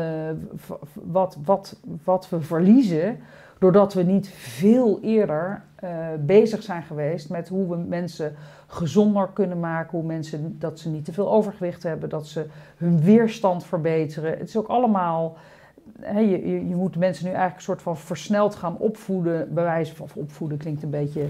wat, 0.93 1.38
wat, 1.43 1.80
wat 2.03 2.30
we 2.30 2.41
verliezen 2.41 3.18
Doordat 3.60 3.93
we 3.93 4.04
niet 4.04 4.30
veel 4.30 4.99
eerder 5.01 5.64
eh, 5.76 5.89
bezig 6.20 6.64
zijn 6.64 6.84
geweest 6.84 7.30
met 7.30 7.47
hoe 7.47 7.70
we 7.70 7.76
mensen 7.76 8.36
gezonder 8.68 9.30
kunnen 9.34 9.60
maken. 9.60 9.97
Hoe 9.97 10.08
mensen 10.08 10.56
dat 10.60 10.80
ze 10.80 10.89
niet 10.89 11.06
te 11.06 11.14
veel 11.14 11.32
overgewicht 11.32 11.84
hebben. 11.84 12.10
Dat 12.10 12.28
ze 12.28 12.45
hun 12.78 13.01
weerstand 13.01 13.66
verbeteren. 13.66 14.38
Het 14.38 14.49
is 14.49 14.58
ook 14.58 14.68
allemaal. 14.68 15.38
Je, 16.16 16.68
je, 16.68 16.76
moet 16.76 16.95
mensen 16.95 17.26
nu 17.26 17.32
eigenlijk 17.32 17.58
een 17.58 17.64
soort 17.64 17.82
van 17.82 17.97
versneld 17.97 18.56
gaan 18.56 18.78
opvoeden. 18.78 19.54
Bij 19.54 19.64
wijze 19.64 19.95
van 19.95 20.08
opvoeden 20.14 20.58
klinkt 20.58 20.84
een 20.84 20.89
beetje 20.89 21.28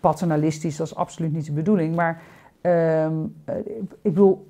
paternalistisch. 0.00 0.76
Dat 0.76 0.86
is 0.86 0.94
absoluut 0.94 1.32
niet 1.32 1.46
de 1.46 1.52
bedoeling. 1.52 1.94
Maar 1.94 2.22
ehm, 2.60 3.14
eh, 3.44 3.54
ik 4.02 4.14
bedoel, 4.14 4.48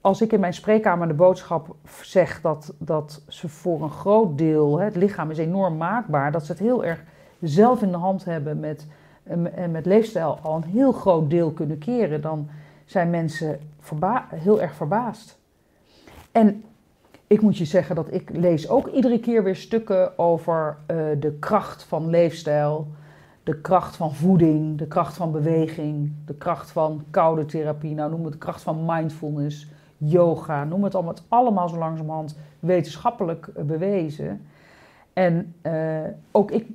als 0.00 0.20
ik 0.22 0.32
in 0.32 0.40
mijn 0.40 0.54
spreekkamer 0.54 1.08
de 1.08 1.14
boodschap 1.14 1.74
zeg 2.02 2.40
dat, 2.40 2.74
dat 2.78 3.22
ze 3.28 3.48
voor 3.48 3.82
een 3.82 3.90
groot 3.90 4.38
deel, 4.38 4.78
hè, 4.78 4.84
het 4.84 4.96
lichaam 4.96 5.30
is 5.30 5.38
enorm 5.38 5.76
maakbaar, 5.76 6.32
dat 6.32 6.46
ze 6.46 6.52
het 6.52 6.60
heel 6.60 6.84
erg 6.84 7.02
zelf 7.40 7.82
in 7.82 7.90
de 7.90 7.96
hand 7.96 8.24
hebben 8.24 8.60
met, 8.60 8.86
en 9.54 9.70
met 9.70 9.86
leefstijl 9.86 10.38
al 10.42 10.56
een 10.56 10.70
heel 10.70 10.92
groot 10.92 11.30
deel 11.30 11.50
kunnen 11.50 11.78
keren, 11.78 12.20
dan 12.20 12.48
zijn 12.84 13.10
mensen 13.10 13.60
heel 14.34 14.60
erg 14.60 14.74
verbaasd. 14.74 15.38
En 16.32 16.64
ik 17.26 17.40
moet 17.40 17.58
je 17.58 17.64
zeggen 17.64 17.94
dat 17.94 18.12
ik 18.12 18.30
lees 18.32 18.68
ook 18.68 18.88
iedere 18.88 19.20
keer 19.20 19.44
weer 19.44 19.56
stukken 19.56 20.18
over 20.18 20.76
eh, 20.86 20.96
de 21.18 21.32
kracht 21.38 21.82
van 21.82 22.10
leefstijl, 22.10 22.88
de 23.42 23.60
kracht 23.60 23.96
van 23.96 24.14
voeding, 24.14 24.78
de 24.78 24.86
kracht 24.86 25.16
van 25.16 25.32
beweging, 25.32 26.12
de 26.26 26.34
kracht 26.34 26.70
van 26.70 27.04
koude 27.10 27.44
therapie, 27.44 27.94
nou 27.94 28.10
noem 28.10 28.24
het 28.24 28.32
de 28.32 28.38
kracht 28.38 28.62
van 28.62 28.84
mindfulness, 28.86 29.68
yoga, 30.00 30.64
noem 30.64 30.84
het 30.84 30.94
allemaal, 30.94 31.14
het 31.14 31.22
allemaal 31.28 31.68
zo 31.68 31.78
langzamerhand 31.78 32.36
wetenschappelijk 32.60 33.48
eh, 33.54 33.64
bewezen. 33.64 34.46
En 35.12 35.54
eh, 35.62 36.00
ook 36.30 36.50
ik 36.50 36.66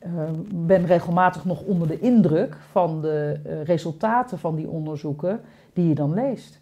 eh, 0.00 0.10
ben 0.54 0.86
regelmatig 0.86 1.44
nog 1.44 1.62
onder 1.62 1.88
de 1.88 2.00
indruk 2.00 2.56
van 2.70 3.00
de 3.00 3.40
resultaten 3.64 4.38
van 4.38 4.56
die 4.56 4.68
onderzoeken 4.68 5.40
die 5.72 5.88
je 5.88 5.94
dan 5.94 6.14
leest. 6.14 6.60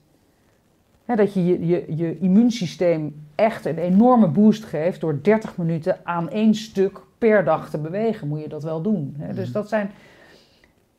Dat 1.04 1.32
je 1.32 1.44
je, 1.44 1.66
je 1.66 1.96
je 1.96 2.18
immuunsysteem 2.18 3.26
echt 3.34 3.64
een 3.64 3.78
enorme 3.78 4.28
boost 4.28 4.64
geeft 4.64 5.00
door 5.00 5.18
30 5.22 5.56
minuten 5.56 5.98
aan 6.02 6.30
één 6.30 6.54
stuk 6.54 7.00
per 7.18 7.44
dag 7.44 7.70
te 7.70 7.78
bewegen, 7.78 8.28
moet 8.28 8.40
je 8.40 8.48
dat 8.48 8.62
wel 8.62 8.82
doen. 8.82 9.14
Hè? 9.18 9.34
Dus 9.34 9.52
dat 9.52 9.68
zijn, 9.68 9.90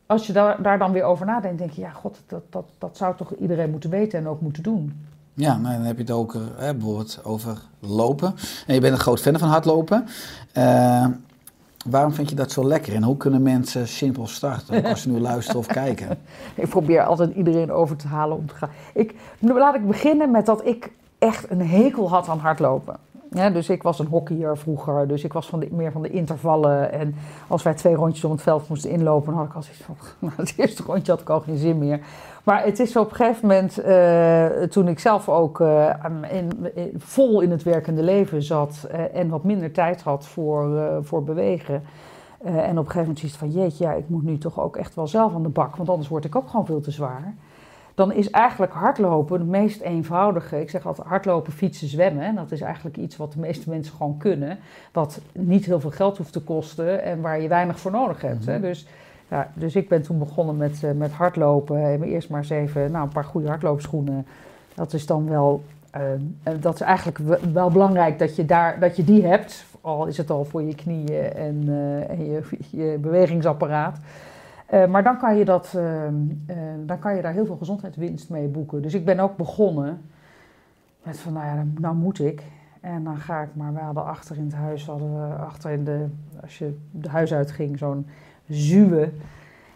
als 0.07 0.27
je 0.27 0.33
daar, 0.33 0.61
daar 0.61 0.77
dan 0.77 0.91
weer 0.91 1.03
over 1.03 1.25
nadenkt, 1.25 1.57
denk 1.57 1.71
je, 1.71 1.81
ja, 1.81 1.89
god, 1.89 2.21
dat, 2.27 2.41
dat, 2.49 2.65
dat 2.77 2.97
zou 2.97 3.15
toch 3.15 3.33
iedereen 3.35 3.69
moeten 3.69 3.89
weten 3.89 4.19
en 4.19 4.27
ook 4.27 4.41
moeten 4.41 4.63
doen. 4.63 5.05
Ja, 5.33 5.57
maar 5.57 5.73
dan 5.73 5.85
heb 5.85 5.95
je 5.95 6.01
het 6.01 6.11
ook 6.11 6.35
eh, 6.35 6.41
hè, 6.55 6.73
bijvoorbeeld 6.73 7.19
over 7.23 7.57
lopen. 7.79 8.35
En 8.67 8.73
je 8.73 8.81
bent 8.81 8.93
een 8.93 8.99
groot 8.99 9.21
fan 9.21 9.39
van 9.39 9.49
hardlopen. 9.49 10.05
Eh, 10.53 11.05
waarom 11.89 12.13
vind 12.13 12.29
je 12.29 12.35
dat 12.35 12.51
zo 12.51 12.67
lekker? 12.67 12.95
En 12.95 13.03
hoe 13.03 13.17
kunnen 13.17 13.41
mensen 13.41 13.87
simpel 13.87 14.27
starten? 14.27 14.85
Als 14.85 15.01
ze 15.01 15.09
nu 15.09 15.19
luisteren 15.31 15.59
of 15.59 15.67
kijken. 15.67 16.17
Ik 16.55 16.69
probeer 16.69 17.03
altijd 17.03 17.35
iedereen 17.35 17.71
over 17.71 17.95
te 17.95 18.07
halen 18.07 18.37
om 18.37 18.47
te 18.47 18.55
gaan. 18.55 18.69
Ik, 18.93 19.15
laat 19.39 19.75
ik 19.75 19.87
beginnen 19.87 20.31
met 20.31 20.45
dat 20.45 20.65
ik 20.65 20.91
echt 21.17 21.51
een 21.51 21.67
hekel 21.67 22.09
had 22.09 22.27
aan 22.27 22.39
hardlopen. 22.39 22.95
Ja, 23.31 23.49
dus 23.49 23.69
ik 23.69 23.83
was 23.83 23.99
een 23.99 24.07
hockeyer 24.07 24.57
vroeger, 24.57 25.07
dus 25.07 25.23
ik 25.23 25.33
was 25.33 25.47
van 25.47 25.63
meer 25.71 25.91
van 25.91 26.01
de 26.01 26.09
intervallen. 26.09 26.91
En 26.91 27.15
als 27.47 27.63
wij 27.63 27.73
twee 27.73 27.95
rondjes 27.95 28.23
om 28.23 28.31
het 28.31 28.41
veld 28.41 28.69
moesten 28.69 28.89
inlopen, 28.89 29.25
dan 29.25 29.37
had 29.37 29.47
ik 29.47 29.55
al 29.55 29.61
zoiets 29.61 29.83
van... 29.83 29.95
Nou, 30.19 30.33
het 30.35 30.53
eerste 30.57 30.83
rondje 30.83 31.11
had 31.11 31.21
ik 31.21 31.29
al 31.29 31.39
geen 31.39 31.57
zin 31.57 31.77
meer. 31.77 31.99
Maar 32.43 32.63
het 32.63 32.79
is 32.79 32.95
op 32.95 33.09
een 33.09 33.15
gegeven 33.15 33.47
moment, 33.47 33.77
eh, 33.77 34.45
toen 34.45 34.87
ik 34.87 34.99
zelf 34.99 35.29
ook 35.29 35.61
eh, 35.61 35.93
in, 36.29 36.67
vol 36.97 37.41
in 37.41 37.51
het 37.51 37.63
werkende 37.63 38.03
leven 38.03 38.43
zat... 38.43 38.87
eh, 38.91 39.15
en 39.15 39.29
wat 39.29 39.43
minder 39.43 39.71
tijd 39.71 40.01
had 40.01 40.25
voor, 40.25 40.89
voor 41.01 41.23
bewegen... 41.23 41.83
en 42.43 42.53
op 42.53 42.61
een 42.61 42.77
gegeven 42.77 42.99
moment 42.99 43.19
zoiets 43.19 43.37
van, 43.37 43.51
jeetje, 43.51 43.83
ja, 43.83 43.93
ik 43.93 44.09
moet 44.09 44.23
nu 44.23 44.37
toch 44.37 44.59
ook 44.59 44.77
echt 44.77 44.95
wel 44.95 45.07
zelf 45.07 45.33
aan 45.33 45.43
de 45.43 45.49
bak, 45.49 45.75
want 45.75 45.89
anders 45.89 46.09
word 46.09 46.25
ik 46.25 46.35
ook 46.35 46.49
gewoon 46.49 46.65
veel 46.65 46.81
te 46.81 46.91
zwaar 46.91 47.35
dan 47.97 48.11
is 48.11 48.29
eigenlijk 48.29 48.73
hardlopen 48.73 49.39
het 49.39 49.49
meest 49.49 49.81
eenvoudige. 49.81 50.61
Ik 50.61 50.69
zeg 50.69 50.85
altijd 50.85 51.07
hardlopen, 51.07 51.53
fietsen, 51.53 51.87
zwemmen. 51.87 52.23
En 52.23 52.35
dat 52.35 52.51
is 52.51 52.61
eigenlijk 52.61 52.97
iets 52.97 53.17
wat 53.17 53.31
de 53.33 53.39
meeste 53.39 53.69
mensen 53.69 53.93
gewoon 53.95 54.17
kunnen. 54.17 54.57
Wat 54.91 55.21
niet 55.31 55.65
heel 55.65 55.79
veel 55.79 55.91
geld 55.91 56.17
hoeft 56.17 56.33
te 56.33 56.41
kosten 56.41 57.03
en 57.03 57.21
waar 57.21 57.41
je 57.41 57.47
weinig 57.47 57.79
voor 57.79 57.91
nodig 57.91 58.21
hebt. 58.21 58.45
hè. 58.45 58.59
Dus, 58.59 58.87
ja, 59.29 59.51
dus 59.53 59.75
ik 59.75 59.89
ben 59.89 60.01
toen 60.01 60.19
begonnen 60.19 60.57
met, 60.57 60.83
eh, 60.83 60.91
met 60.91 61.11
hardlopen. 61.11 61.83
En 61.83 62.03
eerst 62.03 62.29
maar 62.29 62.39
eens 62.39 62.49
even 62.49 62.91
nou, 62.91 63.03
een 63.05 63.13
paar 63.13 63.23
goede 63.23 63.47
hardloopschoenen. 63.47 64.25
Dat 64.73 64.93
is 64.93 65.05
dan 65.05 65.29
wel... 65.29 65.63
eh, 65.91 66.01
en 66.43 66.59
dat 66.59 66.73
is 66.73 66.81
eigenlijk 66.81 67.17
we- 67.17 67.51
wel 67.53 67.69
belangrijk 67.71 68.19
dat 68.19 68.35
je, 68.35 68.45
daar, 68.45 68.79
dat 68.79 68.95
je 68.95 69.03
die 69.03 69.25
hebt. 69.25 69.65
Al 69.81 70.05
is 70.05 70.17
het 70.17 70.29
al 70.29 70.45
voor 70.45 70.61
je 70.63 70.75
knieën 70.75 71.33
en, 71.33 71.63
eh, 71.67 72.09
en 72.09 72.25
je, 72.25 72.41
je 72.69 72.97
bewegingsapparaat. 73.01 73.97
Eh, 74.67 74.85
maar 74.85 75.03
dan 75.03 75.17
kan, 75.17 75.37
je 75.37 75.45
dat, 75.45 75.73
ehm, 75.75 76.13
eh, 76.45 76.57
dan 76.85 76.99
kan 76.99 77.15
je 77.15 77.21
daar 77.21 77.33
heel 77.33 77.45
veel 77.45 77.57
gezondheidswinst 77.57 78.29
mee 78.29 78.47
boeken. 78.47 78.81
Dus 78.81 78.93
ik 78.93 79.05
ben 79.05 79.19
ook 79.19 79.37
begonnen 79.37 80.01
met 81.03 81.19
van, 81.19 81.33
nou 81.33 81.45
ja, 81.45 81.65
nou 81.79 81.95
moet 81.95 82.19
ik. 82.19 82.43
En 82.81 83.03
dan 83.03 83.17
ga 83.17 83.41
ik 83.41 83.49
maar, 83.53 83.73
we 83.73 83.79
hadden 83.79 84.05
achter 84.05 84.37
in 84.37 84.43
het 84.43 84.53
huis, 84.53 84.85
hadden 84.85 85.13
we 85.13 85.35
achter 85.35 85.71
in 85.71 85.83
de, 85.83 86.05
als 86.41 86.57
je 86.57 86.77
de 86.91 87.09
huis 87.09 87.33
uitging, 87.33 87.77
zo'n 87.77 88.07
zuwe. 88.47 89.09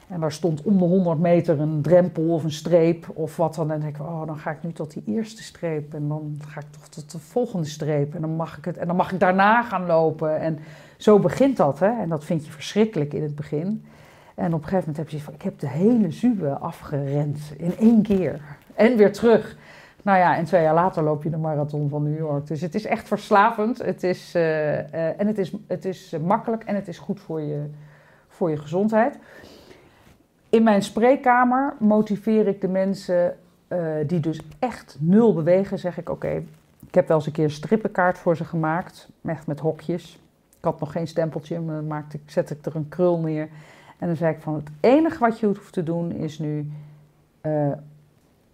En 0.08 0.20
daar 0.20 0.32
stond 0.32 0.62
om 0.62 0.78
de 0.78 0.84
100 0.84 1.20
meter 1.20 1.60
een 1.60 1.82
drempel 1.82 2.24
of 2.24 2.44
een 2.44 2.52
streep 2.52 3.10
of 3.14 3.38
wat 3.38 3.56
dan. 3.56 3.72
En 3.72 3.80
dan 3.80 3.80
denk 3.80 3.96
ik, 3.96 4.02
oh, 4.02 4.26
dan 4.26 4.38
ga 4.38 4.52
ik 4.52 4.64
nu 4.64 4.72
tot 4.72 4.94
die 4.94 5.04
eerste 5.06 5.44
streep. 5.44 5.94
En 5.94 6.08
dan 6.08 6.40
ga 6.48 6.60
ik 6.60 6.66
toch 6.72 6.88
tot 6.88 7.12
de 7.12 7.20
volgende 7.20 7.68
streep. 7.68 8.16
En 8.16 8.22
dan 8.22 8.36
mag 8.36 8.58
ik, 8.58 8.66
het, 8.66 8.78
en 8.78 8.88
dan 8.88 8.96
mag 8.96 9.12
ik 9.12 9.20
daarna 9.20 9.64
gaan 9.64 9.86
lopen. 9.86 10.40
En 10.40 10.60
zo 10.98 11.20
begint 11.20 11.58
dat, 11.58 11.80
hè. 11.80 12.02
En 12.02 12.10
dat 12.10 12.24
vind 12.24 12.46
je 12.46 12.52
verschrikkelijk 12.52 13.14
in 13.14 13.24
het 13.24 13.36
begin. 13.36 13.86
En 14.36 14.54
op 14.54 14.62
een 14.62 14.68
gegeven 14.68 14.80
moment 14.80 14.98
heb 14.98 15.10
je 15.10 15.20
van, 15.20 15.34
ik 15.34 15.42
heb 15.42 15.60
de 15.60 15.68
hele 15.68 16.12
Zuwe 16.12 16.50
afgerend 16.50 17.40
in 17.58 17.78
één 17.78 18.02
keer. 18.02 18.42
En 18.76 18.98
weer 18.98 19.14
terug. 19.14 19.58
Nou 20.04 20.18
ja, 20.18 20.36
en 20.36 20.46
twee 20.46 20.62
jaar 20.62 20.74
later 20.74 21.04
loop 21.04 21.24
je 21.24 21.30
de 21.30 21.38
marathon 21.38 21.90
van 21.90 22.04
New 22.04 22.18
York. 22.18 22.48
Dus 22.48 22.62
het 22.62 22.76
is 22.76 22.86
echt 22.86 23.08
verslavend. 23.08 23.78
Het 23.78 24.04
is, 24.04 24.36
eh, 24.36 24.80
eh, 24.80 25.20
en 25.20 25.28
het 25.28 25.38
is, 25.38 25.54
het 25.68 25.86
is 25.86 26.16
makkelijk 26.24 26.64
en 26.64 26.76
het 26.76 26.88
is 26.88 26.98
goed 26.98 27.20
voor 27.20 27.42
je, 27.42 27.70
voor 28.28 28.50
je 28.50 28.58
gezondheid. 28.58 29.18
In 30.50 30.64
mijn 30.64 30.84
spreekkamer 30.84 31.74
motiveer 31.80 32.48
ik 32.48 32.62
de 32.62 32.68
mensen 32.68 33.38
eh, 33.68 33.80
die 34.08 34.20
dus 34.20 34.42
echt 34.60 34.98
nul 35.00 35.34
bewegen. 35.34 35.80
Zeg 35.80 35.98
ik, 35.98 36.10
oké, 36.10 36.44
ik 36.88 36.96
heb 36.96 37.08
wel 37.08 37.18
eens 37.18 37.26
een 37.26 37.32
keer 37.32 37.44
een 37.44 37.52
strippenkaart 37.52 38.18
voor 38.18 38.38
ze 38.38 38.46
gemaakt. 38.46 39.10
Echt 39.26 39.48
met 39.48 39.60
hokjes. 39.60 40.20
Ik 40.58 40.64
had 40.68 40.80
nog 40.80 40.92
geen 40.92 41.08
stempeltje, 41.08 41.60
maar 41.60 41.84
maakte, 41.84 42.20
zette 42.26 42.54
ik 42.54 42.66
er 42.66 42.76
een 42.76 42.90
krul 42.90 43.20
neer. 43.20 43.50
En 44.02 44.08
dan 44.08 44.16
zei 44.16 44.34
ik 44.34 44.42
van, 44.42 44.54
het 44.54 44.70
enige 44.80 45.20
wat 45.20 45.40
je 45.40 45.46
hoeft 45.46 45.74
te 45.74 45.84
doen 45.84 46.12
is 46.12 46.40
nu 46.40 46.72
eh, 47.42 47.72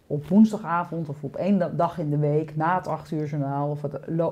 op 0.08 0.28
woensdagavond 0.28 1.10
of 1.10 1.24
op 1.24 1.36
één 1.36 1.58
da- 1.58 1.70
dag 1.70 2.00
in 2.00 2.10
de 2.10 2.18
week 2.18 2.56
na 2.56 2.76
het 2.76 2.88
acht 2.88 3.12
uur 3.12 3.26
journaal 3.26 3.70
of 3.70 3.84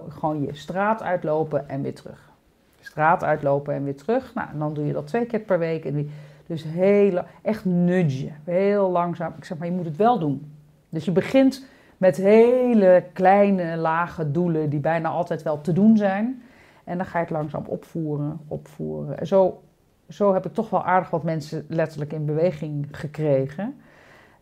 gewoon 0.10 0.42
je 0.42 0.56
straat 0.56 1.04
uitlopen 1.04 1.70
en 1.70 1.82
weer 1.82 1.96
terug. 1.96 2.32
Straat 2.80 3.24
uitlopen 3.24 3.74
en 3.74 3.84
weer 3.84 3.96
terug. 3.96 4.34
Nou, 4.34 4.50
en 4.50 4.60
dan 4.60 4.74
doe 4.74 4.86
je 4.86 4.94
dat 4.94 5.08
twee 5.08 5.26
keer 5.26 5.40
per 5.40 5.60
week. 5.60 5.86
En 5.86 6.10
dus 6.46 6.64
heel, 6.64 7.24
echt 7.42 7.66
nudgen, 7.66 8.34
heel 8.44 8.92
langzaam. 8.92 9.34
Ik 9.38 9.46
zeg 9.46 9.58
maar, 9.58 9.68
je 9.68 9.74
moet 9.74 9.86
het 9.86 9.96
wel 9.98 10.20
doen. 10.20 10.52
Dus 10.90 11.06
je 11.06 11.12
begint 11.12 11.66
met 11.98 12.18
hele 12.18 13.04
kleine, 13.14 13.78
lage 13.78 14.32
doelen 14.32 14.70
die 14.70 14.80
bijna 14.80 15.10
altijd 15.10 15.44
wel 15.44 15.62
te 15.62 15.74
doen 15.74 15.98
zijn. 15.98 16.42
En 16.84 16.98
dan 16.98 17.06
ga 17.06 17.18
je 17.18 17.26
het 17.26 17.34
langzaam 17.34 17.64
opvoeren, 17.68 18.40
opvoeren. 18.48 19.20
En 19.20 19.28
zo, 19.28 19.62
zo 20.10 20.34
heb 20.34 20.46
ik 20.46 20.54
toch 20.54 20.70
wel 20.70 20.86
aardig 20.86 21.10
wat 21.10 21.24
mensen 21.24 21.66
letterlijk 21.68 22.14
in 22.14 22.26
beweging 22.26 22.88
gekregen. 22.92 23.76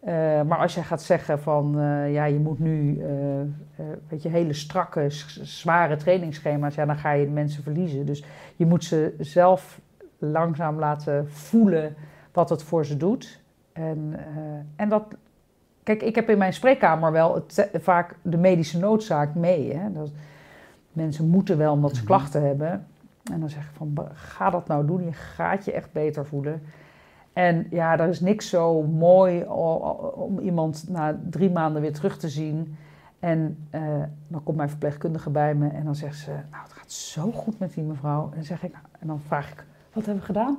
Eh, 0.03 0.41
maar 0.41 0.57
als 0.57 0.75
je 0.75 0.83
gaat 0.83 1.01
zeggen 1.01 1.39
van, 1.39 1.79
eh, 1.79 2.13
ja, 2.13 2.25
je 2.25 2.39
moet 2.39 2.59
nu, 2.59 3.01
eh, 3.01 3.85
weet 4.07 4.23
je, 4.23 4.29
hele 4.29 4.53
strakke, 4.53 5.05
zware 5.41 5.95
trainingsschema's, 5.95 6.75
ja, 6.75 6.85
dan 6.85 6.97
ga 6.97 7.11
je 7.11 7.27
mensen 7.27 7.63
verliezen. 7.63 8.05
Dus 8.05 8.23
je 8.55 8.65
moet 8.65 8.83
ze 8.83 9.15
zelf 9.19 9.79
langzaam 10.17 10.79
laten 10.79 11.29
voelen 11.29 11.95
wat 12.31 12.49
het 12.49 12.63
voor 12.63 12.85
ze 12.85 12.97
doet. 12.97 13.41
En, 13.73 14.19
en 14.75 14.89
dat, 14.89 15.03
kijk, 15.83 16.01
ik 16.01 16.15
heb 16.15 16.29
in 16.29 16.37
mijn 16.37 16.53
spreekkamer 16.53 17.11
wel 17.11 17.33
het, 17.35 17.69
vaak 17.73 18.15
de 18.21 18.37
medische 18.37 18.79
noodzaak 18.79 19.35
mee. 19.35 19.73
Hè? 19.73 19.91
Dat, 19.91 20.11
mensen 20.91 21.29
moeten 21.29 21.57
wel 21.57 21.73
omdat 21.73 21.95
ze 21.95 22.03
klachten 22.03 22.45
hebben. 22.45 22.87
En 23.31 23.39
dan 23.39 23.49
zeg 23.49 23.63
ik 23.63 23.75
van, 23.75 24.07
ga 24.13 24.49
dat 24.49 24.67
nou 24.67 24.85
doen, 24.85 25.03
je 25.03 25.13
gaat 25.13 25.65
je 25.65 25.71
echt 25.71 25.91
beter 25.91 26.25
voelen. 26.25 26.61
En 27.33 27.67
ja, 27.69 27.99
er 27.99 28.09
is 28.09 28.19
niks 28.19 28.49
zo 28.49 28.81
mooi 28.81 29.43
om 30.15 30.39
iemand 30.39 30.85
na 30.89 31.19
drie 31.29 31.51
maanden 31.51 31.81
weer 31.81 31.93
terug 31.93 32.17
te 32.17 32.29
zien. 32.29 32.77
En 33.19 33.67
eh, 33.69 34.03
dan 34.27 34.43
komt 34.43 34.57
mijn 34.57 34.69
verpleegkundige 34.69 35.29
bij 35.29 35.55
me 35.55 35.69
en 35.69 35.85
dan 35.85 35.95
zegt 35.95 36.17
ze, 36.17 36.31
nou 36.31 36.63
het 36.63 36.73
gaat 36.73 36.91
zo 36.91 37.31
goed 37.31 37.59
met 37.59 37.73
die 37.73 37.83
mevrouw. 37.83 38.23
En 38.23 38.35
dan, 38.35 38.43
zeg 38.43 38.63
ik, 38.63 38.71
nou, 38.71 38.85
en 38.99 39.07
dan 39.07 39.19
vraag 39.19 39.51
ik, 39.51 39.65
wat 39.93 40.05
hebben 40.05 40.21
we 40.21 40.25
gedaan? 40.25 40.57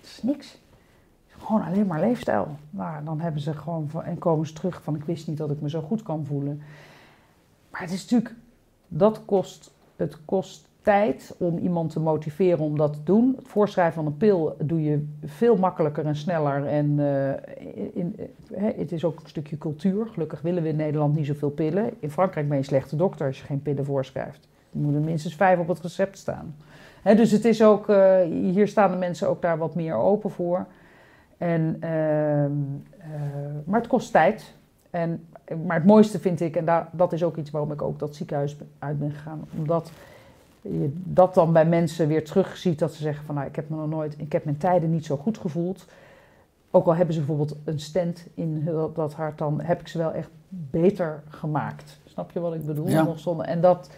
Het 0.00 0.04
is 0.06 0.22
niks. 0.22 0.62
Gewoon 1.28 1.62
alleen 1.62 1.86
maar 1.86 2.00
leefstijl. 2.00 2.56
Nou, 2.70 3.04
dan 3.04 3.20
hebben 3.20 3.40
ze 3.40 3.54
gewoon 3.54 3.90
en 4.04 4.18
komen 4.18 4.46
ze 4.46 4.52
terug 4.52 4.82
van 4.82 4.94
ik 4.94 5.04
wist 5.04 5.28
niet 5.28 5.36
dat 5.36 5.50
ik 5.50 5.60
me 5.60 5.70
zo 5.70 5.80
goed 5.80 6.02
kan 6.02 6.24
voelen. 6.24 6.62
Maar 7.70 7.80
het 7.80 7.90
is 7.90 8.02
natuurlijk, 8.02 8.34
dat 8.88 9.24
kost, 9.24 9.74
het 9.96 10.24
kost 10.24 10.68
tijd 10.84 11.34
om 11.38 11.58
iemand 11.58 11.90
te 11.90 12.00
motiveren 12.00 12.64
om 12.64 12.76
dat 12.76 12.92
te 12.92 13.02
doen. 13.04 13.34
Het 13.36 13.48
voorschrijven 13.48 13.94
van 13.94 14.06
een 14.06 14.16
pil 14.16 14.56
doe 14.58 14.82
je 14.82 15.06
veel 15.24 15.56
makkelijker 15.56 16.06
en 16.06 16.16
sneller. 16.16 16.66
En 16.66 16.98
eh, 16.98 17.88
in, 17.92 18.16
hè, 18.54 18.70
het 18.76 18.92
is 18.92 19.04
ook 19.04 19.20
een 19.20 19.28
stukje 19.28 19.58
cultuur. 19.58 20.06
Gelukkig 20.06 20.40
willen 20.40 20.62
we 20.62 20.68
in 20.68 20.76
Nederland 20.76 21.16
niet 21.16 21.26
zoveel 21.26 21.50
pillen. 21.50 21.90
In 21.98 22.10
Frankrijk 22.10 22.48
ben 22.48 22.56
je 22.56 22.62
slechte 22.62 22.96
dokter 22.96 23.26
als 23.26 23.38
je 23.38 23.44
geen 23.44 23.62
pillen 23.62 23.84
voorschrijft. 23.84 24.48
Er 24.72 24.78
moeten 24.78 25.04
minstens 25.04 25.34
vijf 25.34 25.58
op 25.58 25.68
het 25.68 25.80
recept 25.80 26.18
staan. 26.18 26.56
Dus 27.02 27.30
het 27.30 27.44
is 27.44 27.62
ook, 27.62 27.88
eh, 27.88 28.22
hier 28.22 28.68
staan 28.68 28.90
de 28.90 28.96
mensen 28.96 29.28
ook 29.28 29.42
daar 29.42 29.58
wat 29.58 29.74
meer 29.74 29.94
open 29.94 30.30
voor. 30.30 30.66
En, 31.38 31.76
ehm, 31.80 32.52
eh, 32.98 33.10
maar 33.64 33.80
het 33.80 33.88
kost 33.88 34.12
tijd. 34.12 34.54
En, 34.90 35.26
maar 35.66 35.76
het 35.76 35.86
mooiste 35.86 36.18
vind 36.18 36.40
ik, 36.40 36.56
en 36.56 36.88
dat 36.92 37.12
is 37.12 37.22
ook 37.22 37.36
iets 37.36 37.50
waarom 37.50 37.72
ik 37.72 37.82
ook 37.82 37.98
dat 37.98 38.14
ziekenhuis 38.14 38.56
uit 38.78 38.98
ben 38.98 39.10
gegaan, 39.10 39.44
omdat 39.58 39.90
je 40.70 40.92
dat 40.94 41.34
dan 41.34 41.52
bij 41.52 41.66
mensen 41.66 42.08
weer 42.08 42.24
terugziet 42.24 42.78
dat 42.78 42.92
ze 42.92 43.02
zeggen 43.02 43.26
van 43.26 43.34
nou, 43.34 43.46
ik 43.46 43.56
heb 43.56 43.68
me 43.68 43.76
nog 43.76 43.88
nooit, 43.88 44.14
ik 44.18 44.32
heb 44.32 44.44
mijn 44.44 44.56
tijden 44.56 44.90
niet 44.90 45.04
zo 45.06 45.16
goed 45.16 45.38
gevoeld. 45.38 45.86
Ook 46.70 46.86
al 46.86 46.94
hebben 46.94 47.14
ze 47.14 47.20
bijvoorbeeld 47.20 47.56
een 47.64 47.80
stent 47.80 48.26
in 48.34 48.68
dat, 48.94 49.14
hart, 49.14 49.38
dan 49.38 49.60
heb 49.60 49.80
ik 49.80 49.88
ze 49.88 49.98
wel 49.98 50.12
echt 50.12 50.28
beter 50.48 51.22
gemaakt. 51.28 51.98
Snap 52.04 52.30
je 52.30 52.40
wat 52.40 52.54
ik 52.54 52.66
bedoel? 52.66 52.88
Ja. 52.88 53.02
Nog 53.02 53.18
zonder, 53.18 53.46
en 53.46 53.60
dat, 53.60 53.90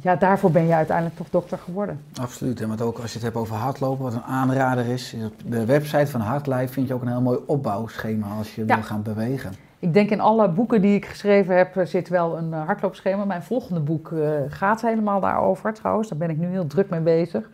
ja, 0.00 0.16
daarvoor 0.16 0.50
ben 0.50 0.66
je 0.66 0.74
uiteindelijk 0.74 1.16
toch 1.16 1.30
dokter 1.30 1.58
geworden. 1.58 2.00
Absoluut. 2.20 2.60
En 2.60 2.68
wat 2.68 2.80
ook 2.82 2.98
als 2.98 3.08
je 3.08 3.14
het 3.14 3.22
hebt 3.22 3.36
over 3.36 3.56
hardlopen, 3.56 4.04
wat 4.04 4.14
een 4.14 4.22
aanrader 4.22 4.86
is, 4.86 5.14
is 5.14 5.24
op 5.24 5.34
de 5.46 5.64
website 5.64 6.06
van 6.06 6.20
Hardlife 6.20 6.72
vind 6.72 6.88
je 6.88 6.94
ook 6.94 7.02
een 7.02 7.08
heel 7.08 7.20
mooi 7.20 7.38
opbouwschema 7.46 8.26
als 8.36 8.54
je 8.54 8.64
Ja. 8.66 8.74
wil 8.74 8.84
gaan 8.84 9.02
bewegen. 9.02 9.52
Ik 9.84 9.94
denk 9.94 10.10
in 10.10 10.20
alle 10.20 10.48
boeken 10.48 10.80
die 10.80 10.94
ik 10.94 11.06
geschreven 11.06 11.56
heb 11.56 11.76
eh, 11.76 11.86
zit 11.86 12.08
wel 12.08 12.38
een 12.38 12.52
eh, 12.52 12.66
hardloopschema. 12.66 13.24
Mijn 13.24 13.42
volgende 13.42 13.80
boek 13.80 14.12
eh, 14.12 14.28
gaat 14.48 14.80
helemaal 14.80 15.20
daarover 15.20 15.74
trouwens. 15.74 16.08
Daar 16.08 16.18
ben 16.18 16.30
ik 16.30 16.38
nu 16.38 16.46
heel 16.46 16.66
druk 16.66 16.90
mee 16.90 17.00
bezig. 17.00 17.50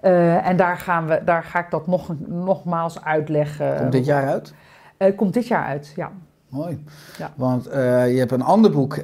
En 0.00 0.56
daar, 0.56 0.76
gaan 0.76 1.06
we, 1.06 1.20
daar 1.24 1.42
ga 1.42 1.58
ik 1.58 1.70
dat 1.70 1.86
nog, 1.86 2.14
nogmaals 2.26 3.04
uitleggen. 3.04 3.76
Komt 3.76 3.92
dit 3.92 4.04
jaar 4.04 4.26
uit? 4.26 4.54
Komt 5.16 5.34
dit 5.34 5.46
jaar 5.46 5.64
uit, 5.64 5.92
ja. 5.96 6.10
Mooi. 6.48 6.84
Ja. 7.18 7.30
Want 7.36 7.64
je 7.64 8.16
hebt 8.18 8.32
een 8.32 8.42
ander 8.42 8.70
boek, 8.70 8.98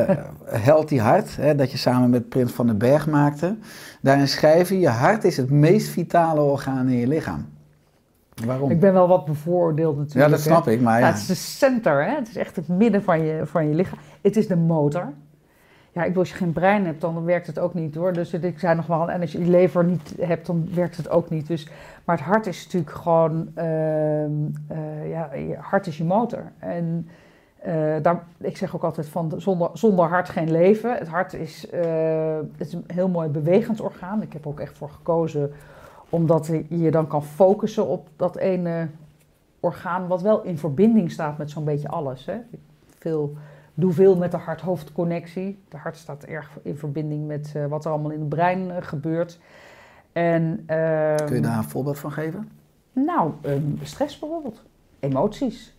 Healthy 0.68 0.98
Hart, 0.98 1.36
hè, 1.36 1.54
dat 1.54 1.70
je 1.70 1.78
samen 1.78 2.10
met 2.10 2.28
Prins 2.28 2.52
van 2.52 2.66
den 2.66 2.78
Berg 2.78 3.06
maakte. 3.06 3.56
Daarin 4.00 4.28
schrijf 4.28 4.68
je, 4.68 4.80
je 4.80 4.88
hart 4.88 5.24
is 5.24 5.36
het 5.36 5.50
meest 5.50 5.88
vitale 5.88 6.40
orgaan 6.40 6.88
in 6.88 6.98
je 6.98 7.06
lichaam. 7.06 7.46
Waarom? 8.44 8.70
Ik 8.70 8.80
ben 8.80 8.92
wel 8.92 9.08
wat 9.08 9.24
bevooroordeeld 9.24 9.94
ja, 9.94 10.00
natuurlijk. 10.00 10.30
dat 10.30 10.40
snap 10.40 10.68
ik, 10.68 10.80
maar 10.80 11.00
Ja, 11.00 11.06
ja. 11.06 11.12
het 11.12 11.20
is 11.20 11.26
de 11.26 11.34
center, 11.34 12.04
hè? 12.04 12.14
het 12.14 12.28
is 12.28 12.36
echt 12.36 12.56
het 12.56 12.68
midden 12.68 13.02
van 13.02 13.24
je, 13.24 13.46
van 13.46 13.68
je 13.68 13.74
lichaam. 13.74 13.98
Het 14.20 14.36
is 14.36 14.46
de 14.46 14.56
motor. 14.56 15.12
Ja, 15.92 16.00
ik 16.00 16.06
bedoel, 16.06 16.22
als 16.22 16.30
je 16.30 16.36
geen 16.36 16.52
brein 16.52 16.86
hebt, 16.86 17.00
dan 17.00 17.24
werkt 17.24 17.46
het 17.46 17.58
ook 17.58 17.74
niet 17.74 17.94
hoor. 17.94 18.12
Dus 18.12 18.32
ik 18.32 18.58
zei 18.58 18.74
nog 18.74 18.86
wel, 18.86 19.10
en 19.10 19.20
als 19.20 19.32
je 19.32 19.38
je 19.38 19.50
lever 19.50 19.84
niet 19.84 20.14
hebt, 20.20 20.46
dan 20.46 20.68
werkt 20.74 20.96
het 20.96 21.08
ook 21.08 21.30
niet. 21.30 21.46
Dus, 21.46 21.68
maar 22.04 22.16
het 22.16 22.26
hart 22.26 22.46
is 22.46 22.64
natuurlijk 22.64 22.92
gewoon, 22.92 23.50
eh, 23.54 25.10
ja, 25.10 25.34
je 25.34 25.56
hart 25.58 25.86
is 25.86 25.98
je 25.98 26.04
motor. 26.04 26.42
En 26.58 27.08
eh, 27.62 27.94
daar, 28.02 28.24
ik 28.38 28.56
zeg 28.56 28.74
ook 28.74 28.84
altijd 28.84 29.08
van, 29.08 29.32
zonder, 29.36 29.70
zonder 29.72 30.04
hart 30.04 30.28
geen 30.28 30.50
leven. 30.50 30.96
Het 30.98 31.08
hart 31.08 31.32
is, 31.32 31.70
eh, 31.70 32.36
het 32.56 32.66
is 32.66 32.72
een 32.72 32.84
heel 32.86 33.08
mooi 33.08 33.28
bewegend 33.28 33.80
orgaan. 33.80 34.22
Ik 34.22 34.32
heb 34.32 34.42
er 34.42 34.48
ook 34.48 34.60
echt 34.60 34.78
voor 34.78 34.90
gekozen, 34.90 35.52
omdat 36.12 36.46
je 36.46 36.64
je 36.68 36.90
dan 36.90 37.06
kan 37.06 37.24
focussen 37.24 37.86
op 37.86 38.08
dat 38.16 38.36
ene 38.36 38.88
orgaan, 39.60 40.06
wat 40.06 40.22
wel 40.22 40.42
in 40.42 40.58
verbinding 40.58 41.10
staat 41.10 41.38
met 41.38 41.50
zo'n 41.50 41.64
beetje 41.64 41.88
alles. 41.88 42.26
Hè. 42.26 42.36
Veel, 42.98 43.36
doe 43.74 43.92
veel 43.92 44.16
met 44.16 44.30
de 44.30 44.36
hart-hoofdconnectie. 44.36 45.62
De 45.68 45.76
hart 45.76 45.96
staat 45.96 46.24
erg 46.24 46.50
in 46.62 46.76
verbinding 46.76 47.26
met 47.26 47.52
eh, 47.54 47.66
wat 47.66 47.84
er 47.84 47.90
allemaal 47.90 48.10
in 48.10 48.20
het 48.20 48.28
brein 48.28 48.70
eh, 48.70 48.76
gebeurt. 48.80 49.38
En, 50.12 50.62
ehm, 50.66 51.26
Kun 51.26 51.36
je 51.36 51.42
daar 51.42 51.56
een 51.56 51.64
voorbeeld 51.64 51.98
van 51.98 52.12
geven? 52.12 52.48
Nou, 52.92 53.32
ehm, 53.42 53.62
stress 53.82 54.18
bijvoorbeeld. 54.18 54.62
Emoties. 55.00 55.74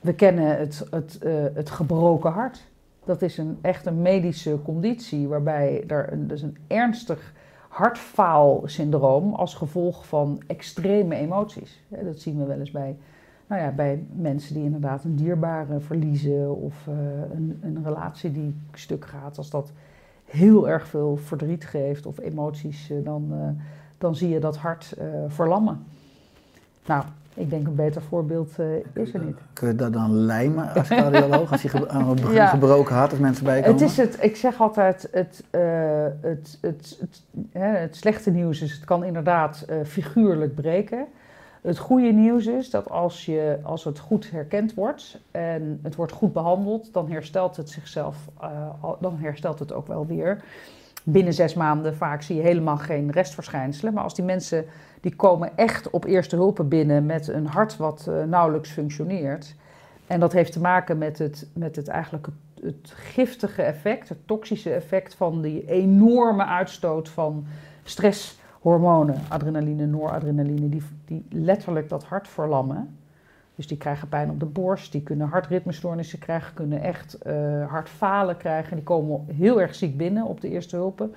We 0.00 0.14
kennen 0.14 0.58
het, 0.58 0.86
het, 0.90 1.18
eh, 1.18 1.32
het 1.54 1.70
gebroken 1.70 2.32
hart. 2.32 2.64
Dat 3.04 3.22
is 3.22 3.38
een, 3.38 3.58
echt 3.60 3.86
een 3.86 4.02
medische 4.02 4.58
conditie 4.62 5.28
waarbij 5.28 5.84
er 5.86 6.12
een, 6.12 6.26
dus 6.26 6.42
een 6.42 6.56
ernstig 6.66 7.32
hartfaalsyndroom 7.74 9.34
als 9.34 9.54
gevolg 9.54 10.06
van 10.06 10.42
extreme 10.46 11.14
emoties. 11.14 11.82
Dat 11.88 12.18
zien 12.18 12.38
we 12.38 12.44
wel 12.44 12.58
eens 12.58 12.70
bij, 12.70 12.96
nou 13.46 13.62
ja, 13.62 13.70
bij 13.70 14.04
mensen 14.12 14.54
die 14.54 14.64
inderdaad 14.64 15.04
een 15.04 15.16
dierbare 15.16 15.80
verliezen 15.80 16.56
of 16.56 16.74
eh, 16.86 16.94
een, 17.32 17.58
een 17.62 17.84
relatie 17.84 18.32
die 18.32 18.56
stuk 18.72 19.04
gaat. 19.04 19.38
Als 19.38 19.50
dat 19.50 19.72
heel 20.24 20.68
erg 20.68 20.86
veel 20.86 21.16
verdriet 21.16 21.64
geeft 21.64 22.06
of 22.06 22.18
emoties, 22.18 22.90
eh, 22.90 22.96
dan, 23.04 23.28
eh, 23.32 23.64
dan 23.98 24.16
zie 24.16 24.28
je 24.28 24.40
dat 24.40 24.56
hart 24.56 24.96
verlammen. 25.28 25.84
Nou, 26.86 27.04
ik 27.34 27.50
denk 27.50 27.66
een 27.66 27.74
beter 27.74 28.02
voorbeeld 28.02 28.58
eh, 28.58 28.66
is 29.02 29.14
er 29.14 29.20
niet. 29.24 29.36
Kun 29.52 29.68
je 29.68 29.74
dat 29.74 29.92
dan 29.92 30.12
lijmen 30.16 30.72
als 30.74 30.88
cardioloog? 30.88 31.52
als 31.52 31.62
je 31.62 31.68
ge- 31.68 31.84
een 31.88 32.32
Ja. 32.32 32.46
gebroken 32.46 32.94
hart, 32.94 33.10
als 33.10 33.20
mensen 33.20 33.44
bij 33.44 33.56
je 33.56 33.62
komen? 33.62 33.80
Het 33.80 33.90
is 33.90 33.96
het, 33.96 34.18
ik 34.20 34.36
zeg 34.36 34.60
altijd, 34.60 35.08
het, 35.12 35.44
eh, 35.50 35.60
het, 36.20 36.58
het, 36.60 36.96
het, 37.00 37.22
hè, 37.52 37.66
het 37.66 37.96
slechte 37.96 38.30
nieuws 38.30 38.62
is, 38.62 38.72
het 38.72 38.84
kan 38.84 39.04
inderdaad 39.04 39.64
eh, 39.68 39.76
figuurlijk 39.84 40.54
breken. 40.54 41.06
Het 41.62 41.78
goede 41.78 42.12
nieuws 42.12 42.46
is 42.46 42.70
dat 42.70 42.90
als, 42.90 43.24
je, 43.26 43.58
als 43.62 43.84
het 43.84 43.98
goed 43.98 44.30
herkend 44.30 44.74
wordt 44.74 45.20
en 45.30 45.78
het 45.82 45.94
wordt 45.94 46.12
goed 46.12 46.32
behandeld, 46.32 46.92
dan 46.92 47.10
herstelt 47.10 47.56
het 47.56 47.70
zichzelf, 47.70 48.16
dan 49.00 49.16
herstelt 49.18 49.58
het 49.58 49.72
ook 49.72 49.86
wel 49.86 50.06
weer. 50.06 50.42
Binnen 51.06 51.32
zes 51.32 51.54
maanden 51.54 51.96
vaak 51.96 52.22
zie 52.22 52.36
je 52.36 52.42
helemaal 52.42 52.76
geen 52.76 53.10
restverschijnselen. 53.10 53.94
Maar 53.94 54.02
als 54.02 54.14
die 54.14 54.24
mensen, 54.24 54.64
die 55.00 55.16
komen 55.16 55.56
echt 55.56 55.90
op 55.90 56.04
eerste 56.04 56.36
hulpen 56.36 56.68
binnen 56.68 57.06
met 57.06 57.28
een 57.28 57.46
hart 57.46 57.76
wat 57.76 58.06
eh, 58.06 58.22
nauwelijks 58.22 58.70
functioneert. 58.70 59.54
En 60.06 60.20
dat 60.20 60.32
heeft 60.32 60.52
te 60.52 60.60
maken 60.60 60.98
met 60.98 61.18
het, 61.18 61.48
met 61.52 61.76
het 61.76 61.88
eigenlijk 61.88 62.26
het, 62.26 62.64
het 62.64 62.92
giftige 62.94 63.62
effect, 63.62 64.08
het 64.08 64.26
toxische 64.26 64.72
effect 64.72 65.14
van 65.14 65.42
die 65.42 65.66
enorme 65.66 66.44
uitstoot 66.44 67.08
van 67.08 67.46
stresshormonen, 67.82 69.20
adrenaline, 69.28 69.86
noradrenaline, 69.86 70.68
die, 70.68 70.82
die 71.04 71.24
letterlijk 71.30 71.88
dat 71.88 72.04
hart 72.04 72.28
verlammen. 72.28 72.98
Dus 73.54 73.66
die 73.66 73.76
krijgen 73.76 74.08
pijn 74.08 74.30
op 74.30 74.40
de 74.40 74.46
borst, 74.46 74.92
die 74.92 75.02
kunnen 75.02 75.28
hartritmestoornissen 75.28 76.18
krijgen, 76.18 76.54
kunnen 76.54 76.82
echt 76.82 77.14
eh, 77.14 77.66
hartfalen 77.70 78.36
krijgen. 78.36 78.76
Die 78.76 78.84
komen 78.84 79.24
heel 79.32 79.60
erg 79.60 79.74
ziek 79.74 79.96
binnen 79.96 80.24
op 80.24 80.40
de 80.40 80.48
eerste 80.48 80.76
hulpen. 80.76 81.14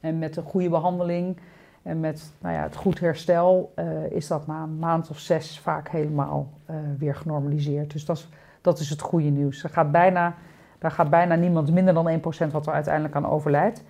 En 0.00 0.18
met 0.18 0.36
een 0.36 0.42
goede 0.42 0.68
behandeling 0.68 1.36
en 1.82 2.00
met 2.00 2.32
nou 2.38 2.54
ja, 2.54 2.62
het 2.62 2.76
goed 2.76 3.00
herstel 3.00 3.72
eh, 3.74 4.10
is 4.10 4.26
dat 4.26 4.46
na 4.46 4.62
een 4.62 4.78
maand 4.78 5.10
of 5.10 5.18
zes 5.18 5.60
vaak 5.60 5.88
helemaal 5.88 6.52
eh, 6.64 6.76
weer 6.98 7.14
genormaliseerd. 7.14 7.92
Dus 7.92 8.04
dat 8.04 8.16
is, 8.16 8.28
dat 8.60 8.78
is 8.78 8.90
het 8.90 9.00
goede 9.00 9.28
nieuws. 9.28 9.62
Er 9.62 9.70
gaat 9.70 9.92
bijna, 9.92 10.34
daar 10.78 10.90
gaat 10.90 11.10
bijna 11.10 11.34
niemand, 11.34 11.72
minder 11.72 11.94
dan 11.94 12.20
1% 12.48 12.52
wat 12.52 12.66
er 12.66 12.72
uiteindelijk 12.72 13.14
aan 13.14 13.26
overlijdt. 13.26 13.84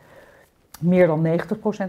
Meer 0.81 1.07
dan 1.07 1.27
90% 1.27 1.31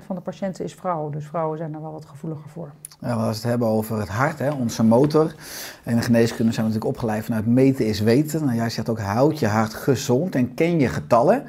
van 0.06 0.16
de 0.16 0.22
patiënten 0.22 0.64
is 0.66 0.74
vrouw. 0.74 1.10
Dus 1.10 1.26
vrouwen 1.26 1.58
zijn 1.58 1.74
er 1.74 1.82
wel 1.82 1.92
wat 1.92 2.06
gevoeliger 2.06 2.50
voor. 2.50 2.72
Ja, 3.00 3.14
als 3.14 3.26
we 3.26 3.34
het 3.34 3.44
hebben 3.44 3.68
over 3.68 4.00
het 4.00 4.08
hart, 4.10 4.40
hè, 4.40 4.52
onze 4.52 4.84
motor. 4.84 5.36
En 5.84 5.96
de 5.96 6.02
geneeskunde 6.02 6.52
zijn 6.52 6.66
we 6.66 6.72
natuurlijk 6.74 6.96
opgeleid 6.96 7.26
vanuit 7.26 7.46
meten 7.46 7.86
is 7.86 8.00
weten. 8.00 8.46
Nou, 8.46 8.56
jij 8.56 8.70
zegt 8.70 8.90
ook, 8.90 9.00
houd 9.00 9.40
je 9.40 9.48
hart 9.48 9.74
gezond 9.74 10.36
en 10.36 10.54
ken 10.54 10.80
je 10.80 10.88
getallen. 10.88 11.44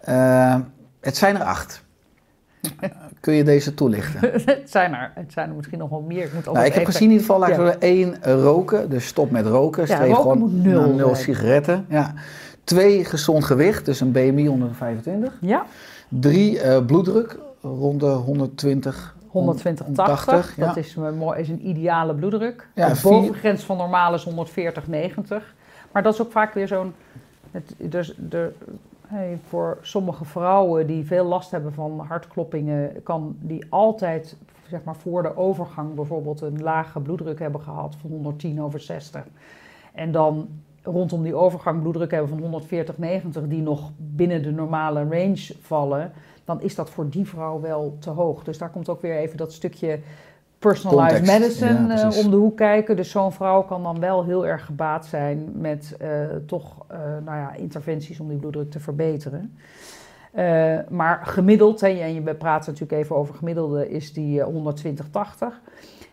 Eh, 0.00 0.56
het 1.00 1.16
zijn 1.16 1.36
er 1.36 1.42
acht. 1.42 1.84
Kun 3.20 3.34
je 3.34 3.44
deze 3.44 3.74
toelichten? 3.74 4.20
het, 4.44 4.70
zijn 4.70 4.94
er, 4.94 5.12
het 5.14 5.32
zijn 5.32 5.48
er 5.48 5.54
misschien 5.54 5.78
nog 5.78 5.90
wel 5.90 6.00
meer. 6.00 6.24
Ik, 6.24 6.34
moet 6.34 6.44
Nou, 6.44 6.66
ik 6.66 6.74
heb 6.74 6.84
gezien 6.84 7.02
in 7.10 7.10
ieder 7.10 7.26
geval, 7.26 7.40
laten 7.40 7.64
Ja. 7.64 7.70
we 7.70 7.78
één 7.78 8.22
roken. 8.22 8.90
Dus 8.90 9.06
stop 9.06 9.30
met 9.30 9.46
roken. 9.46 9.86
Ja, 9.86 9.94
Streef 9.94 10.16
roken 10.16 10.22
gewoon 10.22 10.60
nul 10.62 10.94
nul 10.94 11.14
sigaretten. 11.14 11.86
Ja. 11.88 12.14
Twee, 12.64 13.04
gezond 13.04 13.44
gewicht. 13.44 13.84
Dus 13.84 14.00
een 14.00 14.12
BMI 14.12 14.48
onder 14.48 14.68
de 14.68 14.74
25. 14.74 15.38
Ja, 15.40 15.66
Drie, 16.08 16.60
eh, 16.60 16.84
bloeddruk 16.84 17.38
rond 17.60 18.00
de 18.00 18.06
120. 18.06 19.16
120, 19.28 19.86
80. 19.94 20.24
80, 20.24 20.56
ja. 20.56 20.66
Dat 20.66 20.76
is, 20.76 20.96
een 20.96 21.16
mooi- 21.16 21.40
is 21.40 21.48
een 21.48 21.68
ideale 21.68 22.14
bloeddruk. 22.14 22.68
Ja, 22.74 22.88
de 22.88 23.00
bovengrens 23.02 23.64
van 23.64 23.76
normaal 23.76 24.14
is 24.14 24.24
140, 24.24 24.86
90. 24.88 25.54
Maar 25.92 26.02
dat 26.02 26.14
is 26.14 26.20
ook 26.22 26.30
vaak 26.30 26.54
weer 26.54 26.68
zo'n... 26.68 26.94
Dus 27.76 28.14
de, 28.16 28.52
hey, 29.06 29.38
voor 29.48 29.78
sommige 29.80 30.24
vrouwen 30.24 30.86
die 30.86 31.06
veel 31.06 31.24
last 31.24 31.50
hebben 31.50 31.72
van 31.72 32.04
hartkloppingen... 32.08 33.02
kan 33.02 33.36
die 33.40 33.66
altijd 33.68 34.36
zeg 34.68 34.84
maar, 34.84 34.96
voor 34.96 35.22
de 35.22 35.36
overgang 35.36 35.94
bijvoorbeeld 35.94 36.40
een 36.40 36.62
lage 36.62 37.00
bloeddruk 37.00 37.38
hebben 37.38 37.60
gehad... 37.60 37.96
van 38.00 38.10
110 38.10 38.62
over 38.62 38.80
60. 38.80 39.22
En 39.92 40.12
dan 40.12 40.48
rondom 40.88 41.22
die 41.22 41.34
overgang 41.34 41.80
bloeddruk 41.80 42.10
hebben 42.10 42.28
van 42.28 42.40
140, 42.40 42.98
90... 42.98 43.48
die 43.48 43.62
nog 43.62 43.90
binnen 43.96 44.42
de 44.42 44.50
normale 44.50 45.00
range 45.00 45.54
vallen... 45.60 46.12
dan 46.44 46.60
is 46.62 46.74
dat 46.74 46.90
voor 46.90 47.08
die 47.08 47.26
vrouw 47.26 47.60
wel 47.60 47.96
te 48.00 48.10
hoog. 48.10 48.44
Dus 48.44 48.58
daar 48.58 48.70
komt 48.70 48.88
ook 48.88 49.02
weer 49.02 49.16
even 49.16 49.36
dat 49.36 49.52
stukje 49.52 49.98
personalized 50.58 51.28
Context, 51.28 51.60
medicine 51.60 51.94
ja, 51.94 52.10
eh, 52.10 52.24
om 52.24 52.30
de 52.30 52.36
hoek 52.36 52.56
kijken. 52.56 52.96
Dus 52.96 53.10
zo'n 53.10 53.32
vrouw 53.32 53.62
kan 53.62 53.82
dan 53.82 54.00
wel 54.00 54.24
heel 54.24 54.46
erg 54.46 54.64
gebaat 54.64 55.06
zijn 55.06 55.50
met 55.54 55.96
eh, 55.98 56.10
toch 56.46 56.84
eh, 56.86 56.98
nou 57.24 57.38
ja, 57.38 57.54
interventies 57.54 58.20
om 58.20 58.28
die 58.28 58.38
bloeddruk 58.38 58.70
te 58.70 58.80
verbeteren. 58.80 59.52
Maar 60.88 61.20
gemiddeld, 61.26 61.80
hè, 61.80 61.88
en 61.88 62.14
je 62.14 62.34
praat 62.34 62.66
natuurlijk 62.66 63.02
even 63.02 63.16
over 63.16 63.34
gemiddelde, 63.34 63.90
is 63.90 64.12
die 64.12 64.42
eh, 64.42 64.46
120-80. 64.46 65.60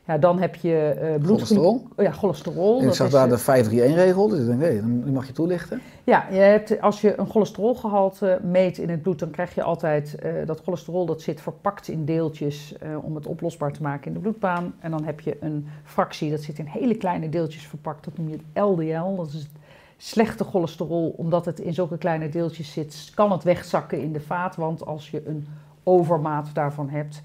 Ja, 0.08 0.18
dan 0.18 0.40
heb 0.40 0.56
je 0.56 0.78
eh 0.78 1.22
bloed... 1.22 1.26
Cholesterol? 1.26 1.88
Oh 1.96 2.06
ja, 2.06 2.12
cholesterol. 2.12 2.74
En 2.76 2.82
ik 2.82 2.86
dat 2.86 2.96
zag 2.96 3.10
daar 3.10 3.32
eh, 3.32 3.62
de 3.62 3.66
531-regel, 3.66 4.28
dus 4.28 4.40
ik 4.40 4.46
denk, 4.46 4.62
hé, 4.62 4.82
die 5.04 5.14
mag 5.14 5.28
je 5.28 5.34
toelichten. 5.34 5.82
Ja, 6.04 6.28
je 6.32 6.38
hebt, 6.38 6.82
als 6.82 7.02
je 7.02 7.20
een 7.20 7.30
cholesterolgehalte 7.30 8.40
meet 8.44 8.78
in 8.78 8.90
het 8.90 9.02
bloed, 9.02 9.20
dan 9.20 9.30
krijg 9.30 9.56
je 9.56 9.64
altijd 9.64 10.16
eh, 10.16 10.32
dat 10.46 10.62
cholesterol 10.64 11.06
dat 11.06 11.22
zit 11.22 11.42
verpakt 11.42 11.88
in 11.88 12.06
deeltjes 12.06 12.78
eh, 12.78 12.90
om 13.06 13.16
het 13.16 13.28
oplosbaar 13.28 13.72
te 13.72 13.82
maken 13.82 14.08
in 14.08 14.14
de 14.14 14.20
bloedbaan. 14.20 14.74
En 14.80 14.92
dan 14.92 15.04
heb 15.04 15.20
je 15.20 15.38
een 15.40 15.68
fractie, 15.84 16.32
dat 16.32 16.42
zit 16.42 16.60
in 16.60 16.66
hele 16.66 16.96
kleine 16.96 17.30
deeltjes 17.30 17.68
verpakt, 17.68 18.06
dat 18.06 18.18
noem 18.18 18.30
je 18.30 18.38
het 18.38 18.64
LDL. 18.64 19.16
Dat 19.16 19.28
is 19.28 19.34
het 19.34 19.50
slechte 19.98 20.44
cholesterol, 20.44 21.14
omdat 21.18 21.46
het 21.46 21.60
in 21.60 21.74
zulke 21.74 21.98
kleine 21.98 22.30
deeltjes 22.30 22.72
zit, 22.72 23.12
kan 23.14 23.32
het 23.32 23.44
wegzakken 23.44 24.02
in 24.02 24.14
de 24.14 24.22
vaatwand 24.22 24.86
als 24.86 25.10
je 25.10 25.28
een 25.28 25.48
overmaat 25.84 26.50
daarvan 26.54 26.90
hebt. 26.90 27.22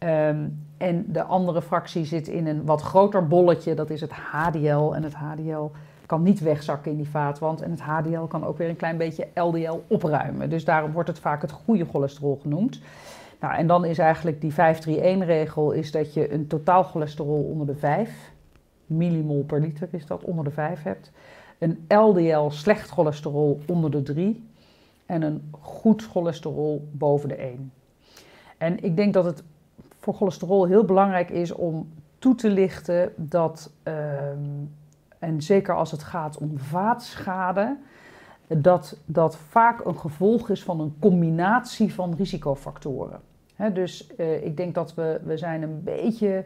Ehm, 0.00 0.48
en 0.76 1.04
de 1.08 1.22
andere 1.22 1.62
fractie 1.62 2.04
zit 2.04 2.28
in 2.28 2.46
een 2.46 2.64
wat 2.64 2.82
groter 2.82 3.26
bolletje, 3.26 3.74
dat 3.74 3.90
is 3.90 4.00
het 4.00 4.12
HDL. 4.12 4.92
En 4.92 5.02
het 5.02 5.14
HDL 5.14 5.70
kan 6.06 6.22
niet 6.22 6.40
wegzakken 6.40 6.90
in 6.90 6.96
die 6.96 7.08
vaatwand. 7.08 7.62
En 7.62 7.70
het 7.70 7.80
HDL 7.80 8.22
kan 8.22 8.44
ook 8.44 8.58
weer 8.58 8.68
een 8.68 8.76
klein 8.76 8.96
beetje 8.96 9.28
LDL 9.34 9.78
opruimen. 9.86 10.50
Dus 10.50 10.64
daarom 10.64 10.92
wordt 10.92 11.08
het 11.08 11.18
vaak 11.18 11.42
het 11.42 11.50
goede 11.50 11.84
cholesterol 11.84 12.38
genoemd. 12.42 12.80
Nou, 13.40 13.54
en 13.54 13.66
dan 13.66 13.84
is 13.84 13.98
eigenlijk 13.98 14.40
die 14.40 14.52
531-regel 14.52 15.72
is 15.72 15.90
dat 15.90 16.14
je 16.14 16.32
een 16.32 16.46
totaal 16.46 16.82
cholesterol 16.82 17.42
onder 17.42 17.66
de 17.66 17.76
5 17.76 18.32
millimol 18.86 19.44
per 19.44 19.60
liter 19.60 19.88
is 19.90 20.06
dat, 20.06 20.24
onder 20.24 20.44
de 20.44 20.50
5 20.50 20.82
hebt. 20.82 21.12
Een 21.58 21.84
LDL 21.88 22.48
slecht 22.48 22.90
cholesterol 22.90 23.60
onder 23.66 23.90
de 23.90 24.02
3 24.02 24.48
en 25.06 25.22
een 25.22 25.42
goed 25.50 26.06
cholesterol 26.06 26.88
boven 26.92 27.28
de 27.28 27.34
1. 27.34 27.72
En 28.58 28.84
ik 28.84 28.96
denk 28.96 29.14
dat 29.14 29.24
het 29.24 29.42
voor 30.00 30.14
cholesterol 30.14 30.66
heel 30.66 30.84
belangrijk 30.84 31.30
is 31.30 31.52
om 31.52 31.92
toe 32.18 32.34
te 32.34 32.50
lichten 32.50 33.12
dat, 33.16 33.72
ehm, 33.82 34.38
en 35.18 35.42
zeker 35.42 35.74
als 35.74 35.90
het 35.90 36.02
gaat 36.02 36.38
om 36.38 36.58
vaatschade, 36.58 37.76
dat 38.46 38.96
dat 39.04 39.36
vaak 39.36 39.84
een 39.84 39.98
gevolg 39.98 40.48
is 40.48 40.62
van 40.62 40.80
een 40.80 40.94
combinatie 40.98 41.94
van 41.94 42.14
risicofactoren. 42.16 43.20
Dus 43.72 44.14
eh, 44.16 44.44
ik 44.44 44.56
denk 44.56 44.74
dat 44.74 44.94
we, 44.94 45.20
we 45.24 45.36
zijn 45.36 45.62
een 45.62 45.82
beetje, 45.82 46.44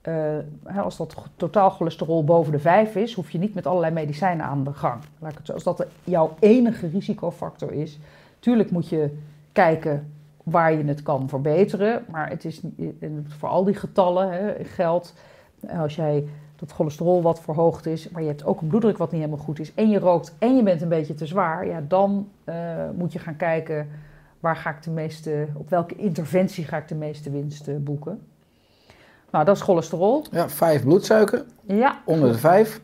eh, 0.00 0.38
als 0.76 0.96
dat 0.96 1.28
totaal 1.36 1.70
cholesterol 1.70 2.24
boven 2.24 2.52
de 2.52 2.58
5 2.58 2.96
is, 2.96 3.14
hoef 3.14 3.30
je 3.30 3.38
niet 3.38 3.54
met 3.54 3.66
allerlei 3.66 3.92
medicijnen 3.92 4.46
aan 4.46 4.64
de 4.64 4.72
gang. 4.72 5.02
Laat 5.18 5.30
ik 5.30 5.36
het 5.36 5.46
zo, 5.46 5.52
als 5.52 5.62
dat 5.64 5.86
jouw 6.04 6.34
enige 6.38 6.88
risicofactor 6.88 7.72
is, 7.72 7.98
tuurlijk 8.38 8.70
moet 8.70 8.88
je 8.88 9.18
kijken 9.52 10.12
waar 10.46 10.72
je 10.72 10.84
het 10.84 11.02
kan 11.02 11.28
verbeteren. 11.28 12.04
Maar 12.10 12.28
het 12.28 12.44
is 12.44 12.60
voor 13.26 13.48
al 13.48 13.64
die 13.64 13.74
getallen 13.74 14.30
hè, 14.30 14.64
geldt, 14.64 15.14
eh, 15.60 15.80
als 15.80 15.96
jij 15.96 16.28
dat 16.56 16.72
cholesterol 16.72 17.22
wat 17.22 17.40
verhoogd 17.40 17.86
is, 17.86 18.08
maar 18.08 18.22
je 18.22 18.28
hebt 18.28 18.44
ook 18.44 18.60
een 18.60 18.68
bloeddruk 18.68 18.98
wat 18.98 19.12
niet 19.12 19.20
helemaal 19.20 19.44
goed 19.44 19.58
is, 19.58 19.74
en 19.74 19.90
je 19.90 19.98
rookt 19.98 20.34
en 20.38 20.56
je 20.56 20.62
bent 20.62 20.82
een 20.82 20.88
beetje 20.88 21.14
te 21.14 21.26
zwaar, 21.26 21.66
ja, 21.66 21.82
dan 21.88 22.28
eh, 22.44 22.56
moet 22.96 23.12
je 23.12 23.18
gaan 23.18 23.36
kijken 23.36 23.88
waar 24.40 24.56
ga 24.56 24.70
ik 24.70 24.82
de 24.82 24.90
meeste, 24.90 25.46
op 25.54 25.70
welke 25.70 25.96
interventie 25.96 26.64
ga 26.64 26.76
ik 26.76 26.88
de 26.88 26.94
meeste 26.94 27.30
winst 27.30 27.68
eh, 27.68 27.76
boeken. 27.76 28.20
Nou, 29.30 29.44
dat 29.44 29.56
is 29.56 29.62
cholesterol. 29.62 30.24
Ja, 30.30 30.48
5 30.48 30.82
bloedsuiker, 30.82 31.44
Ja, 31.62 32.02
onder 32.04 32.32
de 32.32 32.38
5. 32.38 32.80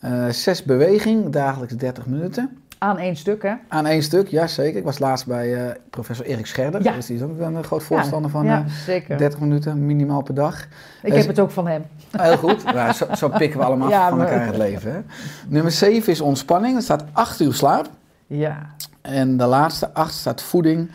Eh 0.00 0.28
6 0.28 0.62
beweging, 0.62 1.30
dagelijks 1.30 1.76
30 1.76 2.06
minuten. 2.06 2.59
Aan 2.82 2.98
één 2.98 3.16
stuk, 3.16 3.42
hè? 3.42 3.52
Aan 3.68 3.86
één 3.86 4.02
stuk, 4.02 4.28
ja 4.28 4.46
zeker. 4.46 4.78
Ik 4.78 4.84
was 4.84 4.98
laatst 4.98 5.26
bij 5.26 5.54
eh, 5.66 5.74
professor 5.90 6.26
Erik 6.26 6.46
Scherder. 6.46 6.82
Ja. 6.82 6.92
Dus 6.92 7.06
die 7.06 7.16
is 7.16 7.22
ook 7.22 7.38
een 7.40 7.64
groot 7.64 7.82
voorstander 7.82 8.30
van 8.30 8.44
ja, 8.44 8.58
eh, 8.66 8.72
zeker. 8.72 9.18
30 9.18 9.40
minuten 9.40 9.86
minimaal 9.86 10.22
per 10.22 10.34
dag. 10.34 10.66
Ik 11.02 11.12
Eh, 11.12 11.18
heb 11.18 11.26
het 11.26 11.38
ook 11.40 11.50
van 11.50 11.66
hem. 11.66 11.84
Heel 12.18 12.36
goed. 12.36 12.64
Zo, 12.94 13.06
zo 13.14 13.28
pikken 13.28 13.58
we 13.58 13.64
allemaal 13.64 13.90
van 14.08 14.16
maar- 14.18 14.28
elkaar 14.28 14.46
het 14.46 14.56
leven. 14.56 14.92
Hè. 14.92 15.00
Nummer 15.48 15.72
7 15.72 16.12
is 16.12 16.20
ontspanning. 16.20 16.76
Er 16.76 16.82
staat 16.82 17.04
8 17.12 17.40
uur 17.40 17.54
slaap. 17.54 17.88
Ja, 18.26 18.66
En 19.00 19.36
de 19.36 19.46
laatste 19.46 19.94
8 19.94 20.14
staat 20.14 20.42
voeding. 20.42 20.90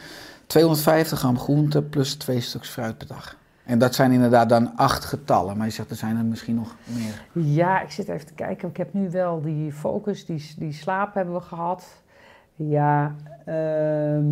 250 0.48 1.20
gram 1.20 1.40
groente 1.40 1.82
plus 1.82 2.14
2 2.16 2.42
stuks 2.42 2.70
fruit 2.70 2.98
per 2.98 3.08
dag. 3.08 3.36
En 3.66 3.80
dat 3.80 3.96
zijn 3.96 4.12
inderdaad 4.12 4.50
dan 4.50 4.72
8 4.76 5.06
getallen. 5.06 5.58
Maar 5.58 5.66
je 5.66 5.72
zegt 5.74 5.90
er 5.90 5.96
zijn 5.96 6.18
er 6.18 6.26
misschien 6.26 6.56
nog 6.56 6.76
meer. 6.86 7.44
Ja, 7.46 7.82
ik 7.82 7.92
zit 7.92 8.08
even 8.10 8.28
te 8.28 8.34
kijken. 8.34 8.70
Ik 8.70 8.78
heb 8.78 8.94
nu 8.94 9.10
wel 9.10 9.42
die 9.42 9.72
focus, 9.72 10.26
die, 10.26 10.54
die 10.58 10.74
slaap 10.74 11.14
hebben 11.14 11.34
we 11.34 11.42
gehad. 11.42 11.86
Ja, 12.58 13.16
ehm, 13.46 14.24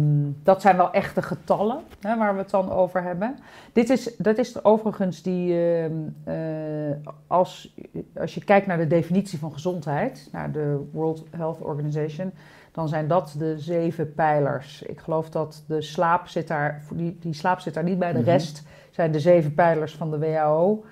dat 0.44 0.62
zijn 0.62 0.78
wel 0.78 0.92
echte 0.92 1.22
getallen 1.22 1.80
hè, 2.02 2.18
waar 2.18 2.34
we 2.34 2.40
het 2.40 2.50
dan 2.50 2.72
over 2.72 3.04
hebben. 3.04 3.36
Dit 3.74 3.90
is, 3.90 4.16
dat 4.18 4.38
is 4.38 4.64
overigens 4.64 5.22
die, 5.22 5.54
ehm, 5.54 5.92
eh, 6.24 6.96
als, 7.28 7.76
als 8.18 8.34
je 8.36 8.44
kijkt 8.44 8.68
naar 8.68 8.78
de 8.78 8.88
definitie 8.88 9.40
van 9.40 9.54
gezondheid, 9.54 10.30
naar 10.32 10.52
de 10.52 10.90
World 10.92 11.24
Health 11.32 11.60
Organization, 11.62 12.32
dan 12.72 12.88
zijn 12.88 13.08
dat 13.08 13.36
de 13.38 13.60
zeven 13.60 14.14
pijlers. 14.14 14.82
Ik 14.82 15.00
geloof 15.00 15.30
dat 15.30 15.64
de 15.68 15.82
slaap 15.82 16.28
zit 16.28 16.48
daar, 16.48 16.84
die, 16.94 17.18
die 17.20 17.34
slaap 17.34 17.60
zit 17.60 17.74
daar 17.74 17.84
niet 17.84 18.00
bij, 18.00 18.12
de 18.14 18.20
Mhm. 18.20 18.28
rest 18.30 18.64
zijn 18.94 19.12
de 19.12 19.20
zeven 19.20 19.54
pijlers 19.54 19.96
van 19.96 20.12
de 20.12 20.18
WHO. 20.18 20.84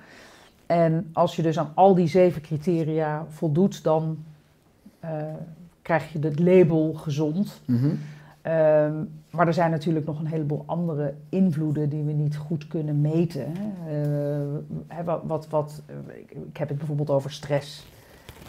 En 0.65 1.09
als 1.13 1.35
je 1.35 1.41
dus 1.41 1.59
aan 1.59 1.71
al 1.75 1.95
die 1.95 2.07
zeven 2.07 2.41
criteria 2.41 3.25
voldoet, 3.27 3.83
dan 3.83 4.17
eh, 4.99 5.11
krijg 5.81 6.13
je 6.13 6.19
het 6.19 6.39
label 6.39 6.93
gezond. 6.93 7.61
Mhm. 7.65 7.89
Ehm, 8.41 8.93
maar 9.29 9.47
er 9.47 9.53
zijn 9.53 9.71
natuurlijk 9.71 10.05
nog 10.05 10.19
een 10.19 10.25
heleboel 10.27 10.63
andere 10.65 11.13
invloeden 11.29 11.89
die 11.89 12.03
we 12.03 12.11
niet 12.11 12.37
goed 12.37 12.67
kunnen 12.67 13.01
meten. 13.01 13.45
Hè. 13.57 14.01
Eh, 14.87 15.05
wat, 15.23 15.47
wat, 15.47 15.81
ik 16.27 16.57
heb 16.57 16.69
het 16.69 16.77
bijvoorbeeld 16.77 17.09
over 17.09 17.31
stress. 17.31 17.87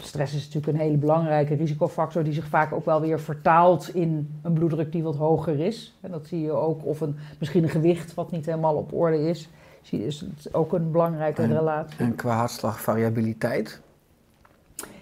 Stress 0.03 0.33
is 0.35 0.45
natuurlijk 0.45 0.73
een 0.73 0.83
hele 0.83 0.97
belangrijke 0.97 1.55
risicofactor 1.55 2.23
die 2.23 2.33
zich 2.33 2.47
vaak 2.47 2.73
ook 2.73 2.85
wel 2.85 3.01
weer 3.01 3.19
vertaalt 3.19 3.95
in 3.95 4.39
een 4.41 4.53
bloeddruk 4.53 4.91
die 4.91 5.03
wat 5.03 5.15
hoger 5.15 5.59
is. 5.59 5.97
En 6.01 6.11
dat 6.11 6.27
zie 6.27 6.41
je 6.41 6.51
ook, 6.51 6.85
of 6.85 7.01
een, 7.01 7.15
misschien 7.39 7.63
een 7.63 7.69
gewicht 7.69 8.13
wat 8.13 8.31
niet 8.31 8.45
helemaal 8.45 8.75
op 8.75 8.93
orde 8.93 9.29
is. 9.29 9.49
Is 9.91 10.19
het 10.19 10.53
ook 10.53 10.73
een 10.73 10.91
belangrijke 10.91 11.41
En- 11.41 11.53
relatie. 11.53 11.97
En 11.99 12.15
qua 12.15 12.35
hartslagvariabiliteit. 12.35 13.81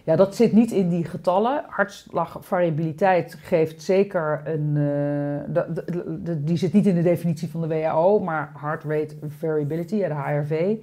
Ja, 0.03 0.15
dat 0.15 0.35
zit 0.35 0.51
niet 0.53 0.71
in 0.71 0.89
die 0.89 1.05
getallen. 1.05 1.63
Hartslagvariabiliteit 1.67 3.37
geeft 3.41 3.81
zeker 3.81 4.41
een. 4.45 4.77
eh, 6.25 6.33
die 6.37 6.57
zit 6.57 6.73
niet 6.73 6.85
in 6.85 6.95
de 6.95 7.01
definitie 7.01 7.49
van 7.49 7.61
de 7.61 7.67
WHO, 7.67 8.19
maar 8.19 8.51
heart 8.57 8.83
rate 8.83 9.15
variability, 9.27 9.97
de 9.97 10.13
HRV, 10.13 10.75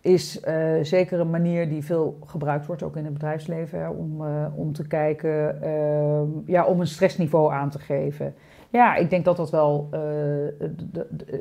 is 0.00 0.40
eh, 0.40 0.72
zeker 0.82 1.20
een 1.20 1.30
manier 1.30 1.68
die 1.68 1.84
veel 1.84 2.18
gebruikt 2.26 2.66
wordt, 2.66 2.82
ook 2.82 2.96
in 2.96 3.04
het 3.04 3.12
bedrijfsleven, 3.12 3.96
om, 3.96 4.26
eh, 4.26 4.46
om 4.54 4.72
te 4.72 4.86
kijken, 4.86 5.62
eh, 5.62 6.22
ja, 6.46 6.64
om 6.66 6.80
een 6.80 6.86
stressniveau 6.86 7.52
aan 7.52 7.70
te 7.70 7.78
geven. 7.78 8.34
Ja, 8.70 8.94
ik 8.96 9.10
denk 9.10 9.24
dat 9.24 9.36
dat 9.36 9.50
wel. 9.50 9.88
eh, 9.90 10.46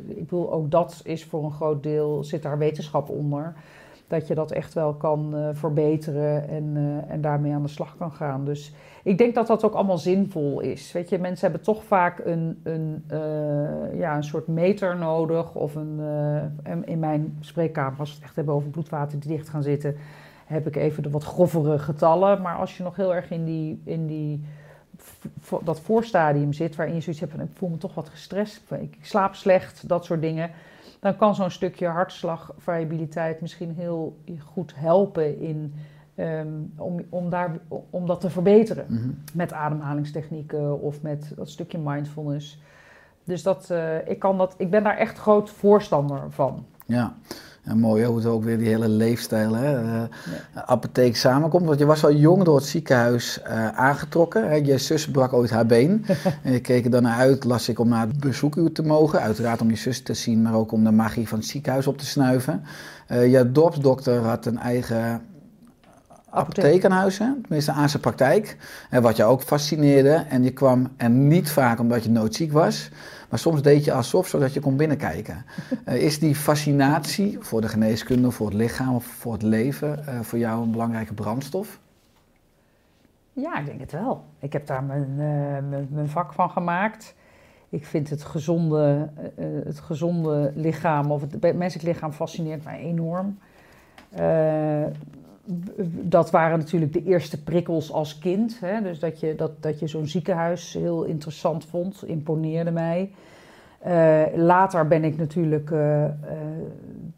ik 0.08 0.20
bedoel, 0.20 0.52
ook 0.54 0.72
dat 0.72 1.02
is 1.04 1.26
voor 1.26 1.44
een 1.44 1.52
groot 1.52 1.84
deel 1.84 2.24
zit 2.24 2.42
daar 2.42 2.58
wetenschap 2.58 3.10
onder 3.10 3.54
dat 4.10 4.28
je 4.28 4.36
dat 4.36 4.52
echt 4.52 4.74
wel 4.74 4.94
kan 4.94 5.36
eh, 5.36 5.50
verbeteren 5.54 6.48
en, 6.48 6.72
eh, 6.76 7.14
en 7.14 7.22
daarmee 7.22 7.54
aan 7.54 7.62
de 7.62 7.68
slag 7.68 7.98
kan 7.98 8.12
gaan. 8.12 8.46
Dus 8.46 8.74
ik 9.04 9.18
denk 9.18 9.36
dat 9.36 9.48
dat 9.48 9.64
ook 9.64 9.74
allemaal 9.74 9.98
zinvol 9.98 10.60
is. 10.60 10.92
Weet 10.92 11.10
je, 11.10 11.20
mensen 11.20 11.48
hebben 11.48 11.66
toch 11.66 11.84
vaak 11.84 12.20
een, 12.26 12.60
een, 12.64 13.04
eh, 13.08 14.00
ja, 14.00 14.16
een 14.16 14.24
soort 14.24 14.48
meter 14.48 14.98
nodig. 14.98 15.56
Of 15.56 15.76
een, 15.76 16.00
en 16.64 16.86
in 16.88 17.00
mijn 17.00 17.38
spreekkamer, 17.40 18.00
als 18.00 18.10
we 18.10 18.16
het 18.16 18.24
echt 18.24 18.36
hebben 18.36 18.54
over 18.54 18.70
bloedvaten 18.70 19.20
die 19.20 19.30
dicht 19.30 19.50
gaan 19.50 19.64
zitten, 19.64 19.96
heb 20.46 20.68
ik 20.68 20.76
even 20.76 21.04
de 21.04 21.10
wat 21.10 21.24
grovere 21.24 21.80
getallen. 21.80 22.42
Maar 22.42 22.56
als 22.56 22.78
je 22.78 22.84
nog 22.84 22.96
heel 22.96 23.16
erg 23.16 23.32
in, 23.32 23.46
die, 23.46 23.82
in 23.84 24.08
die, 24.08 24.44
dat 25.64 25.80
voorstadium 25.80 26.54
zit, 26.54 26.76
waarin 26.76 26.96
je 26.96 27.02
zoiets 27.02 27.22
hebt 27.22 27.34
van 27.34 27.42
ik 27.42 27.50
voel 27.54 27.70
me 27.70 27.78
toch 27.78 27.94
wat 27.94 28.10
gestrest, 28.10 28.62
ik 28.80 28.98
slaap 29.02 29.36
slecht, 29.36 29.88
dat 29.88 30.06
soort 30.06 30.22
dingen 30.22 30.52
dan 31.00 31.16
kan 31.18 31.36
zo'n 31.36 31.52
stukje 31.52 31.88
hartslagvariabiliteit 31.88 33.42
misschien 33.42 33.72
heel 33.72 34.18
goed 34.46 34.74
helpen 34.76 35.40
in, 35.40 35.74
ehm, 36.16 36.48
om, 36.78 37.00
om, 37.10 37.30
daar, 37.30 37.58
om 37.90 38.08
dat 38.08 38.22
te 38.22 38.30
verbeteren. 38.30 38.86
Mhm. 38.88 39.10
Met 39.34 39.54
ademhalingstechnieken 39.54 40.82
of 40.82 41.02
met 41.02 41.32
dat 41.36 41.50
stukje 41.50 41.78
mindfulness. 41.78 42.62
Dus 43.24 43.44
dat, 43.44 43.70
eh, 43.70 44.08
ik, 44.08 44.20
kan 44.20 44.38
dat, 44.38 44.56
ik 44.58 44.70
ben 44.70 44.84
daar 44.84 44.98
echt 44.98 45.18
groot 45.18 45.50
voorstander 45.50 46.32
van. 46.32 46.66
Ja. 46.86 47.14
En 47.70 47.80
mooi 47.80 48.02
hè, 48.02 48.08
hoe 48.08 48.18
het 48.18 48.26
ook 48.26 48.44
weer 48.44 48.58
die 48.58 48.68
hele 48.68 48.88
leefstijl, 48.88 49.54
hè, 49.54 49.76
eh, 49.76 50.02
apotheek 50.66 51.16
samenkomt. 51.16 51.66
Want 51.66 51.80
je 51.80 51.86
was 51.86 52.04
al 52.04 52.14
jong 52.14 52.44
door 52.44 52.56
het 52.56 52.66
ziekenhuis 52.66 53.42
eh, 53.42 53.68
aangetrokken. 53.68 54.48
Hè. 54.48 54.56
Je 54.56 54.78
zus 54.78 55.12
brak 55.12 55.34
ooit 55.34 55.50
haar 55.50 55.66
been. 55.66 56.06
en 56.44 56.52
je 56.52 56.60
keek 56.60 56.86
er 56.86 56.92
dan 56.92 57.04
naar 57.04 57.18
uit, 57.18 57.44
las 57.44 57.70
ik, 57.70 57.80
om 57.80 57.88
naar 57.88 58.08
het 58.08 58.20
bezoekuur 58.20 58.72
te 58.72 58.84
mogen. 58.84 59.22
Uiteraard 59.22 59.62
om 59.62 59.70
je 59.70 59.76
zus 59.76 60.02
te 60.02 60.14
zien, 60.14 60.42
maar 60.42 60.54
ook 60.54 60.72
om 60.72 60.84
de 60.84 60.92
magie 60.92 61.28
van 61.28 61.38
het 61.38 61.48
ziekenhuis 61.48 61.88
op 61.88 61.98
te 61.98 62.06
snuiven. 62.06 62.64
Eh 63.08 63.32
je 63.32 63.52
dorpsdokter 63.52 64.20
had 64.20 64.46
een 64.46 64.60
eigen 64.60 65.22
apothekenhuizen, 66.30 67.40
tenminste 67.42 67.72
aan 67.72 67.90
zijn 67.90 68.02
praktijk. 68.02 68.58
En 68.90 69.02
wat 69.02 69.16
je 69.16 69.24
ook 69.24 69.42
fascineerde. 69.42 70.26
En 70.30 70.44
je 70.44 70.52
kwam 70.52 70.88
er 70.98 71.10
niet 71.10 71.52
vaak 71.52 71.80
omdat 71.80 72.04
je 72.04 72.10
noodziek 72.10 72.52
was. 72.52 72.90
Maar 73.30 73.40
soms 73.40 73.62
deed 73.62 73.86
je 73.86 73.94
alsof, 73.94 74.28
zodat 74.28 74.54
je 74.54 74.60
kon 74.60 74.78
binnenkijken. 74.78 75.46
Eh, 75.86 76.02
is 76.02 76.20
die 76.20 76.36
fascinatie 76.36 77.38
voor 77.40 77.62
de 77.62 77.68
geneeskunde, 77.68 78.32
voor 78.32 78.46
het 78.46 78.56
lichaam 78.56 78.96
of 78.96 79.06
voor 79.06 79.34
het 79.34 79.42
leven 79.42 80.08
eh, 80.08 80.20
voor 80.20 80.40
jou 80.40 80.64
een 80.64 80.72
belangrijke 80.72 81.14
brandstof? 81.14 81.80
Ja, 83.34 83.60
ik 83.60 83.66
denk 83.66 83.80
het 83.80 83.92
wel. 83.92 84.24
Ik 84.40 84.54
heb 84.54 84.68
daar 84.68 84.84
mijn, 84.84 85.10
eh, 85.10 85.70
mijn, 85.70 85.88
mijn 85.92 86.10
vak 86.10 86.34
van 86.34 86.50
gemaakt. 86.50 87.16
Ik 87.70 87.86
vind 87.86 88.10
het 88.10 88.24
gezonde, 88.24 89.10
het 89.66 89.80
gezonde 89.80 90.52
lichaam, 90.56 91.12
of 91.12 91.22
het 91.22 91.56
menselijk 91.56 91.88
lichaam, 91.88 92.12
fascineert 92.12 92.64
mij 92.64 92.80
enorm. 92.80 93.38
Eh, 94.10 94.84
dat 96.02 96.32
waren 96.32 96.60
natuurlijk 96.60 96.94
de 96.94 97.04
eerste 97.04 97.44
prikkels 97.44 97.92
als 97.92 98.18
kind. 98.18 98.60
Hè? 98.60 98.82
Dus 98.82 99.00
dat 99.00 99.20
je, 99.20 99.36
dat, 99.36 99.62
dat 99.62 99.80
je 99.80 99.88
zo'n 99.88 100.08
ziekenhuis 100.08 100.74
heel 100.74 101.04
interessant 101.04 101.66
vond, 101.66 102.04
imponeerde 102.06 102.72
mij. 102.72 103.12
Eh, 103.80 104.24
later 104.36 104.88
ben 104.88 105.04
ik 105.04 105.18
natuurlijk 105.18 105.72
eh, 105.72 106.06
eh, 106.06 106.12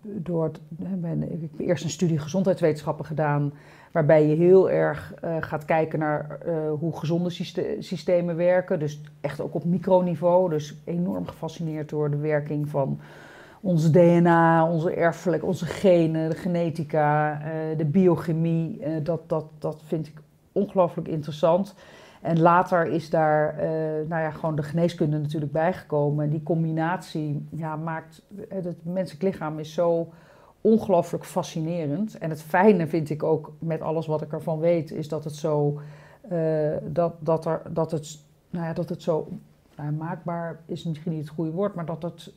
door 0.01 0.51
ben, 0.77 1.33
ik 1.33 1.41
heb 1.41 1.67
eerst 1.67 1.83
een 1.83 1.89
studie 1.89 2.19
gezondheidswetenschappen 2.19 3.05
gedaan, 3.05 3.53
waarbij 3.91 4.27
je 4.27 4.35
heel 4.35 4.69
erg 4.69 5.13
gaat 5.39 5.65
kijken 5.65 5.99
naar 5.99 6.39
hoe 6.79 6.97
gezonde 6.97 7.29
syste- 7.29 7.75
systemen 7.79 8.35
werken. 8.35 8.79
Dus 8.79 9.01
echt 9.21 9.41
ook 9.41 9.53
op 9.53 9.65
microniveau. 9.65 10.49
Dus 10.49 10.81
enorm 10.85 11.27
gefascineerd 11.27 11.89
door 11.89 12.09
de 12.09 12.17
werking 12.17 12.69
van 12.69 12.99
ons 13.61 13.91
DNA, 13.91 14.71
onze 14.71 14.93
erfelijk, 14.93 15.43
onze 15.43 15.65
genen, 15.65 16.29
de 16.29 16.35
genetica, 16.35 17.41
eh, 17.41 17.77
de 17.77 17.85
biochemie. 17.85 18.79
Eh, 18.79 18.93
dat, 19.03 19.29
dat, 19.29 19.45
dat 19.59 19.81
vind 19.85 20.07
ik 20.07 20.21
ongelooflijk 20.51 21.07
interessant. 21.07 21.75
En 22.21 22.39
later 22.39 22.87
is 22.87 23.09
daar 23.09 23.57
eh, 23.57 23.69
nou 24.07 24.21
ja, 24.21 24.31
gewoon 24.31 24.55
de 24.55 24.63
geneeskunde 24.63 25.17
natuurlijk 25.17 25.51
bijgekomen. 25.51 26.25
En 26.25 26.31
die 26.31 26.43
combinatie 26.43 27.47
ja, 27.49 27.75
maakt... 27.75 28.21
Het, 28.49 28.85
menselijk 28.85 29.23
lichaam 29.23 29.59
is 29.59 29.73
zo 29.73 30.07
ongelooflijk 30.61 31.25
fascinerend. 31.25 32.17
En 32.17 32.29
het 32.29 32.41
fijne 32.41 32.87
vind 32.87 33.09
ik 33.09 33.23
ook 33.23 33.53
met 33.59 33.81
alles 33.81 34.07
wat 34.07 34.21
ik 34.21 34.31
ervan 34.31 34.59
weet... 34.59 34.91
is 34.91 35.07
dat 35.07 35.23
het 35.23 35.35
zo... 35.35 35.79
dat, 36.83 37.13
dat, 37.19 37.45
er, 37.45 37.61
dat, 37.69 37.91
het, 37.91 38.19
nou 38.49 38.65
ja, 38.65 38.73
dat 38.73 38.89
het 38.89 39.01
zo... 39.01 39.27
Maakbaar 39.89 40.59
is 40.65 40.83
misschien 40.83 41.11
niet 41.11 41.21
het 41.21 41.29
goede 41.29 41.51
woord... 41.51 41.75
maar 41.75 41.85
dat 41.85 42.03
het 42.03 42.33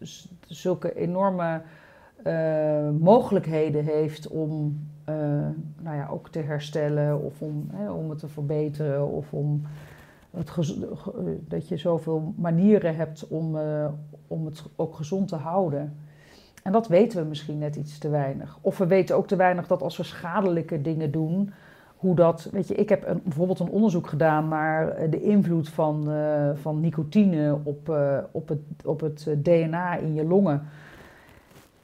zulke 0.47 0.95
enorme 0.95 1.63
eh, 2.23 2.91
mogelijkheden 2.91 3.85
heeft 3.85 4.29
om 4.29 4.79
eh, 5.05 5.15
nou 5.81 5.97
ja, 5.97 6.09
ook 6.11 6.29
te 6.29 6.39
herstellen 6.39 7.23
of 7.23 7.41
om, 7.41 7.69
hè, 7.73 7.91
om 7.91 8.11
het 8.11 8.19
te 8.19 8.29
verbeteren 8.29 9.09
of 9.09 9.33
om 9.33 9.63
dat 11.49 11.69
je 11.69 11.77
zoveel 11.77 12.35
manieren 12.37 12.97
hebt 12.97 13.29
om, 13.29 13.57
eh, 13.57 13.89
om 14.27 14.45
het 14.45 14.65
ook 14.77 14.95
gezond 14.95 15.29
te 15.29 15.37
houden. 15.37 15.97
En 16.63 16.73
dat 16.73 16.89
weten 16.89 17.23
we 17.23 17.29
misschien 17.29 17.59
net 17.59 17.77
iets 17.77 17.99
te 17.99 18.09
weinig. 18.09 18.59
Of 18.61 18.79
we 18.79 18.87
weten 18.87 19.17
ook 19.17 19.27
te 19.27 19.37
weinig 19.37 19.67
dat 19.67 19.83
als 19.83 19.97
we 19.97 20.03
schadelijke 20.03 20.81
dingen 20.83 21.11
doen, 21.11 21.53
hoe 22.05 22.15
dat. 22.15 22.49
Weet 22.53 22.69
je, 22.69 22.75
ik 22.75 22.89
heb 22.89 23.09
een, 23.09 23.21
bijvoorbeeld 23.23 23.61
een 23.61 23.69
onderzoek 23.69 24.07
gedaan 24.07 24.49
naar 24.49 24.89
eh, 24.89 25.11
de 25.11 25.23
invloed 25.23 25.69
van, 25.69 26.11
eh, 26.11 26.51
van 26.55 26.81
nicotine 26.81 27.59
op, 27.63 27.89
eh, 27.89 28.19
op 28.31 28.49
het, 28.49 28.59
op 28.85 29.01
het 29.01 29.29
DNA 29.37 29.97
in 29.97 30.15
je 30.15 30.25
longen. 30.25 30.63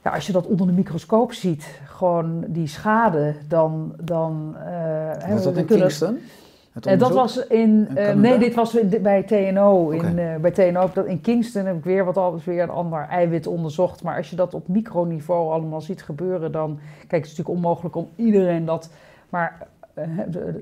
Ja, 0.03 0.11
als 0.11 0.27
je 0.27 0.33
dat 0.33 0.47
onder 0.47 0.67
de 0.67 0.73
microscoop 0.73 1.33
ziet, 1.33 1.81
gewoon 1.85 2.43
die 2.47 2.67
schade, 2.67 3.35
dan. 3.47 3.93
dan 4.03 4.55
hè, 4.57 5.33
Was 5.33 5.43
dat 5.43 5.57
in 5.57 5.65
Kingston? 5.65 6.17
Eh, 6.81 6.99
dat 6.99 7.11
was 7.11 7.47
in. 7.47 7.87
Nee, 8.15 8.37
dit 8.37 8.55
was 8.55 8.77
bij 9.01 9.23
TNO. 9.23 9.89
In, 9.89 10.15
bij 10.41 10.51
TNO 10.51 10.89
dat 10.93 11.05
in 11.05 11.21
Kingston 11.21 11.65
heb 11.65 11.75
ik 11.75 11.83
weer 11.83 12.05
wat 12.05 12.17
alles 12.17 12.43
weer 12.43 12.61
een 12.61 12.69
ander 12.69 13.07
eiwit 13.09 13.47
onderzocht. 13.47 14.03
Maar 14.03 14.17
als 14.17 14.29
je 14.29 14.35
dat 14.35 14.53
op 14.53 14.67
microniveau 14.67 15.51
allemaal 15.51 15.81
ziet 15.81 16.03
gebeuren, 16.03 16.51
dan. 16.51 16.79
Kijk, 17.07 17.23
het 17.23 17.31
is 17.31 17.37
natuurlijk 17.37 17.65
onmogelijk 17.65 17.95
om 17.95 18.07
iedereen 18.15 18.65
dat 18.65 18.89
maar, 19.31 19.67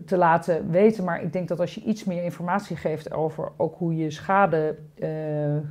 te 0.05 0.17
laten 0.17 0.71
weten. 0.71 1.03
Maar 1.03 1.21
ik 1.23 1.33
denk 1.33 1.47
dat 1.47 1.59
als 1.59 1.75
je 1.75 1.81
iets 1.81 2.03
meer 2.03 2.23
informatie 2.23 2.75
geeft 2.75 3.13
over 3.13 3.51
ook 3.57 3.75
hoe 3.77 3.95
je 3.97 4.11
schade 4.11 4.75
eh, 4.99 5.55
eh, 5.55 5.61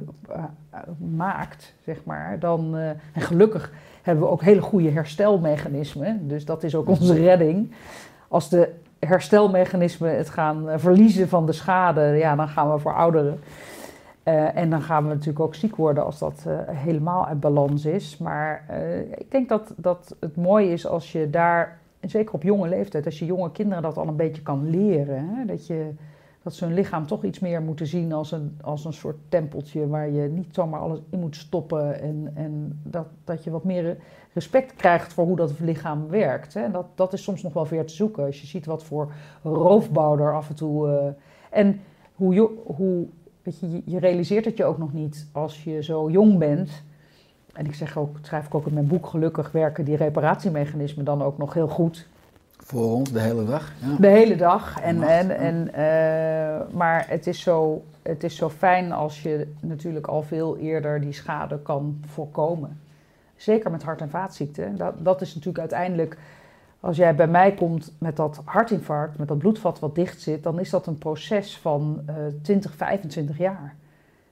maakt, 1.17 1.75
zeg 1.85 2.05
maar, 2.05 2.39
dan. 2.39 2.77
eh, 2.77 2.89
en 2.89 3.21
gelukkig 3.21 3.73
hebben 4.03 4.25
we 4.25 4.31
ook 4.31 4.43
hele 4.43 4.61
goede 4.61 4.91
herstelmechanismen. 4.91 6.29
Dus 6.29 6.45
dat 6.45 6.63
is 6.63 6.75
ook 6.75 6.89
onze 6.89 7.15
redding. 7.15 7.73
Als 8.29 8.49
de 8.49 8.75
herstelmechanismen 8.99 10.17
het 10.17 10.29
gaan 10.31 10.69
eh, 10.71 10.79
verliezen 10.79 11.29
van 11.29 11.47
de 11.47 11.53
schade, 11.53 12.01
ja, 12.03 12.37
dan 12.37 12.49
gaan 12.49 12.73
we 12.73 12.79
verouderen. 12.79 13.41
Eh 14.23 14.57
en 14.57 14.71
dan 14.71 14.83
gaan 14.83 15.03
we 15.03 15.09
natuurlijk 15.09 15.41
ook 15.41 15.55
ziek 15.55 15.77
worden 15.77 16.05
als 16.05 16.19
dat 16.19 16.45
eh, 16.47 16.55
helemaal 16.67 17.27
uit 17.27 17.41
balans 17.41 17.85
is. 17.85 18.19
Maar 18.19 18.65
eh, 18.69 18.99
ik 19.01 19.31
denk 19.31 19.49
dat, 19.49 19.73
dat 19.77 20.17
het 20.21 20.37
mooi 20.37 20.73
is 20.73 20.87
als 20.87 21.13
je 21.13 21.31
daar, 21.31 21.79
en 22.01 22.11
zeker 22.11 22.35
op 22.35 22.43
jonge 22.43 22.69
leeftijd, 22.69 23.05
als 23.05 23.19
je 23.19 23.25
jonge 23.25 23.51
kinderen 23.53 23.83
dat 23.83 23.97
al 23.97 24.09
een 24.09 24.17
beetje 24.17 24.43
kan 24.43 24.71
leren. 24.71 25.29
Hè? 25.29 25.45
Dat, 25.45 25.67
je, 25.67 25.91
dat 26.43 26.55
ze 26.55 26.65
hun 26.65 26.75
lichaam 26.75 27.07
toch 27.07 27.25
iets 27.25 27.39
meer 27.39 27.63
moeten 27.63 27.87
zien 27.87 28.13
als 28.13 28.33
een, 28.33 28.59
als 28.61 28.85
een 28.85 28.93
soort 28.93 29.17
tempeltje 29.29 29.89
waar 29.89 30.11
je 30.11 30.29
niet 30.29 30.55
zomaar 30.55 30.81
alles 30.81 30.99
in 31.11 31.21
moet 31.21 31.37
stoppen. 31.37 32.01
En, 32.01 32.31
en 32.35 32.81
dat, 32.83 33.07
dat 33.25 33.45
je 33.45 33.51
wat 33.51 33.65
meer 33.65 33.97
respect 34.33 34.75
krijgt 34.75 35.13
voor 35.13 35.25
hoe 35.25 35.37
dat 35.37 35.61
lichaam 35.61 36.09
werkt. 36.09 36.55
Hè? 36.55 36.71
Dat, 36.71 36.87
dat 36.95 37.13
is 37.13 37.23
soms 37.23 37.43
nog 37.43 37.53
wel 37.53 37.67
weer 37.67 37.87
te 37.87 37.95
zoeken. 37.95 38.25
Als 38.25 38.41
je 38.41 38.47
ziet 38.47 38.67
wat 38.67 38.85
voor 38.85 39.13
roofbouw 39.43 40.19
er 40.19 40.35
af 40.35 40.49
en 40.49 40.55
toe. 40.55 40.89
eh, 40.89 41.07
en 41.59 41.81
hoe, 42.15 42.51
hoe 42.65 43.07
je- 43.43 43.83
je 43.85 43.99
realiseert 43.99 44.45
het 44.45 44.57
je 44.57 44.65
ook 44.65 44.79
nog 44.79 44.93
niet 44.93 45.29
als 45.33 45.65
je 45.65 45.83
zo 45.83 46.11
jong 46.11 46.39
bent. 46.39 46.83
En 47.59 47.67
ik 47.67 47.75
zeg 47.75 47.97
ook, 47.97 48.17
schrijf 48.23 48.47
ik 48.47 48.55
ook 48.55 48.67
in 48.67 48.75
mijn 48.75 48.87
boek, 48.87 49.07
gelukkig 49.07 49.53
werken 49.53 49.85
die 49.85 49.97
reparatiemechanismen 49.97 51.05
dan 51.05 51.23
ook 51.23 51.39
nog 51.39 51.55
heel 51.55 51.69
goed. 51.69 52.07
Voor 52.57 52.93
ons 52.93 53.13
de 53.13 53.21
hele 53.21 53.45
dag. 53.45 53.73
Ja. 53.81 53.97
De 53.99 54.09
hele 54.09 54.37
dag. 54.37 54.81
En, 54.81 54.99
Nacht, 54.99 55.11
en, 55.11 55.31
en, 55.31 55.73
eh, 55.73 56.75
maar 56.75 57.05
het 57.09 57.27
is, 57.27 57.41
zo, 57.41 57.85
het 58.03 58.25
is 58.25 58.37
zo 58.37 58.49
fijn 58.51 58.93
als 58.93 59.23
je 59.23 59.53
natuurlijk 59.61 60.07
al 60.07 60.23
veel 60.23 60.57
eerder 60.57 61.01
die 61.01 61.13
schade 61.13 61.59
kan 61.59 62.01
voorkomen. 62.07 62.81
Zeker 63.37 63.71
met 63.71 63.83
hart- 63.83 64.01
en 64.01 64.11
vaatziekten. 64.11 64.77
Dat, 64.77 64.95
dat 64.99 65.21
is 65.21 65.29
natuurlijk 65.29 65.59
uiteindelijk, 65.59 66.19
als 66.81 66.97
jij 66.97 67.15
bij 67.15 67.29
mij 67.29 67.53
komt 67.53 67.93
met 67.99 68.17
dat 68.17 68.41
hartinfarct, 68.45 69.19
met 69.19 69.29
dat 69.29 69.39
bloedvat 69.39 69.79
wat 69.79 69.95
dicht 69.95 70.21
zit, 70.21 70.43
dan 70.43 70.61
is 70.61 70.71
dat 70.71 70.87
een 70.87 70.99
proces 70.99 71.59
van 71.59 72.03
eh 72.07 72.15
20, 72.43 72.75
25 72.75 73.39
jaar. 73.39 73.75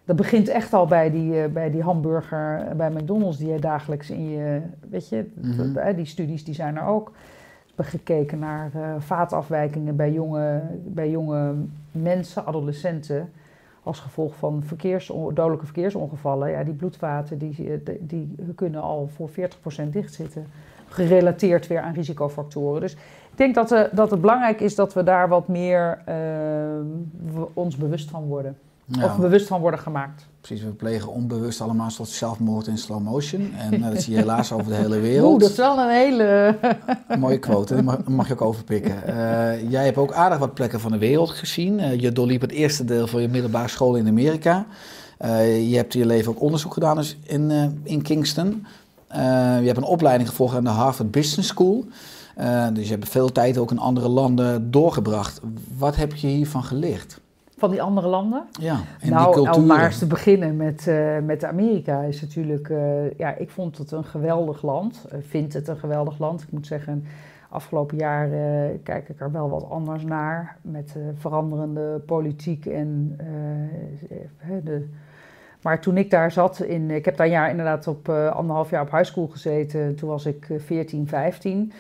Dat 0.07 0.17
begint 0.17 0.49
echt 0.49 0.73
al 0.73 0.87
bij 0.87 1.11
die, 1.11 1.43
eh, 1.43 1.49
bij 1.49 1.71
die 1.71 1.83
hamburger 1.83 2.67
eh, 2.69 2.75
bij 2.77 2.91
McDonald's 2.91 3.39
die 3.39 3.49
je 3.53 3.59
dagelijks 3.59 4.11
in 4.11 4.31
je, 4.31 4.61
weet 4.91 5.09
je, 5.09 5.31
Mhm. 5.35 5.77
eh, 5.77 5.97
die 5.97 6.05
studies 6.07 6.45
die 6.45 6.55
zijn 6.55 6.77
er 6.77 6.87
ook. 6.87 7.09
We 7.09 7.83
hebben 7.83 8.01
gekeken 8.01 8.39
naar 8.39 8.71
vaatafwijkingen 8.99 9.97
bij 9.97 10.13
jonge, 10.13 10.61
bij 10.85 11.11
jonge 11.11 11.53
mensen, 11.93 12.47
adolescenten, 12.47 13.31
als 13.83 14.01
gevolg 14.01 14.35
van 14.37 14.63
verkeers, 14.65 15.07
dodelijke 15.33 15.65
verkeersongevallen. 15.65 16.51
Ja, 16.51 16.65
die 16.65 16.75
bloedvaten 16.75 17.39
die, 17.39 17.81
die, 18.01 18.35
kunnen 18.55 18.81
al 18.83 19.09
voor 19.17 19.29
40% 19.29 19.93
dichtzitten, 19.93 20.47
gerelateerd 20.89 21.67
weer 21.67 21.81
aan 21.81 21.95
risicofactoren. 21.95 22.81
Dus 22.81 22.93
ik 23.31 23.37
denk 23.37 23.55
dat, 23.55 23.73
eh, 23.73 23.83
dat 23.93 24.11
het 24.11 24.21
belangrijk 24.21 24.61
is 24.61 24.75
dat 24.75 24.95
we 24.95 25.03
daar 25.03 25.29
wat 25.29 25.49
meer 25.49 25.99
eh, 26.05 26.15
we- 27.35 27.47
ons 27.53 27.77
bewust 27.77 28.11
van 28.11 28.25
worden. 28.25 28.57
Ja, 28.89 29.05
Of 29.05 29.17
bewust 29.17 29.47
van 29.47 29.61
worden 29.61 29.81
gemaakt. 29.81 30.27
precies, 30.41 30.65
we 30.65 30.71
plegen 30.71 31.13
onbewust 31.13 31.61
allemaal 31.61 31.87
een 31.87 31.93
soort 31.93 32.09
zelfmoord 32.09 32.67
in 32.67 32.79
slow 32.79 33.03
motion. 33.03 33.53
En 33.55 33.83
eh, 33.83 33.91
dat 33.91 34.03
zie 34.03 34.13
je 34.13 34.19
helaas 34.19 34.53
over 34.53 34.71
de 34.71 34.77
hele 34.77 34.99
wereld. 35.01 35.33
Oeh, 35.33 35.41
dat 35.41 35.51
is 35.51 35.57
wel 35.57 35.79
een 35.79 35.91
hele... 35.91 36.57
Een 37.09 37.21
mooie 37.27 37.39
quote, 37.39 37.75
die 37.75 37.83
mag, 37.83 38.05
mag 38.05 38.27
je 38.27 38.33
ook 38.33 38.43
overpikken. 38.43 39.07
Eh, 39.07 39.71
jij 39.71 39.85
hebt 39.85 39.97
ook 39.97 40.13
aardig 40.13 40.39
wat 40.39 40.55
plekken 40.55 40.81
van 40.81 40.93
de 40.93 40.99
wereld 40.99 41.31
gezien. 41.31 41.81
Eh, 41.81 42.01
je 42.01 42.13
doorliep 42.13 42.41
het 42.41 42.51
eerste 42.51 42.85
deel 42.85 43.07
van 43.07 43.23
je 43.23 43.29
middelbare 43.29 43.69
school 43.69 43.95
in 43.95 44.09
Amerika. 44.09 44.67
Je 45.45 45.73
hebt 45.77 45.95
in 45.95 46.01
je 46.01 46.07
leven 46.07 46.33
ook 46.33 46.41
onderzoek 46.41 46.73
gedaan 46.73 46.97
dus 46.97 47.17
in, 47.23 47.51
in 47.83 48.03
Kingston. 48.03 48.67
Je 49.13 49.63
hebt 49.65 49.77
een 49.77 49.83
opleiding 49.83 50.29
gevolgd 50.29 50.57
aan 50.57 50.65
de 50.65 50.71
Harvard 50.71 51.11
Business 51.11 51.49
School. 51.49 51.85
Dus 52.73 52.85
je 52.85 52.95
hebt 52.95 53.09
veel 53.09 53.33
tijd 53.33 53.59
ook 53.59 53.71
in 53.71 53.79
andere 53.79 54.09
landen 54.09 54.71
doorgebracht. 54.71 55.41
Wat 55.79 55.97
heb 55.97 56.15
je 56.15 56.27
hiervan 56.27 56.65
geleerd? 56.65 57.21
Van 57.57 57.71
die 57.71 57.83
andere 57.83 58.09
landen? 58.09 58.45
Ja, 58.61 58.81
in 59.01 59.11
nou, 59.11 59.51
die 59.53 59.61
maar 59.61 59.85
eens 59.85 59.99
te 59.99 60.07
beginnen 60.07 60.57
met, 60.57 60.87
eh, 60.87 61.19
met 61.19 61.45
Amerika 61.45 62.01
is 62.03 62.21
natuurlijk... 62.21 62.69
eh, 62.69 63.11
ja, 63.11 63.35
ik 63.35 63.51
vond 63.51 63.79
het 63.79 63.91
een 63.91 64.05
geweldig 64.05 64.63
land. 64.63 65.05
Ik 65.13 65.27
vind 65.27 65.53
het 65.53 65.69
een 65.69 65.77
geweldig 65.77 66.19
land. 66.19 66.43
Ik 66.43 66.51
moet 66.51 66.67
zeggen, 66.67 67.05
afgelopen 67.51 67.97
jaar 67.97 68.29
kijk 68.83 69.09
ik 69.09 69.21
er 69.21 69.33
wel 69.33 69.51
wat 69.51 69.71
anders 69.71 70.05
naar. 70.05 70.57
Met 70.63 70.97
veranderende 71.15 72.03
politiek 72.07 72.67
en... 72.67 73.19
de, 74.65 74.89
maar 75.67 75.81
toen 75.81 75.97
ik 75.97 76.11
daar 76.11 76.33
zat, 76.33 76.61
in, 76.61 76.91
ik 76.91 77.05
heb 77.05 77.17
daar 77.17 77.29
jaar 77.29 77.51
inderdaad 77.51 77.87
op 77.87 78.09
anderhalf 78.09 78.71
jaar 78.71 78.83
op 78.83 78.91
high 78.91 79.05
school 79.05 79.27
gezeten. 79.27 79.95
Toen 79.95 80.09
was 80.09 80.27
ik 80.27 80.47
eh, 80.51 80.59
14, 80.59 81.09
15. 81.09 81.73